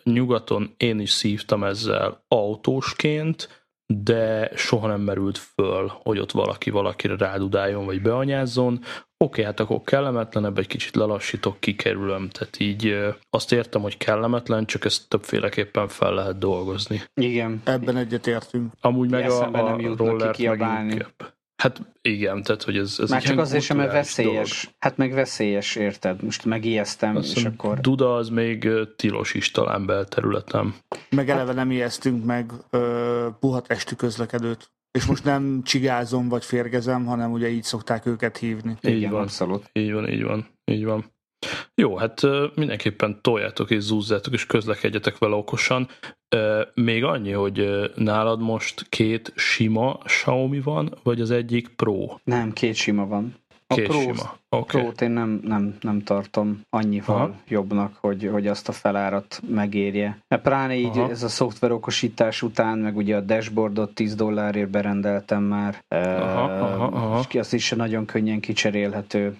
nyugaton 0.02 0.74
én 0.76 1.00
is 1.00 1.10
szívtam 1.10 1.64
ezzel 1.64 2.24
autósként, 2.28 3.66
de 3.94 4.50
soha 4.54 4.86
nem 4.86 5.00
merült 5.00 5.38
föl, 5.38 5.92
hogy 6.02 6.18
ott 6.18 6.30
valaki 6.30 6.70
valakire 6.70 7.16
rádudáljon, 7.16 7.84
vagy 7.84 8.02
beanyázzon 8.02 8.80
oké, 9.18 9.42
hát 9.42 9.60
akkor 9.60 9.82
kellemetlenebb, 9.82 10.58
egy 10.58 10.66
kicsit 10.66 10.96
lelassítok, 10.96 11.60
kikerülöm, 11.60 12.28
tehát 12.28 12.60
így 12.60 12.96
azt 13.30 13.52
értem, 13.52 13.82
hogy 13.82 13.96
kellemetlen, 13.96 14.66
csak 14.66 14.84
ezt 14.84 15.08
többféleképpen 15.08 15.88
fel 15.88 16.14
lehet 16.14 16.38
dolgozni. 16.38 17.02
Igen. 17.14 17.62
Ebben 17.64 17.96
egyet 17.96 18.26
értünk. 18.26 18.72
Amúgy 18.80 19.10
meg 19.10 19.30
a, 19.30 19.42
a 19.42 19.50
nem 19.50 19.96
rollert 19.96 20.38
meg 20.38 20.60
inkább. 20.90 21.36
Hát 21.62 21.80
igen, 22.02 22.42
tehát 22.42 22.62
hogy 22.62 22.76
ez, 22.76 22.96
ez 22.98 23.10
Már 23.10 23.22
csak 23.22 23.38
azért 23.38 23.64
sem, 23.64 23.76
mert 23.76 23.92
veszélyes. 23.92 24.62
Dolog. 24.62 24.76
Hát 24.78 24.96
meg 24.96 25.12
veszélyes, 25.12 25.76
érted? 25.76 26.22
Most 26.22 26.44
megijesztem, 26.44 27.16
Azt 27.16 27.36
és 27.36 27.44
akkor... 27.44 27.80
Duda 27.80 28.16
az 28.16 28.28
még 28.28 28.68
tilos 28.96 29.34
is 29.34 29.50
talán 29.50 29.86
belterületem. 29.86 30.74
Meg 31.10 31.28
eleve 31.28 31.52
nem 31.52 31.70
ijesztünk 31.70 32.24
meg 32.24 32.52
ö, 32.70 33.26
puha 33.40 33.60
testű 33.60 33.94
közlekedőt. 33.94 34.70
És 34.90 35.06
most 35.06 35.24
nem 35.24 35.62
csigázom 35.62 36.28
vagy 36.28 36.44
férgezem, 36.44 37.04
hanem 37.04 37.32
ugye 37.32 37.48
így 37.48 37.62
szokták 37.62 38.06
őket 38.06 38.36
hívni. 38.36 38.76
Így 38.82 38.96
Igen, 38.96 39.10
van, 39.10 39.22
abszolút. 39.22 39.70
Így 39.72 39.92
van, 39.92 40.08
így 40.08 40.22
van, 40.22 40.46
így 40.64 40.84
van. 40.84 41.12
Jó, 41.74 41.96
hát 41.96 42.20
mindenképpen 42.54 43.22
toljátok 43.22 43.70
és 43.70 43.82
zúzzátok 43.82 44.32
és 44.32 44.46
közlekedjetek 44.46 45.18
vele 45.18 45.34
okosan. 45.34 45.88
Még 46.74 47.04
annyi, 47.04 47.32
hogy 47.32 47.90
nálad 47.94 48.40
most 48.40 48.88
két 48.88 49.32
sima 49.36 49.98
Xiaomi 50.04 50.60
van, 50.60 50.98
vagy 51.02 51.20
az 51.20 51.30
egyik 51.30 51.68
Pro? 51.68 52.18
Nem, 52.24 52.52
két 52.52 52.74
sima 52.74 53.06
van. 53.06 53.34
A 53.70 53.74
sima. 53.74 54.36
Okay. 54.48 54.82
Pro-t 54.82 55.00
én 55.00 55.10
nem, 55.10 55.40
nem, 55.42 55.76
nem 55.80 56.02
tartom 56.02 56.60
annyival 56.70 57.16
Aha. 57.16 57.34
jobbnak, 57.48 57.96
hogy, 58.00 58.28
hogy 58.32 58.46
azt 58.46 58.68
a 58.68 58.72
felárat 58.72 59.40
megérje. 59.48 60.18
Mert 60.28 60.42
pláne 60.42 60.74
így 60.74 60.98
Aha. 60.98 61.10
ez 61.10 61.22
a 61.22 61.28
szoftverokosítás 61.28 62.42
után, 62.42 62.78
meg 62.78 62.96
ugye 62.96 63.16
a 63.16 63.20
dashboardot 63.20 63.94
10 63.94 64.14
dollárért 64.14 64.70
berendeltem 64.70 65.42
már, 65.42 65.84
aha, 65.88 66.42
aha, 66.42 66.84
aha. 66.84 67.24
és 67.28 67.34
azt 67.34 67.52
is 67.52 67.70
nagyon 67.70 68.04
könnyen 68.04 68.40
kicserélhető. 68.40 69.36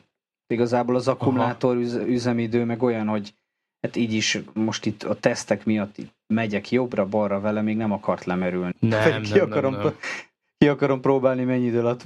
Igazából 0.46 0.94
az 0.94 1.08
akkumulátor 1.08 1.76
aha. 1.76 2.06
üzemidő 2.06 2.64
meg 2.64 2.82
olyan, 2.82 3.06
hogy 3.06 3.34
hát 3.80 3.96
így 3.96 4.12
is 4.12 4.38
most 4.52 4.86
itt 4.86 5.02
a 5.02 5.14
tesztek 5.14 5.64
miatt 5.64 5.96
megyek 6.34 6.70
jobbra-balra 6.70 7.40
vele, 7.40 7.60
még 7.62 7.76
nem 7.76 7.92
akart 7.92 8.24
lemerülni. 8.24 8.74
Nem, 8.78 9.22
ki 9.22 9.32
nem, 9.32 9.50
akarom, 9.50 9.72
nem, 9.72 9.82
nem 9.82 9.94
ki 10.58 10.68
akarom 10.68 11.00
próbálni, 11.00 11.44
mennyi 11.44 11.66
idő 11.66 11.78
alatt 11.78 12.02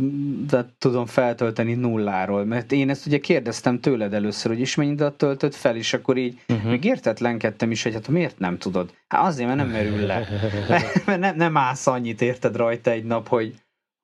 tehát 0.48 0.72
tudom 0.78 1.07
feltölteni 1.07 1.74
nulláról. 1.74 2.44
Mert 2.44 2.72
én 2.72 2.90
ezt 2.90 3.07
ugye 3.07 3.18
kérdeztem 3.18 3.80
tőled 3.80 4.14
először, 4.14 4.50
hogy 4.50 4.61
is 4.61 4.74
mennyi 4.74 4.90
idő 4.90 5.03
alatt 5.03 5.18
töltött 5.18 5.55
fel, 5.55 5.76
és 5.76 5.92
akkor 5.92 6.16
így 6.16 6.40
uh-huh. 6.48 6.70
még 6.70 6.84
értetlenkedtem 6.84 7.70
is, 7.70 7.82
hogy 7.82 7.92
hát 7.92 8.09
miért 8.09 8.38
nem 8.38 8.59
tudod? 8.59 8.94
Hát 9.09 9.26
azért, 9.26 9.48
mert 9.48 9.61
nem 9.61 9.68
merül 9.68 10.07
le. 10.07 10.28
mert 11.07 11.20
nem, 11.20 11.36
nem 11.36 11.57
állsz 11.57 11.86
annyit 11.86 12.20
érted 12.20 12.57
rajta 12.57 12.90
egy 12.90 13.05
nap, 13.05 13.28
hogy, 13.28 13.55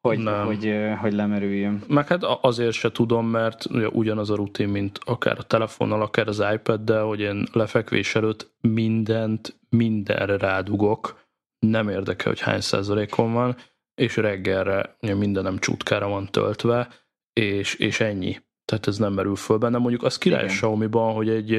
hogy, 0.01 0.19
nem. 0.19 0.47
hogy, 0.47 0.75
hogy 1.01 1.13
lemerüljön. 1.13 1.83
Meg 1.89 2.07
hát 2.07 2.23
azért 2.23 2.73
se 2.73 2.91
tudom, 2.91 3.27
mert 3.27 3.65
ugyanaz 3.93 4.31
a 4.31 4.35
rutin, 4.35 4.69
mint 4.69 4.99
akár 5.05 5.39
a 5.39 5.43
telefonnal, 5.43 6.03
akár 6.03 6.29
az 6.29 6.43
iPad-del, 6.55 7.05
hogy 7.05 7.21
én 7.21 7.47
lefekvés 7.53 8.15
előtt 8.15 8.51
mindent, 8.61 9.59
mindenre 9.69 10.37
rádugok, 10.37 11.27
nem 11.59 11.89
érdekel, 11.89 12.29
hogy 12.29 12.41
hány 12.41 12.61
százalékon 12.61 13.33
van, 13.33 13.57
és 13.99 14.17
reggelre 14.17 14.97
mindenem 15.01 15.59
csutkára 15.59 16.09
van 16.09 16.27
töltve, 16.27 16.89
és, 17.33 17.75
és 17.75 18.01
ennyi. 18.01 18.37
Tehát 18.65 18.87
ez 18.87 18.99
nem 18.99 19.13
merül 19.13 19.37
föl 19.37 19.59
benne. 19.59 19.79
Mondjuk 19.79 20.03
az 20.03 20.19
király 20.19 20.43
Igen. 20.43 20.55
Xiaomi-ban, 20.55 21.15
hogy 21.15 21.29
egy, 21.29 21.55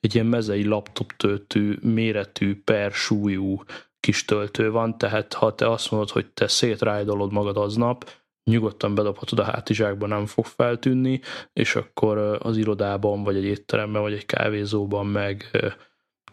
egy 0.00 0.14
ilyen 0.14 0.26
mezei 0.26 0.64
laptop 0.64 1.12
töltő, 1.16 1.78
méretű, 1.82 2.62
per 2.64 2.92
súlyú 2.92 3.62
kis 4.00 4.24
töltő 4.24 4.70
van, 4.70 4.98
tehát 4.98 5.32
ha 5.32 5.54
te 5.54 5.70
azt 5.70 5.90
mondod, 5.90 6.10
hogy 6.10 6.26
te 6.26 6.48
szétrájdolod 6.48 7.32
magad 7.32 7.56
aznap, 7.56 8.10
nyugodtan 8.50 8.94
bedobhatod 8.94 9.38
a 9.38 9.44
hátizsákba, 9.44 10.06
nem 10.06 10.26
fog 10.26 10.44
feltűnni, 10.44 11.20
és 11.52 11.76
akkor 11.76 12.18
az 12.42 12.56
irodában, 12.56 13.22
vagy 13.22 13.36
egy 13.36 13.44
étteremben, 13.44 14.02
vagy 14.02 14.12
egy 14.12 14.26
kávézóban 14.26 15.06
meg 15.06 15.50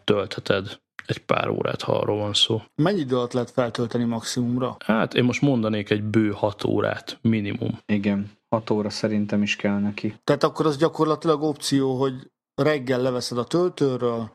töltheted 0.04 0.82
egy 1.06 1.18
pár 1.18 1.48
órát, 1.48 1.82
ha 1.82 1.98
arról 1.98 2.18
van 2.18 2.34
szó. 2.34 2.62
Mennyi 2.74 3.00
idő 3.00 3.16
alatt 3.16 3.32
lehet 3.32 3.50
feltölteni 3.50 4.04
maximumra? 4.04 4.76
Hát 4.84 5.14
én 5.14 5.24
most 5.24 5.42
mondanék 5.42 5.90
egy 5.90 6.02
bő 6.02 6.30
hat 6.30 6.64
órát 6.64 7.18
minimum. 7.20 7.78
Igen, 7.86 8.30
hat 8.48 8.70
óra 8.70 8.90
szerintem 8.90 9.42
is 9.42 9.56
kell 9.56 9.78
neki. 9.78 10.14
Tehát 10.24 10.44
akkor 10.44 10.66
az 10.66 10.76
gyakorlatilag 10.76 11.42
opció, 11.42 11.94
hogy 11.94 12.14
reggel 12.54 13.00
leveszed 13.00 13.38
a 13.38 13.44
töltőről, 13.44 14.30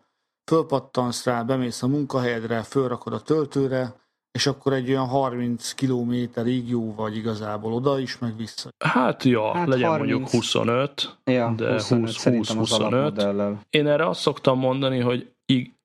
fölpattansz 0.51 1.25
rá, 1.25 1.43
bemész 1.43 1.83
a 1.83 1.87
munkahelyedre, 1.87 2.63
fölrakod 2.63 3.13
a 3.13 3.21
töltőre, 3.21 3.95
és 4.31 4.47
akkor 4.47 4.73
egy 4.73 4.89
olyan 4.89 5.07
30 5.07 5.71
kilométerig 5.73 6.69
jó 6.69 6.95
vagy 6.95 7.15
igazából 7.15 7.73
oda 7.73 7.99
is, 7.99 8.17
meg 8.17 8.37
vissza. 8.37 8.69
Hát 8.83 9.23
ja, 9.23 9.53
hát 9.53 9.67
legyen 9.67 9.89
30. 9.89 10.11
mondjuk 10.11 10.31
25, 10.31 11.17
ja, 11.23 11.53
de 11.55 11.71
25, 11.71 12.05
20, 12.05 12.23
20 12.23 12.53
25. 12.53 13.21
Én 13.69 13.87
erre 13.87 14.07
azt 14.07 14.19
szoktam 14.19 14.59
mondani, 14.59 14.99
hogy 14.99 15.31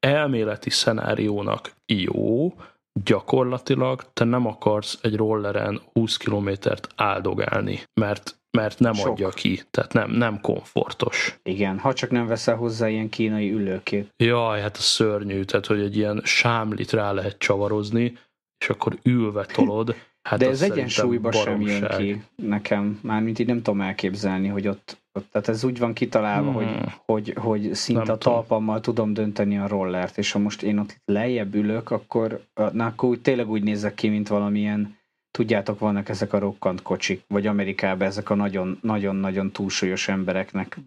elméleti 0.05 0.71
szenáriónak 0.71 1.73
jó, 1.87 2.55
gyakorlatilag 3.05 4.05
te 4.13 4.25
nem 4.25 4.47
akarsz 4.47 4.99
egy 5.03 5.17
rolleren 5.17 5.81
20 5.93 6.17
kilométert 6.17 6.89
áldogálni, 6.97 7.83
mert 8.01 8.39
mert 8.57 8.79
nem 8.79 8.95
Sok. 8.95 9.07
adja 9.07 9.29
ki, 9.29 9.61
tehát 9.71 9.93
nem, 9.93 10.11
nem 10.11 10.41
komfortos. 10.41 11.39
Igen, 11.43 11.79
ha 11.79 11.93
csak 11.93 12.11
nem 12.11 12.27
veszel 12.27 12.57
hozzá 12.57 12.89
ilyen 12.89 13.09
kínai 13.09 13.53
ülőkét. 13.53 14.09
Jaj, 14.17 14.61
hát 14.61 14.77
a 14.77 14.81
szörnyű, 14.81 15.43
tehát 15.43 15.67
hogy 15.67 15.81
egy 15.81 15.97
ilyen 15.97 16.21
sámlit 16.25 16.93
rá 16.93 17.13
lehet 17.13 17.39
csavarozni, 17.39 18.19
és 18.59 18.69
akkor 18.69 18.99
ülve 19.03 19.45
tolod. 19.45 19.95
Hát 20.29 20.39
De 20.39 20.49
ez 20.49 20.63
egyensúlyba 20.63 21.33
sem 21.33 21.61
jön 21.61 21.89
ki 21.97 22.23
nekem, 22.37 22.99
mármint 23.03 23.39
így 23.39 23.47
nem 23.47 23.63
tudom 23.63 23.81
elképzelni, 23.81 24.49
hogy 24.49 24.69
ott, 24.69 24.97
ott 24.97 25.04
tehát 25.31 25.49
ez 25.49 25.65
úgy 25.65 25.79
van 25.79 25.93
kitalálva, 25.93 26.53
hmm. 26.53 26.65
hogy, 26.65 26.93
hogy, 27.05 27.35
hogy 27.37 27.75
szinte 27.75 28.03
nem 28.03 28.15
a 28.15 28.19
talpammal 28.19 28.81
tudom. 28.81 28.95
tudom 28.95 29.25
dönteni 29.25 29.59
a 29.59 29.69
rollert, 29.69 30.19
és 30.19 30.33
ha 30.33 30.39
most 30.39 30.63
én 30.63 30.79
ott 30.79 31.01
lejjebb 31.05 31.55
ülök, 31.55 31.91
akkor, 31.91 32.41
na, 32.73 32.87
akkor 32.87 33.09
úgy, 33.09 33.21
tényleg 33.21 33.51
úgy 33.51 33.63
nézek 33.63 33.95
ki, 33.95 34.09
mint 34.09 34.29
valamilyen 34.29 34.97
tudjátok, 35.31 35.79
vannak 35.79 36.09
ezek 36.09 36.33
a 36.33 36.39
rokkant 36.39 36.83
kocsik, 36.83 37.25
vagy 37.29 37.47
Amerikában 37.47 38.07
ezek 38.07 38.31
a 38.31 38.35
nagyon-nagyon 38.81 39.51
túlsúlyos 39.51 40.09
embereknek 40.09 40.79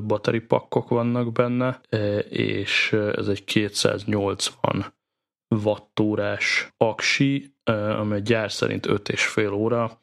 bateripakkok 0.08 0.90
vannak 0.90 1.32
benne, 1.32 1.82
és 2.30 2.96
ez 3.16 3.28
egy 3.28 3.44
280 3.44 4.94
wattórás 5.64 6.74
aksi, 6.78 7.56
amely 7.98 8.22
gyár 8.22 8.52
szerint 8.52 8.86
5,5 8.86 9.54
óra, 9.54 10.01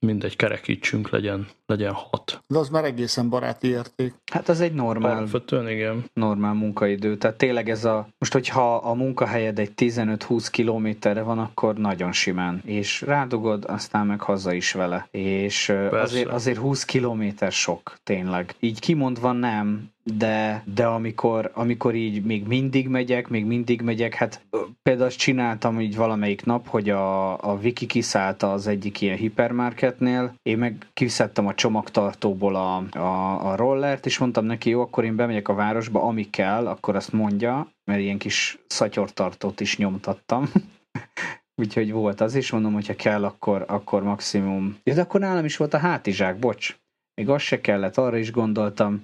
mindegy, 0.00 0.36
kerekítsünk, 0.36 1.10
legyen, 1.10 1.46
legyen 1.66 1.92
hat. 1.92 2.40
De 2.46 2.58
az 2.58 2.68
már 2.68 2.84
egészen 2.84 3.28
baráti 3.28 3.68
érték. 3.68 4.14
Hát 4.32 4.48
az 4.48 4.60
egy 4.60 4.72
normál, 4.72 5.16
Alapvetően, 5.16 5.68
igen. 5.68 6.04
normál 6.12 6.52
munkaidő. 6.52 7.16
Tehát 7.16 7.36
tényleg 7.36 7.70
ez 7.70 7.84
a, 7.84 8.08
most 8.18 8.32
hogyha 8.32 8.76
a 8.76 8.94
munkahelyed 8.94 9.58
egy 9.58 9.72
15-20 9.76 10.46
kilométerre 10.50 11.22
van, 11.22 11.38
akkor 11.38 11.74
nagyon 11.74 12.12
simán. 12.12 12.62
És 12.64 13.00
rádugod, 13.00 13.64
aztán 13.64 14.06
meg 14.06 14.20
haza 14.20 14.52
is 14.52 14.72
vele. 14.72 15.08
És 15.10 15.72
azért, 15.90 16.28
azért 16.28 16.58
20 16.58 16.84
kilométer 16.84 17.52
sok, 17.52 17.96
tényleg. 18.04 18.54
Így 18.60 18.80
kimondva 18.80 19.32
nem, 19.32 19.90
de, 20.14 20.62
de 20.74 20.86
amikor, 20.86 21.50
amikor 21.54 21.94
így 21.94 22.24
még 22.24 22.46
mindig 22.46 22.88
megyek, 22.88 23.28
még 23.28 23.44
mindig 23.44 23.82
megyek, 23.82 24.14
hát 24.14 24.46
például 24.82 25.06
azt 25.06 25.18
csináltam 25.18 25.80
így 25.80 25.96
valamelyik 25.96 26.44
nap, 26.44 26.68
hogy 26.68 26.90
a, 26.90 27.42
a 27.50 27.58
Viki 27.58 27.86
kiszállta 27.86 28.52
az 28.52 28.66
egyik 28.66 29.00
ilyen 29.00 29.16
hipermarketnél, 29.16 30.34
én 30.42 30.58
meg 30.58 30.86
kiszedtem 30.92 31.46
a 31.46 31.54
csomagtartóból 31.54 32.56
a, 32.56 32.98
a, 32.98 33.50
a 33.50 33.56
rollert, 33.56 34.06
és 34.06 34.18
mondtam 34.18 34.44
neki, 34.44 34.70
jó, 34.70 34.80
akkor 34.80 35.04
én 35.04 35.16
bemegyek 35.16 35.48
a 35.48 35.54
városba, 35.54 36.02
ami 36.02 36.30
kell, 36.30 36.66
akkor 36.66 36.96
azt 36.96 37.12
mondja, 37.12 37.68
mert 37.84 38.00
ilyen 38.00 38.18
kis 38.18 38.58
szatyortartót 38.66 39.60
is 39.60 39.76
nyomtattam. 39.76 40.50
Úgyhogy 41.62 41.92
volt 41.92 42.20
az 42.20 42.34
is, 42.34 42.50
mondom, 42.50 42.72
hogyha 42.72 42.94
kell, 42.94 43.24
akkor, 43.24 43.64
akkor 43.68 44.02
maximum. 44.02 44.78
Ja, 44.82 44.94
de 44.94 45.00
akkor 45.00 45.20
nálam 45.20 45.44
is 45.44 45.56
volt 45.56 45.74
a 45.74 45.78
hátizsák, 45.78 46.38
bocs. 46.38 46.76
Még 47.14 47.28
az 47.28 47.42
se 47.42 47.60
kellett, 47.60 47.96
arra 47.96 48.16
is 48.16 48.32
gondoltam 48.32 49.02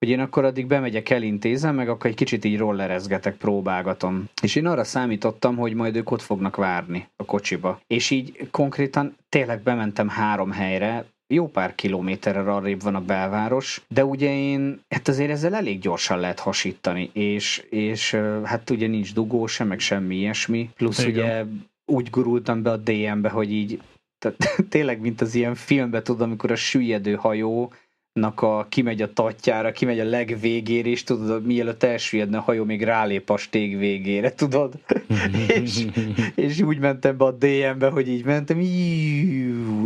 hogy 0.00 0.08
én 0.08 0.20
akkor 0.20 0.44
addig 0.44 0.66
bemegyek, 0.66 1.10
elintézem, 1.10 1.74
meg 1.74 1.88
akkor 1.88 2.10
egy 2.10 2.16
kicsit 2.16 2.44
így 2.44 2.58
rollerezgetek, 2.58 3.36
próbálgatom. 3.36 4.28
És 4.42 4.54
én 4.54 4.66
arra 4.66 4.84
számítottam, 4.84 5.56
hogy 5.56 5.74
majd 5.74 5.96
ők 5.96 6.10
ott 6.10 6.22
fognak 6.22 6.56
várni 6.56 7.08
a 7.16 7.24
kocsiba. 7.24 7.80
És 7.86 8.10
így 8.10 8.48
konkrétan 8.50 9.16
tényleg 9.28 9.62
bementem 9.62 10.08
három 10.08 10.50
helyre, 10.50 11.04
jó 11.26 11.48
pár 11.48 11.74
kilométerre 11.74 12.40
arrébb 12.40 12.82
van 12.82 12.94
a 12.94 13.00
belváros, 13.00 13.82
de 13.88 14.04
ugye 14.04 14.34
én, 14.34 14.80
hát 14.88 15.08
azért 15.08 15.30
ezzel 15.30 15.54
elég 15.54 15.80
gyorsan 15.80 16.18
lehet 16.18 16.38
hasítani, 16.38 17.10
és, 17.12 17.64
és 17.70 18.16
hát 18.44 18.70
ugye 18.70 18.86
nincs 18.86 19.14
dugó 19.14 19.46
sem, 19.46 19.66
meg 19.66 19.78
semmi 19.78 20.16
ilyesmi, 20.16 20.70
plusz 20.76 21.04
Igen. 21.04 21.12
ugye 21.12 21.44
úgy 21.84 22.10
gurultam 22.10 22.62
be 22.62 22.70
a 22.70 22.76
DM-be, 22.76 23.28
hogy 23.28 23.52
így 23.52 23.80
tehát 24.18 24.38
tényleg, 24.68 25.00
mint 25.00 25.20
az 25.20 25.34
ilyen 25.34 25.54
filmbe, 25.54 26.02
tudod, 26.02 26.20
amikor 26.20 26.50
a 26.50 26.56
süllyedő 26.56 27.14
hajó 27.14 27.72
nak 28.20 28.42
a, 28.42 28.66
kimegy 28.68 29.02
a 29.02 29.12
tatjára, 29.12 29.72
kimegy 29.72 30.00
a 30.00 30.04
legvégére, 30.04 30.88
és 30.88 31.04
tudod, 31.04 31.46
mielőtt 31.46 31.82
elsüllyedne 31.82 32.38
a 32.38 32.40
hajó, 32.40 32.64
még 32.64 32.82
rálép 32.82 33.30
a 33.30 33.36
stég 33.36 33.78
végére, 33.78 34.34
tudod? 34.34 34.72
és, 35.62 35.86
és 36.34 36.60
úgy 36.60 36.78
mentem 36.78 37.16
be 37.16 37.24
a 37.24 37.30
DM-be, 37.30 37.88
hogy 37.88 38.08
így 38.08 38.24
mentem, 38.24 38.60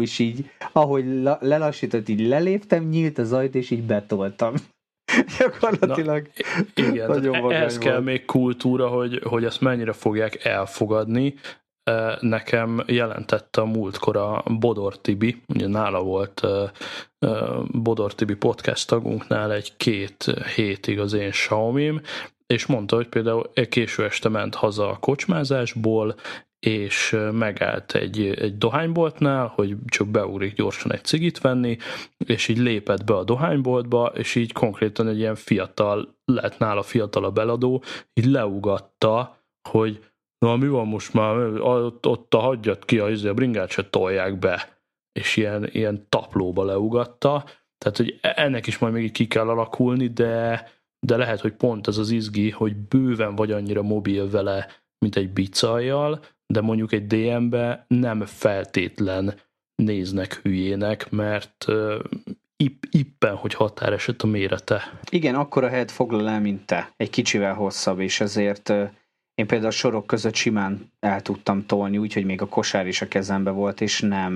és 0.01 0.19
így, 0.19 0.51
ahogy 0.73 1.05
lelassított, 1.41 2.09
így 2.09 2.27
leléptem, 2.27 2.85
nyílt 2.85 3.19
az 3.19 3.33
ajtó, 3.33 3.59
és 3.59 3.71
így 3.71 3.83
betoltam. 3.83 4.55
Gyakorlatilag 5.39 6.31
Na, 6.75 6.85
igen, 6.89 7.09
nagyon 7.09 7.53
ez 7.53 7.79
volt. 7.79 7.79
kell 7.79 8.01
még 8.01 8.25
kultúra, 8.25 8.89
hogy, 8.89 9.21
hogy 9.25 9.45
ezt 9.45 9.61
mennyire 9.61 9.93
fogják 9.93 10.45
elfogadni, 10.45 11.35
nekem 12.21 12.83
jelentette 12.87 13.61
a 13.61 13.65
múltkor 13.65 14.17
a 14.17 14.43
Bodor 14.59 14.99
Tibi, 14.99 15.43
ugye 15.49 15.67
nála 15.67 16.03
volt 16.03 16.43
Bodor 17.73 18.15
Tibi 18.15 18.35
podcast 18.35 18.89
tagunknál 18.89 19.53
egy-két 19.53 20.35
hétig 20.55 20.99
az 20.99 21.13
én 21.13 21.31
xiaomi 21.31 22.01
és 22.47 22.67
mondta, 22.67 22.97
hogy 22.97 23.09
például 23.09 23.51
késő 23.69 24.05
este 24.05 24.29
ment 24.29 24.55
haza 24.55 24.91
a 24.91 24.99
kocsmázásból, 24.99 26.15
és 26.67 27.17
megállt 27.33 27.95
egy, 27.95 28.21
egy 28.21 28.59
dohányboltnál, 28.59 29.47
hogy 29.47 29.77
csak 29.87 30.09
beugrik 30.09 30.55
gyorsan 30.55 30.93
egy 30.93 31.05
cigit 31.05 31.41
venni, 31.41 31.77
és 32.27 32.49
így 32.49 32.59
lépett 32.59 33.05
be 33.05 33.15
a 33.15 33.25
dohányboltba, 33.25 34.13
és 34.15 34.35
így 34.35 34.53
konkrétan 34.53 35.09
egy 35.09 35.19
ilyen 35.19 35.35
fiatal, 35.35 36.17
lett 36.25 36.59
nála 36.59 36.83
fiatal 36.83 37.25
a 37.25 37.31
beladó, 37.31 37.83
így 38.15 38.27
leugatta, 38.27 39.39
hogy 39.69 40.01
na 40.39 40.57
mi 40.57 40.69
van 40.69 40.87
most 40.87 41.15
már, 41.15 41.37
ott, 41.61 42.07
ott 42.07 42.35
a 42.35 42.39
hagyjat 42.39 42.85
ki, 42.85 42.99
a, 42.99 43.11
izé, 43.11 43.29
a 43.29 43.35
bringát 43.35 43.71
se 43.71 43.91
tolják 43.91 44.39
be, 44.39 44.79
és 45.13 45.37
ilyen, 45.37 45.69
ilyen 45.73 46.07
taplóba 46.09 46.65
leugatta, 46.65 47.45
tehát 47.79 47.97
hogy 47.97 48.19
e, 48.21 48.33
ennek 48.37 48.67
is 48.67 48.79
majd 48.79 48.93
még 48.93 49.13
ki 49.13 49.27
kell 49.27 49.49
alakulni, 49.49 50.07
de, 50.07 50.69
de 51.07 51.17
lehet, 51.17 51.41
hogy 51.41 51.53
pont 51.53 51.87
ez 51.87 51.99
az 51.99 52.11
izgi, 52.11 52.51
hogy 52.51 52.77
bőven 52.77 53.35
vagy 53.35 53.53
annyira 53.53 53.83
mobil 53.83 54.31
vele, 54.31 54.67
mint 54.99 55.17
egy 55.17 55.33
bicajjal, 55.33 56.21
de 56.47 56.61
mondjuk 56.61 56.93
egy 56.93 57.07
DM-be 57.07 57.85
nem 57.89 58.25
feltétlen 58.25 59.35
néznek 59.75 60.35
hülyének, 60.43 61.11
mert 61.11 61.65
uh, 61.69 62.05
ipp, 62.57 62.83
ippen, 62.91 63.35
hogy 63.35 63.55
határeset 63.55 64.23
a 64.23 64.27
mérete. 64.27 65.01
Igen, 65.11 65.35
akkor 65.35 65.65
a 65.65 65.69
helyet 65.69 65.91
foglal 65.91 66.29
el, 66.29 66.41
mint 66.41 66.67
te. 66.67 66.93
Egy 66.97 67.11
kicsivel 67.11 67.55
hosszabb, 67.55 68.01
és 68.01 68.21
ezért 68.21 68.69
uh, 68.69 68.89
én 69.35 69.47
például 69.47 69.71
a 69.71 69.75
sorok 69.75 70.07
között 70.07 70.35
simán 70.35 70.93
el 71.01 71.23
tudtam 71.23 71.67
tolni, 71.67 71.99
úgyhogy 71.99 72.25
még 72.25 72.43
a 72.43 72.47
kosár 72.47 72.87
is 72.87 73.03
a 73.03 73.09
kezembe 73.09 73.51
volt, 73.51 73.81
és 73.81 74.01
nem, 74.01 74.35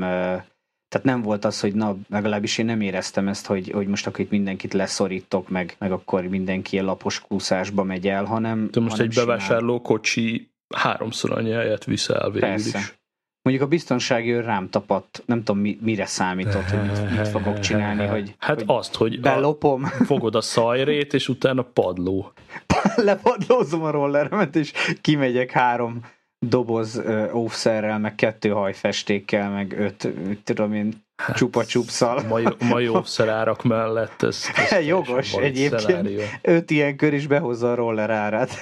Tehát 0.88 1.07
nem 1.07 1.22
volt 1.22 1.44
az, 1.44 1.61
hogy 1.61 1.74
na, 1.74 1.96
legalábbis 2.09 2.59
én 2.59 2.64
nem 2.64 2.80
éreztem 2.80 3.28
ezt, 3.28 3.46
hogy, 3.46 3.70
hogy 3.70 3.86
most 3.86 4.07
akkor 4.07 4.20
itt 4.20 4.30
mindenkit 4.30 4.72
leszorítok, 4.72 5.49
meg, 5.49 5.76
meg 5.78 5.92
akkor 5.92 6.22
mindenki 6.22 6.72
ilyen 6.72 6.84
lapos 6.84 7.20
kúszásba 7.20 7.82
megy 7.82 8.09
el, 8.09 8.24
hanem... 8.24 8.68
De 8.70 8.80
most 8.80 8.92
hanem 8.92 9.07
egy 9.07 9.14
bevásárló 9.14 9.80
kocsi 9.80 10.51
háromszor 10.74 11.32
annyi 11.32 11.51
helyet 11.51 11.84
viszel 11.84 12.16
el 12.16 12.30
végül 12.30 12.49
Persze. 12.49 12.78
is. 12.78 12.99
Mondjuk 13.43 13.66
a 13.66 13.70
biztonsági 13.70 14.32
őr 14.32 14.45
rám 14.45 14.70
tapadt, 14.70 15.22
nem 15.26 15.39
tudom 15.43 15.61
mi, 15.61 15.78
mire 15.80 16.07
számított, 16.07 16.64
hogy 16.70 16.82
mit, 16.82 17.11
mit 17.11 17.28
fogok 17.28 17.59
csinálni, 17.59 18.07
hogy, 18.07 18.34
Hát 18.39 18.55
hogy 18.57 18.64
azt, 18.66 18.95
hogy 18.95 19.14
a, 19.14 19.20
belopom, 19.20 19.84
fogod 20.11 20.34
a 20.34 20.41
szajrét, 20.41 21.14
és 21.14 21.28
utána 21.28 21.62
padló. 21.62 22.32
lepadlózom 22.97 23.82
a 23.82 23.91
rolleremet, 23.91 24.57
és 24.57 24.72
kimegyek 25.01 25.51
három 25.51 26.01
doboz 26.39 27.03
óvszerrel, 27.32 27.99
meg 27.99 28.14
kettő 28.14 28.49
hajfestékkel, 28.49 29.51
meg 29.51 29.78
öt, 29.78 30.09
tudom 30.45 30.72
én, 30.72 31.07
csupa 31.34 31.64
csupszal. 31.64 32.22
Majó, 32.22 32.49
majószer 32.68 33.28
árak 33.39 33.62
mellett 33.62 34.22
ez, 34.22 34.45
ez 34.70 34.86
Jogos, 34.86 35.32
egyébként. 35.32 35.80
szenárió. 35.80 36.20
Öt 36.43 36.70
ilyen 36.70 36.97
kör 36.97 37.12
is 37.12 37.26
behozza 37.26 37.70
a 37.70 37.74
roller 37.74 38.11
árát. 38.11 38.61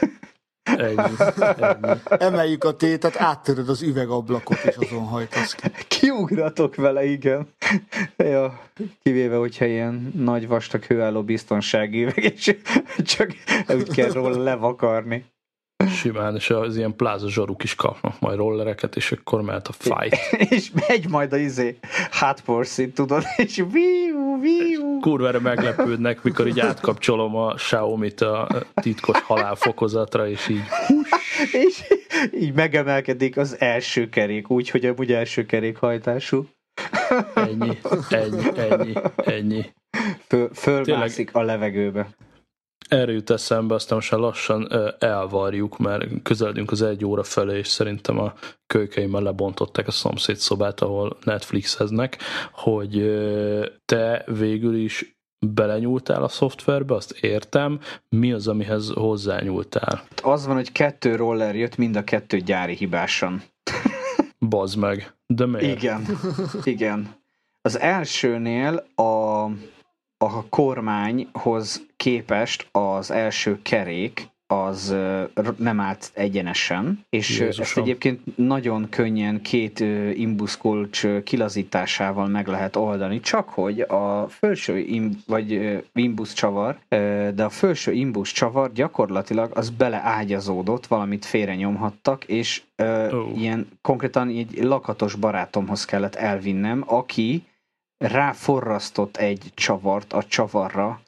Ennyi, 0.66 0.94
ennyi. 1.58 1.98
Emeljük 2.08 2.64
a 2.64 2.76
tétet, 2.76 3.16
áttöröd 3.16 3.68
az 3.68 3.82
üvegablakot, 3.82 4.64
és 4.64 4.76
azon 4.76 5.04
hajtasz 5.04 5.54
ki. 5.54 5.70
Kiugratok 5.88 6.74
vele, 6.74 7.04
igen. 7.04 7.48
Ja, 8.16 8.60
kivéve, 9.02 9.36
hogyha 9.36 9.64
ilyen 9.64 10.12
nagy 10.14 10.48
vastag 10.48 10.84
hőálló 10.84 11.22
biztonsági 11.22 12.02
üveg, 12.02 12.18
és 12.18 12.56
csak 12.98 13.34
úgy 13.68 13.90
kell 13.90 14.10
róla 14.10 14.42
levakarni. 14.42 15.24
Simán, 15.96 16.34
és 16.34 16.50
az 16.50 16.76
ilyen 16.76 16.96
pláza 16.96 17.28
zsaruk 17.28 17.62
is 17.62 17.74
kapnak 17.74 18.20
majd 18.20 18.36
rollereket, 18.36 18.96
és 18.96 19.12
akkor 19.12 19.42
mehet 19.42 19.68
a 19.68 19.72
fight. 19.72 20.16
és 20.54 20.70
megy 20.88 21.08
majd 21.08 21.32
a 21.32 21.36
izé 21.36 21.78
hot 22.10 22.40
pursuit, 22.40 22.94
tudod, 22.94 23.22
és 23.36 23.56
viu, 23.56 24.40
viu. 24.40 25.00
Kurvára 25.00 25.40
meglepődnek, 25.40 26.22
mikor 26.22 26.46
így 26.46 26.60
átkapcsolom 26.60 27.36
a 27.36 27.54
Xiaomi-t 27.54 28.20
a 28.20 28.48
titkos 28.74 29.20
halálfokozatra, 29.20 30.28
és 30.28 30.48
így 30.48 30.62
és 31.66 31.82
így 32.32 32.54
megemelkedik 32.54 33.36
az 33.36 33.60
első 33.60 34.08
kerék, 34.08 34.50
úgy, 34.50 34.70
hogy 34.70 34.84
amúgy 34.84 35.12
első 35.12 35.46
kerékhajtású. 35.46 36.46
ennyi, 37.34 37.78
ennyi, 38.08 38.42
ennyi, 38.56 38.92
ennyi. 39.16 39.64
Föl, 40.26 40.50
fölmászik 40.54 41.34
a 41.34 41.42
levegőbe. 41.42 42.08
Erre 42.88 43.12
jut 43.12 43.30
eszembe, 43.30 43.74
aztán 43.74 43.98
most 43.98 44.10
már 44.10 44.20
lassan 44.20 44.68
elvarjuk, 44.98 45.78
mert 45.78 46.22
közeledünk 46.22 46.70
az 46.70 46.82
egy 46.82 47.04
óra 47.04 47.22
felé, 47.22 47.58
és 47.58 47.68
szerintem 47.68 48.18
a 48.18 48.34
kölykeimmel 48.66 49.22
lebontották 49.22 49.86
a 49.86 49.90
szomszéd 49.90 50.36
szobát, 50.36 50.80
ahol 50.80 51.16
Netflixeznek, 51.24 52.18
hogy 52.52 53.20
te 53.84 54.24
végül 54.26 54.76
is 54.76 55.16
belenyúltál 55.38 56.22
a 56.22 56.28
szoftverbe, 56.28 56.94
azt 56.94 57.12
értem, 57.20 57.80
mi 58.08 58.32
az, 58.32 58.48
amihez 58.48 58.90
hozzányúltál? 58.94 60.02
Az 60.22 60.46
van, 60.46 60.54
hogy 60.54 60.72
kettő 60.72 61.16
roller 61.16 61.56
jött, 61.56 61.76
mind 61.76 61.96
a 61.96 62.04
kettő 62.04 62.38
gyári 62.38 62.74
hibásan. 62.74 63.42
Bazd 64.38 64.78
meg. 64.78 65.14
De 65.26 65.46
miért? 65.46 65.82
Igen, 65.82 66.06
igen. 66.64 67.14
Az 67.62 67.78
elsőnél 67.78 68.86
a, 68.94 69.02
a 70.18 70.48
kormányhoz 70.48 71.86
képest 72.06 72.68
az 72.72 73.10
első 73.10 73.58
kerék 73.62 74.28
az 74.46 74.96
nem 75.56 75.80
állt 75.80 76.10
egyenesen, 76.14 77.04
és 77.10 77.40
ö, 77.40 77.46
ezt 77.46 77.58
Jézusom. 77.58 77.82
egyébként 77.82 78.36
nagyon 78.36 78.88
könnyen 78.88 79.42
két 79.42 79.80
imbuszkulcs 80.14 81.06
kilazításával 81.24 82.26
meg 82.26 82.46
lehet 82.46 82.76
oldani, 82.76 83.20
csak 83.20 83.48
hogy 83.48 83.80
a 83.80 84.26
felső 84.28 84.78
im, 84.78 85.22
vagy 85.26 85.78
imbusz 85.92 86.32
csavar, 86.32 86.78
de 87.34 87.44
a 87.44 87.48
felső 87.48 87.92
imbusz 87.92 88.32
csavar 88.32 88.72
gyakorlatilag 88.72 89.50
az 89.54 89.70
beleágyazódott, 89.70 90.86
valamit 90.86 91.24
félre 91.24 91.54
nyomhattak, 91.54 92.24
és 92.24 92.62
Ó. 93.12 93.36
ilyen 93.36 93.68
konkrétan 93.82 94.28
egy 94.28 94.58
lakatos 94.62 95.14
barátomhoz 95.14 95.84
kellett 95.84 96.14
elvinnem, 96.14 96.84
aki 96.86 97.42
ráforrasztott 97.98 99.16
egy 99.16 99.50
csavart 99.54 100.12
a 100.12 100.22
csavarra, 100.22 101.00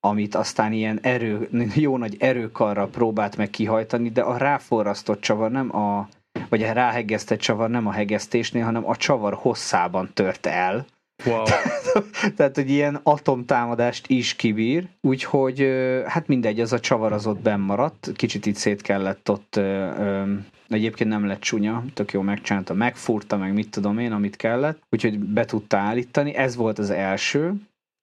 amit 0.00 0.34
aztán 0.34 0.72
ilyen 0.72 0.98
erő, 1.02 1.48
jó 1.74 1.96
nagy 1.96 2.16
erőkarra 2.18 2.86
próbált 2.86 3.36
meg 3.36 3.50
kihajtani, 3.50 4.10
de 4.10 4.22
a 4.22 4.36
ráforrasztott 4.36 5.20
csavar 5.20 5.50
nem 5.50 5.76
a, 5.76 6.08
vagy 6.48 6.62
a 6.62 6.72
ráhegesztett 6.72 7.40
csavar 7.40 7.70
nem 7.70 7.86
a 7.86 7.92
hegesztésnél, 7.92 8.64
hanem 8.64 8.88
a 8.88 8.96
csavar 8.96 9.34
hosszában 9.34 10.10
tört 10.14 10.46
el. 10.46 10.86
Wow. 11.24 11.44
Tehát, 12.36 12.54
hogy 12.54 12.70
ilyen 12.70 13.00
atomtámadást 13.02 14.10
is 14.10 14.34
kibír, 14.34 14.88
úgyhogy 15.00 15.68
hát 16.06 16.26
mindegy, 16.26 16.60
az 16.60 16.72
a 16.72 16.80
csavar 16.80 17.12
az 17.12 17.26
ott 17.26 17.40
benn 17.40 17.60
maradt, 17.60 18.12
kicsit 18.14 18.46
itt 18.46 18.54
szét 18.54 18.82
kellett 18.82 19.30
ott, 19.30 19.56
ö, 19.56 20.32
egyébként 20.68 21.10
nem 21.10 21.26
lett 21.26 21.40
csúnya, 21.40 21.84
tök 21.94 22.12
jó 22.12 22.20
megcsinálta, 22.20 22.74
megfúrta, 22.74 23.36
meg 23.36 23.52
mit 23.52 23.70
tudom 23.70 23.98
én, 23.98 24.12
amit 24.12 24.36
kellett, 24.36 24.82
úgyhogy 24.90 25.18
be 25.18 25.44
tudta 25.44 25.76
állítani, 25.76 26.34
ez 26.34 26.56
volt 26.56 26.78
az 26.78 26.90
első. 26.90 27.54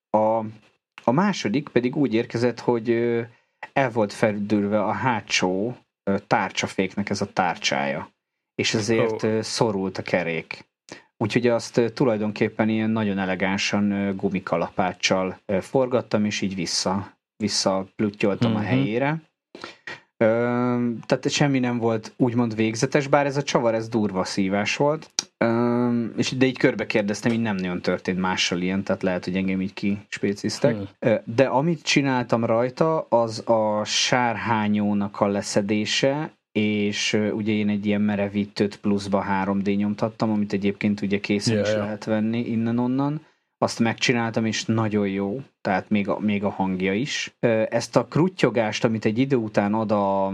A, 0.10 0.42
a 1.08 1.12
második 1.12 1.70
pedig 1.70 1.96
úgy 1.96 2.14
érkezett, 2.14 2.60
hogy 2.60 2.90
el 3.74 3.92
volt 3.92 4.14
felüldülve 4.14 4.84
a 4.84 4.92
hátsó 4.92 5.78
tárcsaféknek 6.28 7.10
ez 7.10 7.22
a 7.22 7.34
tárcsája, 7.34 8.12
és 8.56 8.74
ezért 8.74 9.24
ö, 9.24 9.42
szorult 9.42 9.98
a 9.98 10.02
kerék. 10.02 10.66
Úgyhogy 11.18 11.48
azt 11.48 11.92
tulajdonképpen 11.94 12.70
ilyen 12.70 12.90
nagyon 12.90 13.18
elegánsan 13.18 14.16
gumikalapáccsal 14.16 15.40
forgattam, 15.62 16.26
és 16.26 16.42
így 16.42 16.56
vissza, 16.56 17.18
vissza 17.36 17.78
a 17.78 17.88
Mhm. 18.60 18.68
helyére. 18.68 19.22
Tehát 20.18 21.30
semmi 21.30 21.60
nem 21.60 21.78
volt 21.78 22.14
úgymond 22.16 22.56
végzetes, 22.56 23.08
bár 23.08 23.26
ez 23.26 23.38
a 23.38 23.44
csavar, 23.44 23.74
ez 23.74 23.90
durva 23.90 24.24
szívás 24.24 24.76
volt. 24.76 25.10
Ö, 25.38 26.06
és 26.18 26.32
de 26.32 26.46
így 26.46 26.58
körbe 26.58 26.86
kérdeztem, 26.86 27.32
így 27.32 27.42
nem 27.42 27.56
nagyon 27.56 27.82
történt 27.82 28.20
mással 28.20 28.62
ilyen, 28.62 28.84
tehát 28.84 29.04
lehet, 29.04 29.26
hogy 29.26 29.36
engem 29.36 29.62
így 29.62 29.74
kispéciztek. 29.74 30.76
Hmm. 30.76 31.18
De 31.36 31.46
amit 31.46 31.84
csináltam 31.84 32.46
rajta, 32.46 33.06
az 33.10 33.44
a 33.46 33.84
sárhányónak 33.86 35.20
a 35.22 35.28
leszedése, 35.28 36.32
és 36.52 37.18
ugye 37.32 37.52
én 37.52 37.70
egy 37.70 37.86
ilyen 37.86 38.02
merevítőt 38.02 38.78
pluszba 38.78 39.26
3D 39.30 39.78
nyomtattam, 39.78 40.32
amit 40.32 40.54
egyébként 40.54 41.02
ugye 41.02 41.20
készen 41.20 41.56
Ja, 41.56 41.62
is 41.62 41.70
ja. 41.70 41.78
lehet 41.78 42.04
venni 42.04 42.40
innen-onnan. 42.40 43.22
Azt 43.58 43.80
megcsináltam, 43.80 44.46
és 44.46 44.66
nagyon 44.66 45.08
jó, 45.08 45.42
tehát 45.62 45.90
még 45.90 46.10
a, 46.10 46.20
még 46.20 46.44
a 46.44 46.50
hangja 46.50 46.94
is. 46.94 47.36
Ezt 47.70 47.96
a 47.96 48.06
kruttyogást, 48.06 48.84
amit 48.84 49.06
egy 49.06 49.18
idő 49.18 49.36
után 49.36 49.74
ad 49.74 49.92
a, 49.92 50.26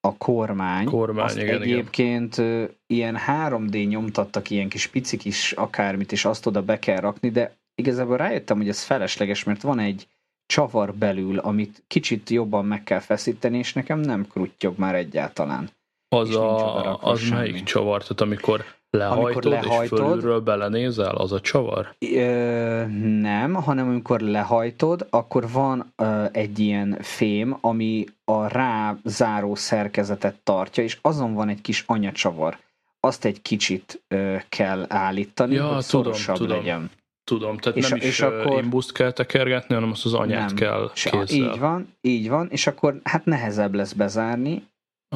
a 0.00 0.16
kormány, 0.18 0.84
Kormány, 0.84 1.24
azt 1.24 1.36
igen, 1.36 1.48
igen. 1.48 1.62
egyébként 1.62 2.38
ö, 2.38 2.64
ilyen 2.86 3.18
3D 3.26 3.88
nyomtattak 3.88 4.50
ilyen 4.50 4.68
kis 4.68 4.86
pici 4.86 5.16
kis 5.16 5.52
akármit, 5.52 6.12
és 6.12 6.24
azt 6.24 6.46
oda 6.46 6.62
be 6.62 6.78
kell 6.78 7.00
rakni, 7.00 7.30
de 7.30 7.56
igazából 7.74 8.16
rájöttem, 8.16 8.56
hogy 8.56 8.68
ez 8.68 8.82
felesleges, 8.82 9.44
mert 9.44 9.62
van 9.62 9.78
egy 9.78 10.06
csavar 10.46 10.94
belül, 10.94 11.38
amit 11.38 11.82
kicsit 11.86 12.30
jobban 12.30 12.64
meg 12.64 12.82
kell 12.82 12.98
feszíteni, 12.98 13.58
és 13.58 13.72
nekem 13.72 14.00
nem 14.00 14.26
kruttyog 14.26 14.78
már 14.78 14.94
egyáltalán. 14.94 15.70
Az, 16.08 16.34
a, 16.34 16.96
az 17.02 17.28
melyik 17.28 17.62
csavar? 17.62 18.02
Tehát 18.02 18.20
amikor 18.20 18.64
lehajtod, 18.90 19.44
lehajtod- 19.44 19.82
és 19.82 19.88
fölülről 19.88 20.40
belenézel, 20.40 21.14
az 21.14 21.32
a 21.32 21.40
csavar? 21.40 21.94
Ö, 22.14 22.84
nem, 23.20 23.54
hanem 23.54 23.88
amikor 23.88 24.20
lehajtod, 24.20 25.06
akkor 25.10 25.50
van 25.50 25.92
ö, 25.96 26.24
egy 26.32 26.58
ilyen 26.58 26.98
fém, 27.00 27.56
ami 27.60 28.04
a 28.24 28.46
rázáró 28.46 29.54
szerkezetet 29.54 30.34
tartja, 30.42 30.82
és 30.82 30.98
azon 31.02 31.34
van 31.34 31.48
egy 31.48 31.60
kis 31.60 31.84
anyacsavar. 31.86 32.58
Azt 33.00 33.24
egy 33.24 33.42
kicsit 33.42 34.02
ö, 34.08 34.36
kell 34.48 34.84
állítani, 34.88 35.54
Ja, 35.54 35.62
hogy 35.62 35.70
tudom, 35.70 35.82
szorosabb 35.82 36.36
tudom. 36.36 36.56
legyen. 36.56 36.90
Tudom, 37.24 37.56
tehát 37.58 37.78
És 37.78 37.88
nem 37.88 37.98
is 37.98 38.04
és 38.04 38.20
akkor... 38.20 38.62
imbuszt 38.62 38.92
kell 38.92 39.10
tekergetni, 39.12 39.74
hanem 39.74 39.90
azt 39.90 40.04
az 40.04 40.14
anyát 40.14 40.46
Nem. 40.46 40.56
kell 40.56 40.90
kézzel. 40.94 41.26
így 41.28 41.58
van, 41.58 41.92
így 42.00 42.28
van, 42.28 42.48
és 42.50 42.66
akkor 42.66 43.00
hát 43.04 43.24
nehezebb 43.24 43.74
lesz 43.74 43.92
bezárni, 43.92 44.66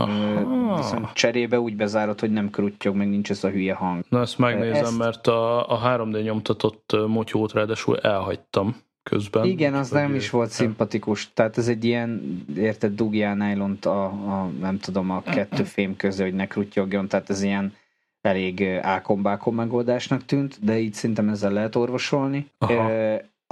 Aha. 0.02 0.76
viszont 0.76 1.12
cserébe 1.12 1.60
úgy 1.60 1.76
bezárod, 1.76 2.20
hogy 2.20 2.30
nem 2.32 2.50
kruttyog, 2.50 2.96
meg 2.96 3.08
nincs 3.08 3.30
ez 3.30 3.44
a 3.44 3.48
hülye 3.48 3.74
hang. 3.74 4.04
Na 4.08 4.20
ezt 4.20 4.38
megnézem, 4.38 4.84
Ezt- 4.84 4.98
mert 4.98 5.26
a, 5.26 5.70
a 5.70 5.98
3D 5.98 6.22
nyomtatott 6.22 6.96
motyót 7.06 7.52
ráadásul 7.52 7.98
elhagytam 7.98 8.76
közben. 9.02 9.44
Igen, 9.44 9.74
az 9.74 9.90
nem 9.90 10.14
is 10.14 10.30
volt 10.30 10.50
szimpatikus. 10.50 11.30
Tehát 11.34 11.58
ez 11.58 11.68
egy 11.68 11.84
ilyen, 11.84 12.42
érted, 12.56 12.94
dugjál 12.94 13.34
nylont 13.34 13.84
a, 13.84 14.04
a, 14.04 14.50
nem 14.60 14.78
tudom, 14.78 15.10
a 15.10 15.22
kettő 15.22 15.62
fém 15.62 15.96
közé, 15.96 16.22
hogy 16.22 16.34
ne 16.34 16.46
kruttyogjon, 16.46 17.08
tehát 17.08 17.30
ez 17.30 17.42
ilyen 17.42 17.74
elég 18.20 18.60
ö, 18.60 18.78
ákombákon 18.82 19.54
megoldásnak 19.54 20.24
tűnt, 20.24 20.58
de 20.64 20.78
így 20.78 20.92
szerintem 20.92 21.28
ezzel 21.28 21.52
lehet 21.52 21.76
orvosolni. 21.76 22.50
Aha. 22.58 22.90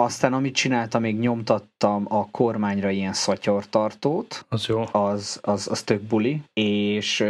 Aztán 0.01 0.33
amit 0.33 0.55
csináltam, 0.55 1.01
még 1.01 1.19
nyomtattam 1.19 2.05
a 2.09 2.31
kormányra 2.31 2.91
ilyen 2.91 3.13
szatyortartót, 3.13 4.45
Az 4.49 4.67
jó. 4.67 4.85
az, 4.93 5.39
az, 5.43 5.69
az 5.71 5.83
tök 5.83 6.03
buli, 6.03 6.43
és, 6.53 7.25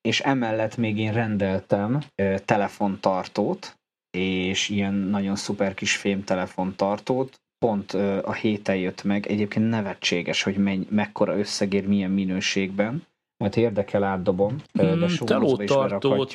és 0.00 0.20
emellett 0.20 0.76
még 0.76 0.98
én 0.98 1.12
rendeltem 1.12 1.98
telefontartót, 2.44 3.78
és 4.10 4.68
ilyen 4.68 4.94
nagyon 4.94 5.36
szuper 5.36 5.74
kis 5.74 5.96
fémtelefontartót, 5.96 7.40
pont 7.58 7.92
a 8.22 8.32
héten 8.32 8.76
jött 8.76 9.02
meg, 9.04 9.26
egyébként 9.26 9.68
nevetséges, 9.68 10.42
hogy 10.42 10.56
menny, 10.56 10.82
mekkora 10.90 11.38
összegér, 11.38 11.86
milyen 11.86 12.10
minőségben, 12.10 13.06
majd 13.38 13.56
érdekel, 13.56 14.02
átdobom. 14.02 14.56
Mm, 14.82 15.04
telótartót 15.24 16.32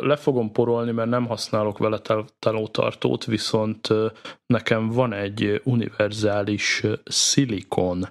le 0.00 0.16
fogom 0.16 0.52
porolni, 0.52 0.90
mert 0.90 1.08
nem 1.08 1.26
használok 1.26 1.78
vele 1.78 1.98
telótartót, 2.38 3.24
viszont 3.24 3.88
nekem 4.46 4.88
van 4.88 5.12
egy 5.12 5.60
univerzális 5.64 6.82
szilikon 7.04 8.06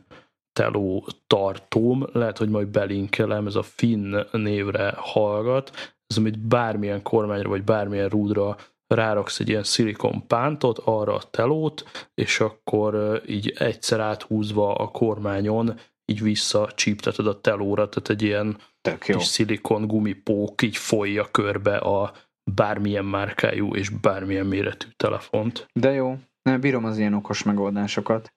telótartóm, 0.54 2.06
lehet, 2.12 2.38
hogy 2.38 2.50
majd 2.50 2.68
belinkelem, 2.68 3.48
ez 3.48 3.56
a 3.56 3.64
Finn 3.64 4.16
névre 4.32 4.94
hallgat, 4.98 5.72
ez 6.08 6.18
amit 6.18 6.40
bármilyen 6.40 7.02
kormányra 7.02 7.50
vagy 7.50 7.64
bármilyen 7.64 8.10
rúdra 8.10 8.58
ráraksz 8.88 9.40
egy 9.40 9.50
ilyen 9.50 9.64
szilikon 9.64 10.28
pántot, 10.28 10.78
arra 10.78 11.14
a 11.14 11.24
telót, 11.32 12.10
és 12.14 12.40
akkor 12.40 13.22
így 13.28 13.54
egyszer 13.58 14.00
áthúzva 14.00 14.74
a 14.74 14.88
kormányon 14.88 15.80
így 16.06 16.22
vissza 16.22 16.70
csípteted 16.76 17.28
a 17.28 17.42
telóra, 17.42 17.90
tehát 17.90 18.10
egy 18.10 18.22
ilyen 18.22 18.58
kis 19.00 19.24
szilikon 19.24 19.88
gumipók 19.88 20.62
így 20.62 20.78
folyja 20.78 21.32
körbe 21.32 21.78
a 21.78 22.14
bármilyen 22.52 23.06
márkájú 23.06 23.76
és 23.76 23.90
bármilyen 23.90 24.46
méretű 24.46 24.88
telefont. 24.98 25.68
De 25.74 25.92
jó, 25.92 26.18
bírom 26.60 26.86
az 26.86 26.98
ilyen 26.98 27.14
okos 27.14 27.44
megoldásokat. 27.44 28.32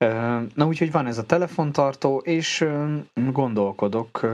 Na 0.54 0.66
úgyhogy 0.66 0.92
van 0.92 1.06
ez 1.06 1.18
a 1.18 1.26
telefontartó, 1.26 2.18
és 2.18 2.64
gondolkodok, 3.14 4.26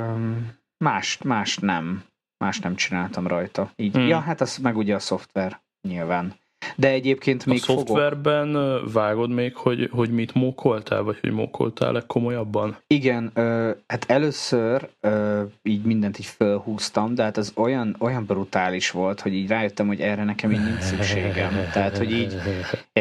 más, 0.84 1.18
más 1.22 1.58
nem. 1.58 2.04
Más 2.44 2.58
nem 2.58 2.74
csináltam 2.74 3.26
rajta. 3.26 3.70
Így, 3.76 3.94
hmm. 3.94 4.06
Ja, 4.06 4.18
hát 4.18 4.40
az 4.40 4.56
meg 4.56 4.76
ugye 4.76 4.94
a 4.94 4.98
szoftver 4.98 5.60
nyilván. 5.88 6.34
De 6.76 6.88
egyébként 6.88 7.46
még 7.46 7.58
A 7.58 7.64
szoftverben 7.64 8.52
fogok... 8.52 8.92
vágod 8.92 9.30
még, 9.30 9.56
hogy, 9.56 9.88
hogy 9.92 10.10
mit 10.10 10.34
mókoltál, 10.34 11.02
vagy 11.02 11.18
hogy 11.20 11.32
mókoltál-e 11.32 12.02
komolyabban? 12.06 12.76
Igen, 12.86 13.30
ö, 13.34 13.70
hát 13.86 14.04
először 14.08 14.88
ö, 15.00 15.42
így 15.62 15.82
mindent 15.82 16.18
így 16.18 16.26
felhúztam, 16.26 17.14
de 17.14 17.22
hát 17.22 17.36
az 17.36 17.52
olyan, 17.56 17.96
olyan 17.98 18.24
brutális 18.24 18.90
volt, 18.90 19.20
hogy 19.20 19.34
így 19.34 19.48
rájöttem, 19.48 19.86
hogy 19.86 20.00
erre 20.00 20.24
nekem 20.24 20.52
így 20.52 20.64
nincs 20.64 20.80
szükségem. 20.80 21.52
Tehát, 21.72 21.98
hogy 21.98 22.12
így 22.12 22.36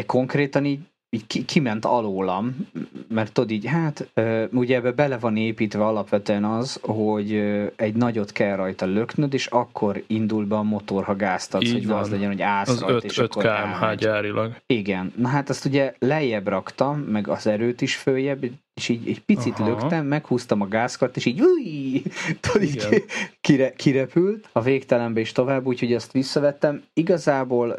konkrétan 0.06 0.64
így 0.64 0.80
így 1.14 1.26
ki, 1.26 1.44
kiment 1.44 1.84
alólam, 1.84 2.68
mert 3.08 3.32
tudod 3.32 3.50
így, 3.50 3.66
hát 3.66 4.10
ugye 4.52 4.76
ebbe 4.76 4.92
bele 4.92 5.18
van 5.18 5.36
építve 5.36 5.86
alapvetően 5.86 6.44
az, 6.44 6.78
hogy 6.82 7.32
egy 7.76 7.94
nagyot 7.94 8.32
kell 8.32 8.56
rajta 8.56 8.86
löknöd, 8.86 9.34
és 9.34 9.46
akkor 9.46 10.02
indul 10.06 10.44
be 10.44 10.56
a 10.56 10.62
motor, 10.62 11.04
ha 11.04 11.16
gázt 11.16 11.54
adsz, 11.54 11.64
így 11.64 11.84
hogy 11.84 11.96
az 11.96 12.10
legyen, 12.10 12.28
hogy 12.28 12.42
állsz 12.42 12.68
az 12.68 12.80
rajta, 12.80 12.94
5, 12.94 13.04
és 13.04 13.18
5 13.18 13.30
akkor 13.30 13.44
kmh 13.44 13.94
gyárilag. 13.94 14.56
Igen, 14.66 15.12
na 15.16 15.28
hát 15.28 15.48
azt 15.48 15.64
ugye 15.64 15.94
lejjebb 15.98 16.48
raktam, 16.48 16.98
meg 16.98 17.28
az 17.28 17.46
erőt 17.46 17.80
is 17.80 17.96
följebb, 17.96 18.44
és 18.74 18.88
így 18.88 19.08
egy 19.08 19.20
picit 19.20 19.58
Aha. 19.58 19.68
löktem, 19.68 20.06
meghúztam 20.06 20.60
a 20.60 20.68
gázkart, 20.68 21.16
és 21.16 21.24
így, 21.24 21.40
új, 21.40 22.02
tudod, 22.40 22.62
így 22.62 23.04
kire, 23.40 23.72
kirepült 23.72 24.48
a 24.52 24.60
végtelenbe 24.60 25.20
is 25.20 25.32
tovább, 25.32 25.66
úgyhogy 25.66 25.92
azt 25.92 26.12
visszavettem. 26.12 26.82
Igazából 26.92 27.76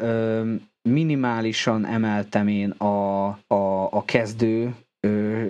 minimálisan 0.86 1.86
emeltem 1.86 2.48
én 2.48 2.70
a, 2.70 3.26
a, 3.46 3.90
a 3.90 4.04
kezdő 4.04 4.74
ö, 5.00 5.46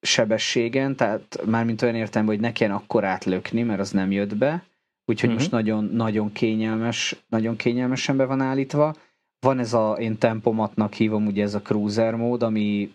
sebességen, 0.00 0.96
tehát 0.96 1.40
mármint 1.44 1.82
olyan 1.82 1.94
értem, 1.94 2.26
hogy 2.26 2.40
ne 2.40 2.52
kelljen 2.52 2.76
akkor 2.76 3.04
átlökni, 3.04 3.62
mert 3.62 3.80
az 3.80 3.90
nem 3.90 4.10
jött 4.10 4.36
be, 4.36 4.64
úgyhogy 5.04 5.28
uh-huh. 5.28 5.42
most 5.42 5.50
nagyon, 5.50 5.84
nagyon 5.84 6.32
kényelmes, 6.32 7.16
nagyon 7.28 7.56
kényelmesen 7.56 8.16
be 8.16 8.24
van 8.24 8.40
állítva. 8.40 8.94
Van 9.40 9.58
ez 9.58 9.72
a, 9.72 9.92
én 9.92 10.18
tempomatnak 10.18 10.94
hívom, 10.94 11.26
ugye 11.26 11.42
ez 11.42 11.54
a 11.54 11.62
cruiser 11.62 12.14
mód, 12.14 12.42
ami 12.42 12.94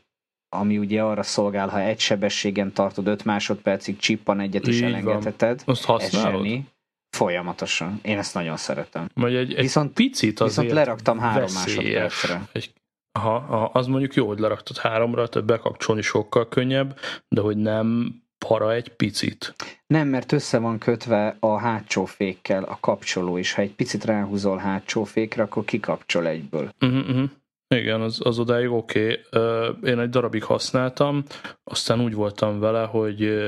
ami 0.55 0.77
ugye 0.77 1.03
arra 1.03 1.23
szolgál, 1.23 1.67
ha 1.67 1.81
egy 1.81 1.99
sebességen 1.99 2.73
tartod 2.73 3.07
5 3.07 3.25
másodpercig 3.25 3.97
csippan 3.97 4.39
egyet 4.39 4.67
is 4.67 4.81
elengedheted. 4.81 5.61
Azt 5.65 5.85
használod? 5.85 6.33
Esenni. 6.33 6.65
Folyamatosan. 7.11 7.99
Én 8.03 8.17
ezt 8.17 8.33
nagyon 8.33 8.57
szeretem. 8.57 9.09
Vagy 9.13 9.35
egy, 9.35 9.53
egy 9.53 9.61
viszont, 9.61 9.93
picit 9.93 10.39
azért 10.39 10.67
Viszont 10.67 10.85
leraktam 10.85 11.19
három 11.19 11.41
veszélyes. 11.41 11.75
másodpercre. 11.75 12.47
Egy, 12.51 12.73
aha, 13.11 13.35
aha, 13.35 13.69
az 13.73 13.87
mondjuk 13.87 14.13
jó, 14.13 14.27
hogy 14.27 14.39
leraktad 14.39 14.77
háromra, 14.77 15.27
tehát 15.27 15.47
bekapcsolni 15.47 16.01
sokkal 16.01 16.47
könnyebb, 16.47 16.99
de 17.27 17.41
hogy 17.41 17.57
nem 17.57 18.15
para 18.47 18.73
egy 18.73 18.89
picit. 18.89 19.55
Nem, 19.87 20.07
mert 20.07 20.31
össze 20.31 20.57
van 20.57 20.77
kötve 20.77 21.37
a 21.39 21.57
hátsó 21.57 22.05
fékkel 22.05 22.63
a 22.63 22.77
kapcsoló 22.79 23.37
is. 23.37 23.53
Ha 23.53 23.61
egy 23.61 23.73
picit 23.75 24.05
ráhúzol 24.05 24.57
hátsó 24.57 25.03
fékre, 25.03 25.43
akkor 25.43 25.65
kikapcsol 25.65 26.27
egyből. 26.27 26.73
Uh-huh, 26.79 27.09
uh-huh. 27.09 27.29
Igen, 27.75 28.01
az, 28.01 28.19
az 28.23 28.39
odáig 28.39 28.69
oké. 28.69 29.19
Okay. 29.31 29.91
Én 29.91 29.99
egy 29.99 30.09
darabig 30.09 30.43
használtam, 30.43 31.23
aztán 31.63 32.01
úgy 32.01 32.13
voltam 32.13 32.59
vele, 32.59 32.85
hogy 32.85 33.41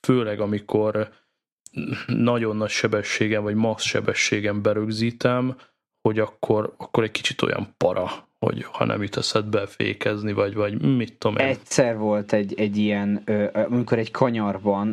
főleg 0.00 0.40
amikor 0.40 1.08
nagyon 2.06 2.56
nagy 2.56 2.68
sebességen, 2.68 3.42
vagy 3.42 3.54
max 3.54 3.82
sebességen 3.82 4.62
berögzítem, 4.62 5.56
hogy 6.08 6.18
akkor, 6.18 6.74
akkor 6.76 7.02
egy 7.02 7.10
kicsit 7.10 7.42
olyan 7.42 7.74
para, 7.76 8.10
hogy 8.38 8.64
ha 8.72 8.84
nem 8.84 9.02
jut 9.02 9.48
be 9.48 9.66
fékezni, 9.66 10.32
vagy, 10.32 10.54
vagy 10.54 10.96
mit 10.96 11.18
tudom 11.18 11.36
én. 11.36 11.46
Egyszer 11.46 11.96
volt 11.96 12.32
egy, 12.32 12.54
egy 12.56 12.76
ilyen, 12.76 13.24
amikor 13.68 13.98
egy 13.98 14.10
kanyarban, 14.10 14.92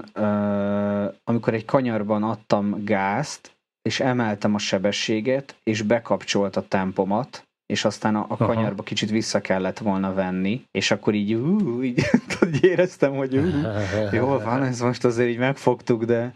amikor 1.23 1.53
egy 1.53 1.65
kanyarban 1.65 2.23
adtam 2.23 2.83
gázt, 2.83 3.51
és 3.81 3.99
emeltem 3.99 4.55
a 4.55 4.57
sebességet, 4.57 5.55
és 5.63 5.81
bekapcsolt 5.81 6.55
a 6.55 6.67
tempomat, 6.67 7.43
és 7.65 7.85
aztán 7.85 8.15
a, 8.15 8.25
a 8.29 8.37
kanyarba 8.37 8.83
kicsit 8.83 9.09
vissza 9.09 9.41
kellett 9.41 9.77
volna 9.77 10.13
venni, 10.13 10.61
és 10.71 10.91
akkor 10.91 11.13
így, 11.13 11.33
ú, 11.33 11.81
így, 11.81 12.03
így 12.53 12.63
éreztem, 12.63 13.15
hogy 13.15 13.37
ú, 13.37 13.45
jól 14.17 14.39
van, 14.39 14.63
ez 14.63 14.79
most 14.79 15.05
azért 15.05 15.29
így 15.29 15.37
megfogtuk, 15.37 16.03
de 16.03 16.33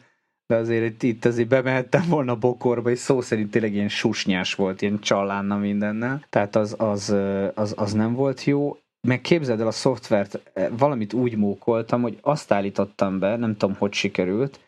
de 0.48 0.56
azért 0.56 1.04
itt 1.04 1.26
azért 1.26 1.48
bemehettem 1.48 2.06
volna 2.10 2.36
bokorba, 2.36 2.90
és 2.90 3.00
szó 3.00 3.22
szerint 3.22 3.52
tényleg 3.52 3.74
ilyen 3.74 3.90
susnyás 3.90 4.56
volt, 4.56 4.82
ilyen 4.82 5.00
csalánna 5.00 5.58
mindennel. 5.58 6.26
Tehát 6.30 6.56
az, 6.56 6.76
az, 6.78 7.16
az, 7.54 7.74
az 7.78 7.94
nem 7.94 8.14
volt 8.14 8.44
jó. 8.44 8.78
Meg 9.08 9.22
képzeld 9.22 9.60
el 9.60 9.68
a 9.68 9.72
szoftvert, 9.72 10.52
valamit 10.78 11.14
úgy 11.14 11.38
mókoltam, 11.38 12.02
hogy 12.02 12.18
azt 12.22 12.52
állítottam 12.52 13.20
be, 13.20 13.36
nem 13.36 13.58
tudom, 13.58 13.76
hogy 13.80 13.94
sikerült, 13.94 14.60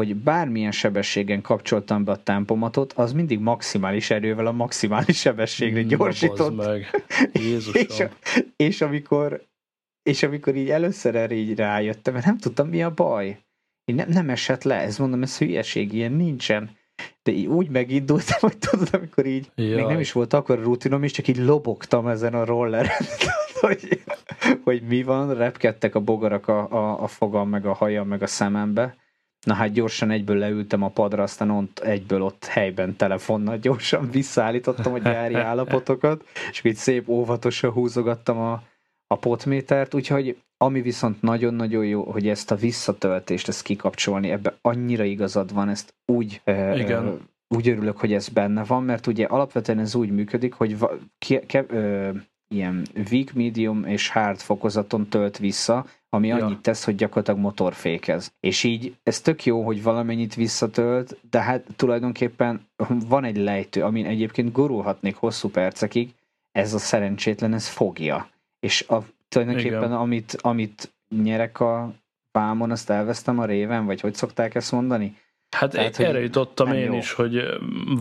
hogy 0.00 0.16
bármilyen 0.16 0.70
sebességen 0.70 1.40
kapcsoltam 1.40 2.04
be 2.04 2.12
a 2.12 2.22
tempomatot, 2.22 2.92
az 2.92 3.12
mindig 3.12 3.38
maximális 3.38 4.10
erővel 4.10 4.46
a 4.46 4.52
maximális 4.52 5.18
sebességre 5.18 5.82
gyorsított. 5.82 6.56
meg. 6.56 7.04
és, 7.32 7.70
és, 8.56 8.80
amikor, 8.80 9.44
és 10.02 10.22
amikor 10.22 10.54
így 10.54 10.70
először 10.70 11.14
erre 11.14 11.34
így 11.34 11.56
rájöttem, 11.56 12.14
mert 12.14 12.26
nem 12.26 12.38
tudtam 12.38 12.68
mi 12.68 12.82
a 12.82 12.94
baj 12.94 13.38
én 13.84 13.94
nem, 13.94 14.08
nem 14.08 14.30
esett 14.30 14.62
le, 14.62 14.74
ez 14.74 14.98
mondom, 14.98 15.22
ez 15.22 15.38
hülyeség, 15.38 15.92
ilyen 15.92 16.12
nincsen. 16.12 16.70
De 17.22 17.32
így 17.32 17.46
úgy 17.46 17.68
megindultam, 17.68 18.38
hogy 18.40 18.58
tudod, 18.58 18.88
amikor 18.92 19.26
így, 19.26 19.50
Jaj. 19.54 19.74
még 19.74 19.84
nem 19.84 20.00
is 20.00 20.12
volt 20.12 20.32
akkor 20.32 20.58
a 20.58 20.62
rutinom, 20.62 21.02
és 21.02 21.12
csak 21.12 21.28
így 21.28 21.36
lobogtam 21.36 22.06
ezen 22.06 22.34
a 22.34 22.44
rolleren, 22.44 22.96
hogy, 23.60 24.02
hogy 24.64 24.82
mi 24.82 25.02
van, 25.02 25.34
repkedtek 25.34 25.94
a 25.94 26.00
bogarak 26.00 26.48
a, 26.48 26.70
a, 26.70 27.02
a 27.02 27.06
fogam, 27.06 27.48
meg 27.48 27.66
a 27.66 27.72
hajam, 27.72 28.08
meg 28.08 28.22
a 28.22 28.26
szemembe. 28.26 28.96
Na 29.46 29.54
hát 29.54 29.72
gyorsan 29.72 30.10
egyből 30.10 30.36
leültem 30.36 30.82
a 30.82 30.88
padra, 30.88 31.22
aztán 31.22 31.50
ott, 31.50 31.78
egyből 31.78 32.22
ott 32.22 32.44
helyben 32.44 32.96
telefonnal 32.96 33.56
gyorsan 33.56 34.10
visszaállítottam 34.10 34.92
a 34.92 34.98
gyári 34.98 35.34
állapotokat, 35.34 36.24
és 36.50 36.64
így 36.64 36.76
szép 36.76 37.08
óvatosan 37.08 37.70
húzogattam 37.70 38.38
a, 38.38 38.62
a 39.12 39.16
potmétert, 39.16 39.94
úgyhogy 39.94 40.36
ami 40.56 40.80
viszont 40.80 41.22
nagyon-nagyon 41.22 41.84
jó, 41.84 42.02
hogy 42.02 42.28
ezt 42.28 42.50
a 42.50 42.54
visszatöltést, 42.54 43.48
ezt 43.48 43.62
kikapcsolni, 43.62 44.30
ebbe 44.30 44.54
annyira 44.60 45.04
igazad 45.04 45.52
van, 45.52 45.68
ezt 45.68 45.94
úgy, 46.06 46.40
Igen. 46.46 47.06
Ö, 47.06 47.14
úgy 47.48 47.68
örülök, 47.68 47.98
hogy 47.98 48.12
ez 48.12 48.28
benne 48.28 48.64
van, 48.64 48.82
mert 48.82 49.06
ugye 49.06 49.24
alapvetően 49.24 49.78
ez 49.78 49.94
úgy 49.94 50.10
működik, 50.10 50.52
hogy 50.52 50.78
va, 50.78 50.90
ke, 51.18 51.40
ke, 51.46 51.64
ö, 51.68 52.10
ilyen 52.48 52.86
weak, 53.10 53.32
medium 53.32 53.84
és 53.84 54.08
hard 54.08 54.38
fokozaton 54.38 55.08
tölt 55.08 55.38
vissza, 55.38 55.86
ami 56.08 56.26
ja. 56.26 56.44
annyit 56.44 56.60
tesz, 56.60 56.84
hogy 56.84 56.94
gyakorlatilag 56.94 57.40
motorfékez. 57.40 58.32
És 58.40 58.64
így 58.64 58.96
ez 59.02 59.20
tök 59.20 59.44
jó, 59.44 59.62
hogy 59.62 59.82
valamennyit 59.82 60.34
visszatölt, 60.34 61.16
de 61.30 61.40
hát 61.40 61.64
tulajdonképpen 61.76 62.60
van 63.08 63.24
egy 63.24 63.36
lejtő, 63.36 63.82
amin 63.82 64.06
egyébként 64.06 64.52
gurulhatnék 64.52 65.16
hosszú 65.16 65.48
percekig, 65.48 66.14
ez 66.52 66.74
a 66.74 66.78
szerencsétlen, 66.78 67.54
ez 67.54 67.68
fogja. 67.68 68.30
És 68.66 68.84
a 68.88 69.02
tulajdonképpen 69.28 69.78
Igen. 69.78 69.92
amit, 69.92 70.38
amit 70.40 70.92
nyerek 71.22 71.60
a 71.60 71.92
pámon, 72.30 72.70
azt 72.70 72.90
elvesztem 72.90 73.38
a 73.38 73.44
réven, 73.44 73.86
vagy 73.86 74.00
hogy 74.00 74.14
szokták 74.14 74.54
ezt 74.54 74.72
mondani? 74.72 75.16
Hát 75.56 75.70
Tehát, 75.70 75.98
erre 75.98 76.20
jutottam 76.20 76.72
én 76.72 76.84
jó. 76.84 76.94
is, 76.94 77.12
hogy 77.12 77.42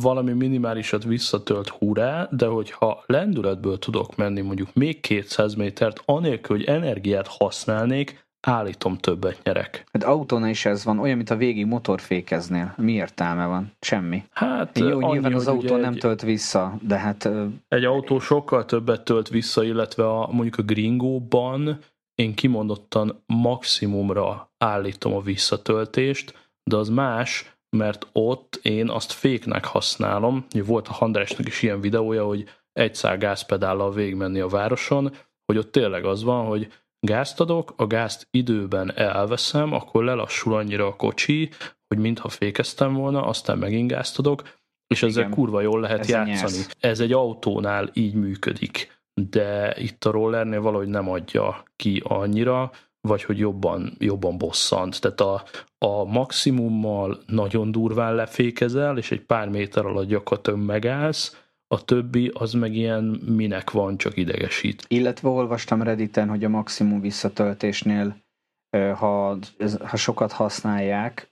valami 0.01 0.31
minimálisat 0.31 1.03
visszatölt 1.03 1.69
hurrá, 1.69 2.27
de 2.31 2.45
hogyha 2.45 3.03
lendületből 3.05 3.79
tudok 3.79 4.15
menni 4.15 4.41
mondjuk 4.41 4.73
még 4.73 4.99
200 4.99 5.53
métert, 5.53 6.01
anélkül, 6.05 6.55
hogy 6.55 6.65
energiát 6.65 7.27
használnék, 7.27 8.25
állítom 8.41 8.97
többet 8.97 9.39
nyerek. 9.43 9.83
Hát 9.91 10.03
autónál 10.03 10.49
is 10.49 10.65
ez 10.65 10.85
van, 10.85 10.99
olyan, 10.99 11.15
mint 11.15 11.29
a 11.29 11.35
végig 11.35 11.65
motorfékeznél. 11.65 12.73
Mi 12.77 12.91
értelme 12.91 13.45
van? 13.45 13.71
Semmi. 13.79 14.23
Hát 14.31 14.79
Jó, 14.79 14.87
annyi, 14.87 15.11
nyilván 15.11 15.33
az 15.33 15.47
autó 15.47 15.75
nem 15.75 15.93
egy, 15.93 15.99
tölt 15.99 16.21
vissza, 16.21 16.77
de 16.81 16.97
hát 16.97 17.29
egy 17.67 17.83
autó 17.83 18.19
sokkal 18.19 18.65
többet 18.65 19.03
tölt 19.03 19.29
vissza, 19.29 19.63
illetve 19.63 20.09
a, 20.09 20.29
mondjuk 20.31 20.57
a 20.57 20.61
gringóban 20.63 21.79
én 22.15 22.33
kimondottan 22.33 23.23
maximumra 23.25 24.51
állítom 24.57 25.13
a 25.13 25.21
visszatöltést, 25.21 26.49
de 26.63 26.75
az 26.75 26.89
más, 26.89 27.55
mert 27.77 28.07
ott 28.11 28.59
én 28.61 28.89
azt 28.89 29.11
féknek 29.11 29.65
használom. 29.65 30.45
Volt 30.65 30.87
a 30.87 30.93
Handrásnak 30.93 31.47
is 31.47 31.61
ilyen 31.61 31.81
videója, 31.81 32.25
hogy 32.25 32.49
egy 32.73 32.95
szál 32.95 33.17
gázpedállal 33.17 33.93
végigmenni 33.93 34.39
a 34.39 34.47
városon, 34.47 35.13
hogy 35.45 35.57
ott 35.57 35.71
tényleg 35.71 36.05
az 36.05 36.23
van, 36.23 36.45
hogy 36.45 36.71
gázt 37.01 37.39
adok, 37.39 37.73
a 37.75 37.87
gázt 37.87 38.27
időben 38.31 38.93
elveszem, 38.95 39.73
akkor 39.73 40.03
lelassul 40.03 40.55
annyira 40.55 40.87
a 40.87 40.95
kocsi, 40.95 41.49
hogy 41.87 41.97
mintha 41.97 42.29
fékeztem 42.29 42.93
volna, 42.93 43.25
aztán 43.25 43.57
megint 43.57 43.89
gázt 43.89 44.19
adok, 44.19 44.43
és 44.87 45.03
ezzel 45.03 45.23
Igen. 45.23 45.33
kurva 45.35 45.61
jól 45.61 45.79
lehet 45.79 45.99
Ez 45.99 46.09
játszani. 46.09 46.31
nyersz. 46.31 46.69
Ez 46.79 46.99
egy 46.99 47.11
autónál 47.11 47.89
így 47.93 48.13
működik, 48.13 49.01
de 49.13 49.75
itt 49.77 50.05
a 50.05 50.11
rollernél 50.11 50.61
valahogy 50.61 50.87
nem 50.87 51.09
adja 51.09 51.63
ki 51.75 52.01
annyira, 52.05 52.71
vagy 53.07 53.23
hogy 53.23 53.37
jobban, 53.37 53.95
jobban 53.99 54.37
bosszant. 54.37 55.01
Tehát 55.01 55.21
a, 55.21 55.43
a 55.85 56.03
maximummal 56.03 57.19
nagyon 57.25 57.71
durván 57.71 58.15
lefékezel, 58.15 58.97
és 58.97 59.11
egy 59.11 59.21
pár 59.21 59.49
méter 59.49 59.85
alatt 59.85 60.07
gyakorlatilag 60.07 60.59
megállsz, 60.59 61.41
a 61.71 61.83
többi 61.85 62.31
az 62.33 62.53
meg 62.53 62.75
ilyen 62.75 63.03
minek 63.25 63.71
van, 63.71 63.97
csak 63.97 64.17
idegesít. 64.17 64.85
Illetve 64.87 65.29
olvastam 65.29 65.81
Redditen, 65.81 66.29
hogy 66.29 66.43
a 66.43 66.49
maximum 66.49 67.01
visszatöltésnél, 67.01 68.15
ha, 68.95 69.37
ha 69.83 69.97
sokat 69.97 70.31
használják, 70.31 71.31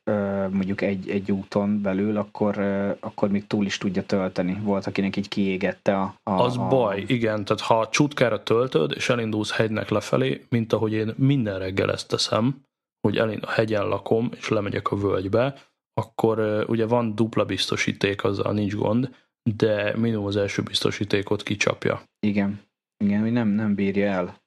mondjuk 0.49 0.81
egy, 0.81 1.09
egy 1.09 1.31
úton 1.31 1.81
belül, 1.81 2.17
akkor, 2.17 2.57
akkor 2.99 3.29
még 3.29 3.47
túl 3.47 3.65
is 3.65 3.77
tudja 3.77 4.03
tölteni. 4.03 4.59
Volt, 4.63 4.87
akinek 4.87 5.15
így 5.15 5.27
kiégette 5.27 5.95
a... 5.95 6.15
a 6.23 6.31
Az 6.31 6.57
a, 6.57 6.67
baj, 6.67 7.03
igen, 7.07 7.45
tehát 7.45 7.61
ha 7.61 7.89
csutkára 7.91 8.43
töltöd, 8.43 8.91
és 8.95 9.09
elindulsz 9.09 9.51
hegynek 9.51 9.89
lefelé, 9.89 10.45
mint 10.49 10.73
ahogy 10.73 10.93
én 10.93 11.13
minden 11.17 11.59
reggel 11.59 11.91
ezt 11.91 12.07
teszem, 12.07 12.63
hogy 13.07 13.17
elind, 13.17 13.43
a 13.43 13.51
hegyen 13.51 13.87
lakom, 13.87 14.29
és 14.37 14.49
lemegyek 14.49 14.91
a 14.91 14.95
völgybe, 14.95 15.55
akkor 15.93 16.65
ugye 16.67 16.85
van 16.85 17.15
dupla 17.15 17.45
biztosíték, 17.45 18.23
azzal 18.23 18.53
nincs 18.53 18.75
gond, 18.75 19.09
de 19.43 19.95
minimum 19.97 20.25
az 20.25 20.35
első 20.35 20.61
biztosítékot 20.61 21.43
kicsapja. 21.43 22.01
Igen, 22.19 22.61
igen, 22.97 23.21
hogy 23.21 23.31
nem, 23.31 23.47
nem 23.47 23.75
bírja 23.75 24.07
el. 24.07 24.37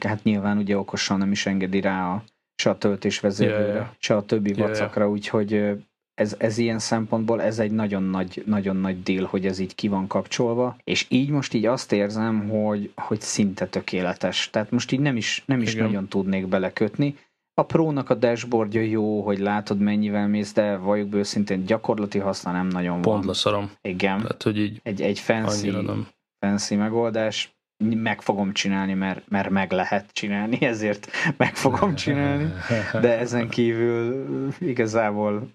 Hát 0.00 0.22
nyilván 0.22 0.58
ugye 0.58 0.78
okosan 0.78 1.18
nem 1.18 1.32
is 1.32 1.46
engedi 1.46 1.80
rá 1.80 2.12
a, 2.12 2.24
se 2.54 2.70
a 2.70 2.78
töltésvezérlőre, 2.78 3.62
Ja, 3.62 3.68
ja, 3.68 3.74
ja. 3.74 3.94
se 3.98 4.16
a 4.16 4.24
többi 4.24 4.52
vacakra, 4.52 5.10
úgyhogy 5.10 5.52
ö, 5.52 5.72
ez, 6.14 6.34
ez 6.38 6.58
ilyen 6.58 6.78
szempontból 6.78 7.42
ez 7.42 7.58
egy 7.58 7.70
nagyon 7.70 8.02
nagy, 8.02 8.42
nagyon 8.46 8.76
nagy 8.76 9.02
deal, 9.02 9.24
hogy 9.24 9.46
ez 9.46 9.58
így 9.58 9.74
ki 9.74 9.88
van 9.88 10.06
kapcsolva, 10.06 10.76
és 10.84 11.06
így 11.08 11.28
most 11.28 11.54
így 11.54 11.66
azt 11.66 11.92
érzem, 11.92 12.48
hogy, 12.48 12.92
hogy 12.96 13.20
szinte 13.20 13.66
tökéletes. 13.66 14.50
Tehát 14.50 14.70
most 14.70 14.92
így 14.92 15.00
nem 15.00 15.16
is, 15.16 15.42
nem 15.46 15.60
is 15.60 15.74
Igen. 15.74 15.86
nagyon 15.86 16.08
tudnék 16.08 16.46
belekötni. 16.46 17.16
A 17.54 17.62
Pro-nak 17.62 18.10
a 18.10 18.14
dashboardja 18.14 18.80
jó, 18.80 19.22
hogy 19.22 19.38
látod 19.38 19.78
mennyivel 19.78 20.28
mész, 20.28 20.52
de 20.52 20.76
valljuk 20.76 21.08
be 21.08 21.16
őszintén 21.16 21.64
gyakorlati 21.64 22.18
haszna 22.18 22.52
nem 22.52 22.66
nagyon 22.66 23.00
Pont 23.00 23.16
van. 23.16 23.26
leszarom. 23.26 23.70
Igen, 23.80 24.20
Tehát, 24.20 24.42
hogy 24.42 24.58
így 24.58 24.80
egy, 24.82 25.00
egy 25.02 25.18
fancy, 25.18 25.70
nem. 25.70 26.06
fancy 26.38 26.74
megoldás, 26.76 27.54
meg 27.84 28.20
fogom 28.22 28.52
csinálni, 28.52 28.94
mert, 28.94 29.28
mert 29.28 29.50
meg 29.50 29.72
lehet 29.72 30.12
csinálni, 30.12 30.62
ezért 30.66 31.08
meg 31.36 31.56
fogom 31.56 31.94
csinálni, 32.04 32.52
de 33.00 33.18
ezen 33.18 33.48
kívül 33.48 34.26
igazából 34.58 35.48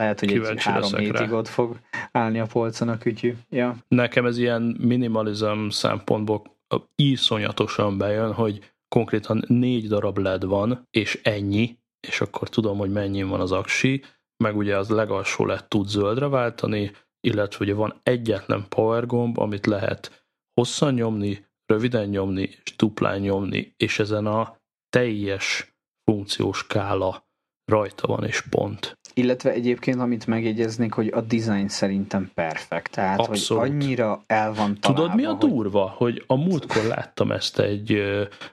lehet, 0.00 0.20
hogy 0.20 0.28
egy 0.28 0.34
Kíváncsi 0.34 0.68
három 0.68 0.82
leszek 0.82 1.00
hétig 1.00 1.28
rá. 1.30 1.36
ott 1.36 1.48
fog 1.48 1.78
állni 2.12 2.38
a 2.38 2.46
polcon 2.46 2.88
a 2.88 2.98
kütyű. 2.98 3.34
Ja, 3.50 3.76
Nekem 3.88 4.26
ez 4.26 4.38
ilyen 4.38 4.76
minimalizm 4.80 5.68
szempontból 5.68 6.42
iszonyatosan 6.94 7.98
bejön, 7.98 8.32
hogy 8.32 8.72
konkrétan 8.88 9.44
négy 9.46 9.88
darab 9.88 10.18
LED 10.18 10.44
van, 10.44 10.86
és 10.90 11.20
ennyi, 11.22 11.78
és 12.08 12.20
akkor 12.20 12.48
tudom, 12.48 12.78
hogy 12.78 12.90
mennyi 12.90 13.22
van 13.22 13.40
az 13.40 13.52
aksi, 13.52 14.02
meg 14.44 14.56
ugye 14.56 14.76
az 14.76 14.88
legalsó 14.88 15.44
LED 15.46 15.64
tud 15.68 15.88
zöldre 15.88 16.28
váltani, 16.28 16.92
illetve 17.20 17.64
ugye 17.64 17.74
van 17.74 18.00
egyetlen 18.02 18.68
power 18.68 19.06
gomb, 19.06 19.38
amit 19.38 19.66
lehet 19.66 20.26
hosszan 20.60 20.94
nyomni, 20.94 21.46
röviden 21.66 22.08
nyomni, 22.08 22.42
és 22.64 22.76
duplán 22.76 23.20
nyomni, 23.20 23.74
és 23.76 23.98
ezen 23.98 24.26
a 24.26 24.56
teljes 24.88 25.76
funkciós 26.04 26.58
skála 26.58 27.28
rajta 27.64 28.06
van, 28.06 28.24
és 28.24 28.40
pont. 28.40 28.98
Illetve 29.14 29.50
egyébként, 29.50 30.00
amit 30.00 30.26
megjegyeznék, 30.26 30.92
hogy 30.92 31.08
a 31.08 31.20
design 31.20 31.68
szerintem 31.68 32.30
perfekt. 32.34 32.90
Tehát, 32.90 33.18
Abszolút. 33.18 33.62
hogy 33.62 33.70
annyira 33.70 34.22
el 34.26 34.52
van 34.54 34.78
találva, 34.80 35.02
Tudod, 35.02 35.14
mi 35.14 35.24
a 35.24 35.30
hogy- 35.34 35.50
durva? 35.50 35.94
Hogy 35.96 36.24
a 36.26 36.34
múltkor 36.36 36.82
láttam 36.84 37.32
ezt 37.32 37.58
egy, 37.58 38.02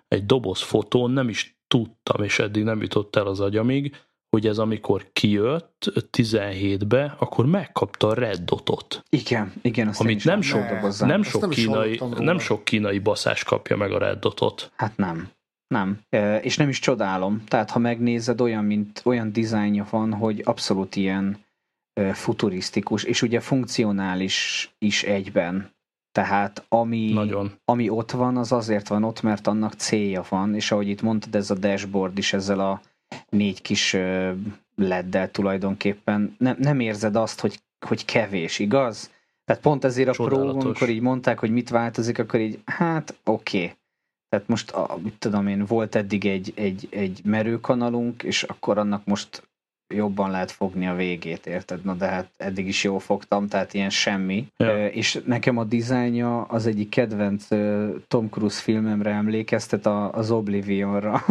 egy 0.08 0.26
doboz 0.26 0.62
fotón, 0.62 1.12
nem 1.12 1.30
is 1.30 1.60
tudtam, 1.68 2.24
és 2.24 2.40
eddig 2.40 2.64
nem 2.64 2.82
jutott 2.82 3.16
el 3.16 3.28
az 3.28 3.40
agyamig, 3.40 3.96
hogy 4.30 4.48
ez 4.48 4.58
amikor 4.58 5.10
kijött 5.14 5.92
17-be, 6.18 7.16
akkor 7.20 7.46
megkapta 7.46 8.08
a 8.08 8.14
Red 8.14 8.40
Dotot. 8.40 9.04
Igen, 9.10 9.54
igen, 9.62 9.88
azt 9.88 10.00
Amit 10.00 10.24
nem 10.26 10.42
sok, 10.42 10.66
dobozzán. 10.70 11.08
nem 11.10 11.24
sok, 11.24 11.42
nem 11.42 11.50
kínai, 11.50 12.00
nem 12.18 12.40
sok 12.40 12.64
kínai 12.64 13.00
baszás 13.00 13.44
kapja 13.44 13.78
meg 13.78 13.92
a 13.92 13.98
Red 13.98 14.20
Dotot. 14.20 14.72
Hát 14.76 14.98
nem. 14.98 15.30
Nem. 15.72 16.00
És 16.42 16.58
nem 16.58 16.70
is 16.70 16.80
csodálom. 16.80 17.44
Tehát, 17.48 17.70
ha 17.70 17.80
megnézed, 17.80 18.42
olyan, 18.42 18.66
mint, 18.66 19.02
olyan 19.04 19.32
dizájnja 19.32 19.88
van, 19.90 20.14
hogy 20.14 20.42
abszolút 20.46 20.96
ilyen 20.96 21.38
futurisztikus, 22.14 23.04
és 23.04 23.22
ugye 23.22 23.40
funkcionális 23.40 24.70
is 24.78 25.04
egyben. 25.04 25.72
Tehát 26.12 26.66
ami, 26.70 27.12
Nagyon. 27.14 27.52
ami 27.66 27.90
ott 27.90 28.12
van, 28.12 28.38
az 28.38 28.52
azért 28.52 28.88
van 28.88 29.04
ott, 29.04 29.22
mert 29.22 29.48
annak 29.48 29.74
célja 29.74 30.24
van, 30.30 30.56
és 30.56 30.72
ahogy 30.72 30.88
itt 30.88 31.02
mondtad, 31.02 31.36
ez 31.36 31.52
a 31.52 31.56
dashboard 31.56 32.18
is 32.18 32.34
ezzel 32.34 32.60
a 32.60 32.82
négy 33.30 33.62
kis 33.62 33.98
leddel 34.76 35.32
tulajdonképpen 35.32 36.36
nem, 36.38 36.56
nem 36.60 36.80
érzed 36.80 37.16
azt, 37.16 37.40
hogy, 37.40 37.60
hogy 37.86 38.06
kevés, 38.06 38.60
igaz? 38.60 39.12
Tehát 39.46 39.62
pont 39.62 39.84
ezért 39.84 40.10
a 40.10 40.12
Pro, 40.12 40.30
Csodálatos. 40.30 40.64
amikor 40.64 40.90
így 40.90 41.02
mondták, 41.02 41.40
hogy 41.40 41.52
mit 41.52 41.70
változik, 41.70 42.20
akkor 42.20 42.40
így, 42.40 42.60
hát 42.66 43.20
oké. 43.24 43.58
Okay. 43.58 43.76
Tehát 44.32 44.48
most, 44.48 44.72
a, 44.72 44.98
mit 45.04 45.14
tudom 45.20 45.48
én, 45.48 45.66
volt 45.66 45.96
eddig 45.96 46.26
egy, 46.26 46.52
egy, 46.56 46.88
egy 46.92 47.22
merőkanalunk, 47.24 48.24
és 48.24 48.44
akkor 48.44 48.78
annak 48.78 49.06
most 49.06 49.50
jobban 49.94 50.32
lehet 50.32 50.52
fogni 50.52 50.88
a 50.88 50.96
végét, 50.96 51.46
érted? 51.46 51.84
Na 51.84 51.94
de 51.94 52.06
hát 52.06 52.30
eddig 52.38 52.68
is 52.68 52.84
jól 52.84 53.00
fogtam, 53.00 53.48
tehát 53.48 53.74
ilyen 53.74 53.90
semmi. 53.90 54.48
Ja. 54.58 54.88
És 54.88 55.22
nekem 55.26 55.58
a 55.58 55.64
dizájnja 55.64 56.42
az 56.42 56.66
egyik 56.66 56.90
kedvenc 56.90 57.48
Tom 58.08 58.30
Cruise 58.30 58.62
filmemre 58.62 59.12
emlékeztet, 59.12 59.86
a, 59.86 60.12
az 60.12 60.32
Oblivionra. 60.32 61.26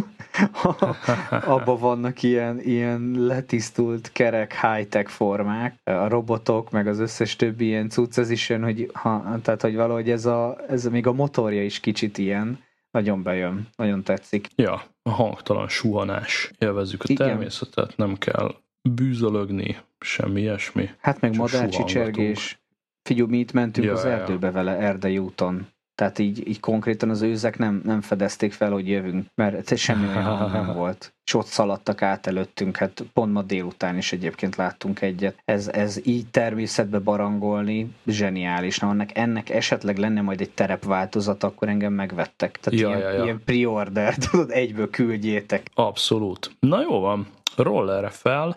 Abban 1.44 1.78
vannak 1.78 2.22
ilyen, 2.22 2.60
ilyen 2.60 3.14
letisztult, 3.16 4.12
kerek, 4.12 4.60
high-tech 4.60 5.10
formák, 5.10 5.74
a 5.84 6.08
robotok, 6.08 6.70
meg 6.70 6.86
az 6.86 6.98
összes 6.98 7.36
többi 7.36 7.64
ilyen 7.64 7.88
cucc, 7.88 8.18
ez 8.18 8.30
is 8.30 8.48
jön, 8.48 8.62
hogy, 8.62 8.90
ha, 8.92 9.38
tehát, 9.42 9.60
hogy 9.60 9.74
valahogy 9.74 10.10
ez, 10.10 10.26
a, 10.26 10.58
ez 10.68 10.84
még 10.84 11.06
a 11.06 11.12
motorja 11.12 11.64
is 11.64 11.80
kicsit 11.80 12.18
ilyen, 12.18 12.58
nagyon 12.90 13.22
bejön, 13.22 13.68
nagyon 13.76 14.02
tetszik. 14.02 14.48
Ja, 14.54 14.82
a 15.02 15.10
hangtalan 15.10 15.68
suhanás. 15.68 16.50
Élvezzük 16.58 17.02
a 17.02 17.06
Igen. 17.08 17.26
természetet, 17.26 17.96
nem 17.96 18.16
kell 18.18 18.54
bűzölögni, 18.88 19.76
semmi 19.98 20.40
ilyesmi. 20.40 20.90
Hát 20.98 21.20
meg 21.20 21.36
madárcsicsergés. 21.36 22.58
Figyelj, 23.02 23.28
mi 23.28 23.38
itt 23.38 23.52
mentünk 23.52 23.86
Ja, 23.86 23.92
az 23.92 24.04
ja. 24.04 24.10
erdőbe 24.10 24.50
vele, 24.50 24.76
Erdei 24.76 25.18
úton. 25.18 25.66
Tehát 26.00 26.18
így, 26.18 26.48
így 26.48 26.60
konkrétan 26.60 27.10
az 27.10 27.22
őzek 27.22 27.58
nem, 27.58 27.80
nem 27.84 28.00
fedezték 28.00 28.52
fel, 28.52 28.70
hogy 28.70 28.88
jövünk, 28.88 29.26
mert 29.34 29.76
semmi 29.76 30.06
olyan 30.06 30.50
nem 30.52 30.72
volt. 30.74 31.12
És 31.24 31.34
ott 31.34 31.46
szaladtak 31.46 32.02
át 32.02 32.26
előttünk, 32.26 32.76
hát 32.76 33.04
pont 33.12 33.32
ma 33.32 33.42
délután 33.42 33.96
is 33.96 34.12
egyébként 34.12 34.56
láttunk 34.56 35.00
egyet. 35.00 35.42
Ez, 35.44 35.68
ez 35.68 36.06
így 36.06 36.26
természetbe 36.30 36.98
barangolni 36.98 37.94
zseniális. 38.06 38.78
Na, 38.78 38.90
ennek, 38.90 39.18
ennek 39.18 39.50
esetleg 39.50 39.96
lenne 39.96 40.20
majd 40.20 40.40
egy 40.40 40.50
terepváltozat, 40.50 41.42
akkor 41.44 41.68
engem 41.68 41.92
megvettek. 41.92 42.58
Tehát 42.60 42.80
Ja, 42.80 42.88
ilyen, 42.88 43.00
ja, 43.00 43.10
ja. 43.10 43.24
ilyen 43.24 43.42
pre-order, 43.44 44.14
tudod, 44.30 44.50
egyből 44.50 44.90
küldjétek. 44.90 45.66
Abszolút. 45.74 46.50
Na 46.60 46.80
jó 46.80 47.00
van, 47.00 47.26
rollerre 47.56 48.10
fel, 48.10 48.56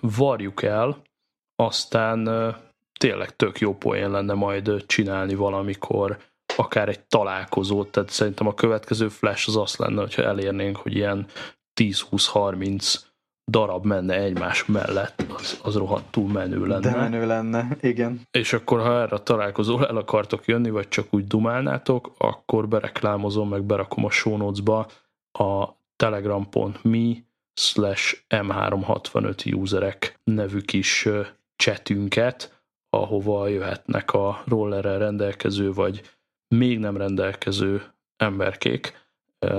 varjuk 0.00 0.62
el, 0.62 0.96
aztán 1.56 2.28
tényleg 2.98 3.36
tök 3.36 3.58
jó 3.58 3.74
poén 3.74 4.10
lenne 4.10 4.34
majd 4.34 4.84
csinálni 4.86 5.34
valamikor 5.34 6.18
akár 6.56 6.88
egy 6.88 7.00
találkozót, 7.00 7.88
tehát 7.88 8.10
szerintem 8.10 8.46
a 8.46 8.54
következő 8.54 9.08
flash 9.08 9.48
az 9.48 9.56
azt 9.56 9.78
lenne, 9.78 10.00
hogyha 10.00 10.22
elérnénk, 10.22 10.76
hogy 10.76 10.94
ilyen 10.94 11.26
10-20-30 11.80 12.94
darab 13.50 13.84
menne 13.84 14.14
egymás 14.14 14.64
mellett, 14.64 15.24
az, 15.36 15.60
az 15.62 15.74
rohadtul 15.76 16.28
menő 16.28 16.66
lenne. 16.66 16.90
De 16.90 16.96
menő 16.96 17.26
lenne, 17.26 17.76
igen. 17.80 18.20
És 18.30 18.52
akkor, 18.52 18.80
ha 18.80 19.00
erre 19.00 19.16
a 19.16 19.22
találkozóra 19.22 19.86
el 19.86 19.96
akartok 19.96 20.46
jönni, 20.46 20.70
vagy 20.70 20.88
csak 20.88 21.06
úgy 21.10 21.26
dumálnátok, 21.26 22.12
akkor 22.18 22.68
bereklámozom, 22.68 23.48
meg 23.48 23.62
berakom 23.62 24.04
a 24.04 24.10
show 24.10 24.36
notes-ba 24.36 24.86
a 25.38 25.68
telegram.me 25.96 27.14
slash 27.54 28.24
m365 28.28 29.54
userek 29.54 30.20
nevű 30.24 30.60
kis 30.60 31.08
csetünket, 31.56 32.62
ahova 32.88 33.48
jöhetnek 33.48 34.12
a 34.12 34.42
rollerrel 34.46 34.98
rendelkező, 34.98 35.72
vagy 35.72 36.13
még 36.56 36.78
nem 36.78 36.96
rendelkező 36.96 37.82
emberkék, 38.16 39.02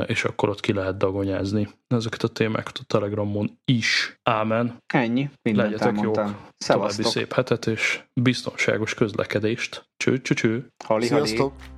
és 0.06 0.24
akkor 0.24 0.50
ott 0.50 0.60
ki 0.60 0.74
lehet 0.74 0.98
dagonyázni 0.98 1.68
ezeket 1.88 2.24
a 2.24 2.28
témákat 2.28 2.78
a 2.78 2.84
Telegramon 2.88 3.60
is. 3.66 4.20
Ámen. 4.24 4.84
Ennyi. 4.93 5.30
Mindent 5.41 5.72
Legyetek 5.72 6.02
jók. 6.02 6.22
További 6.58 7.04
szép 7.04 7.34
hetet 7.34 7.68
és 7.68 8.04
biztonságos 8.14 8.93
közlekedést. 8.93 9.89
Cső, 9.98 10.22
cső, 10.22 10.34
cső. 10.34 10.68
Hali, 10.86 11.06
Sziasztok. 11.06 11.54
Hali. 11.60 11.74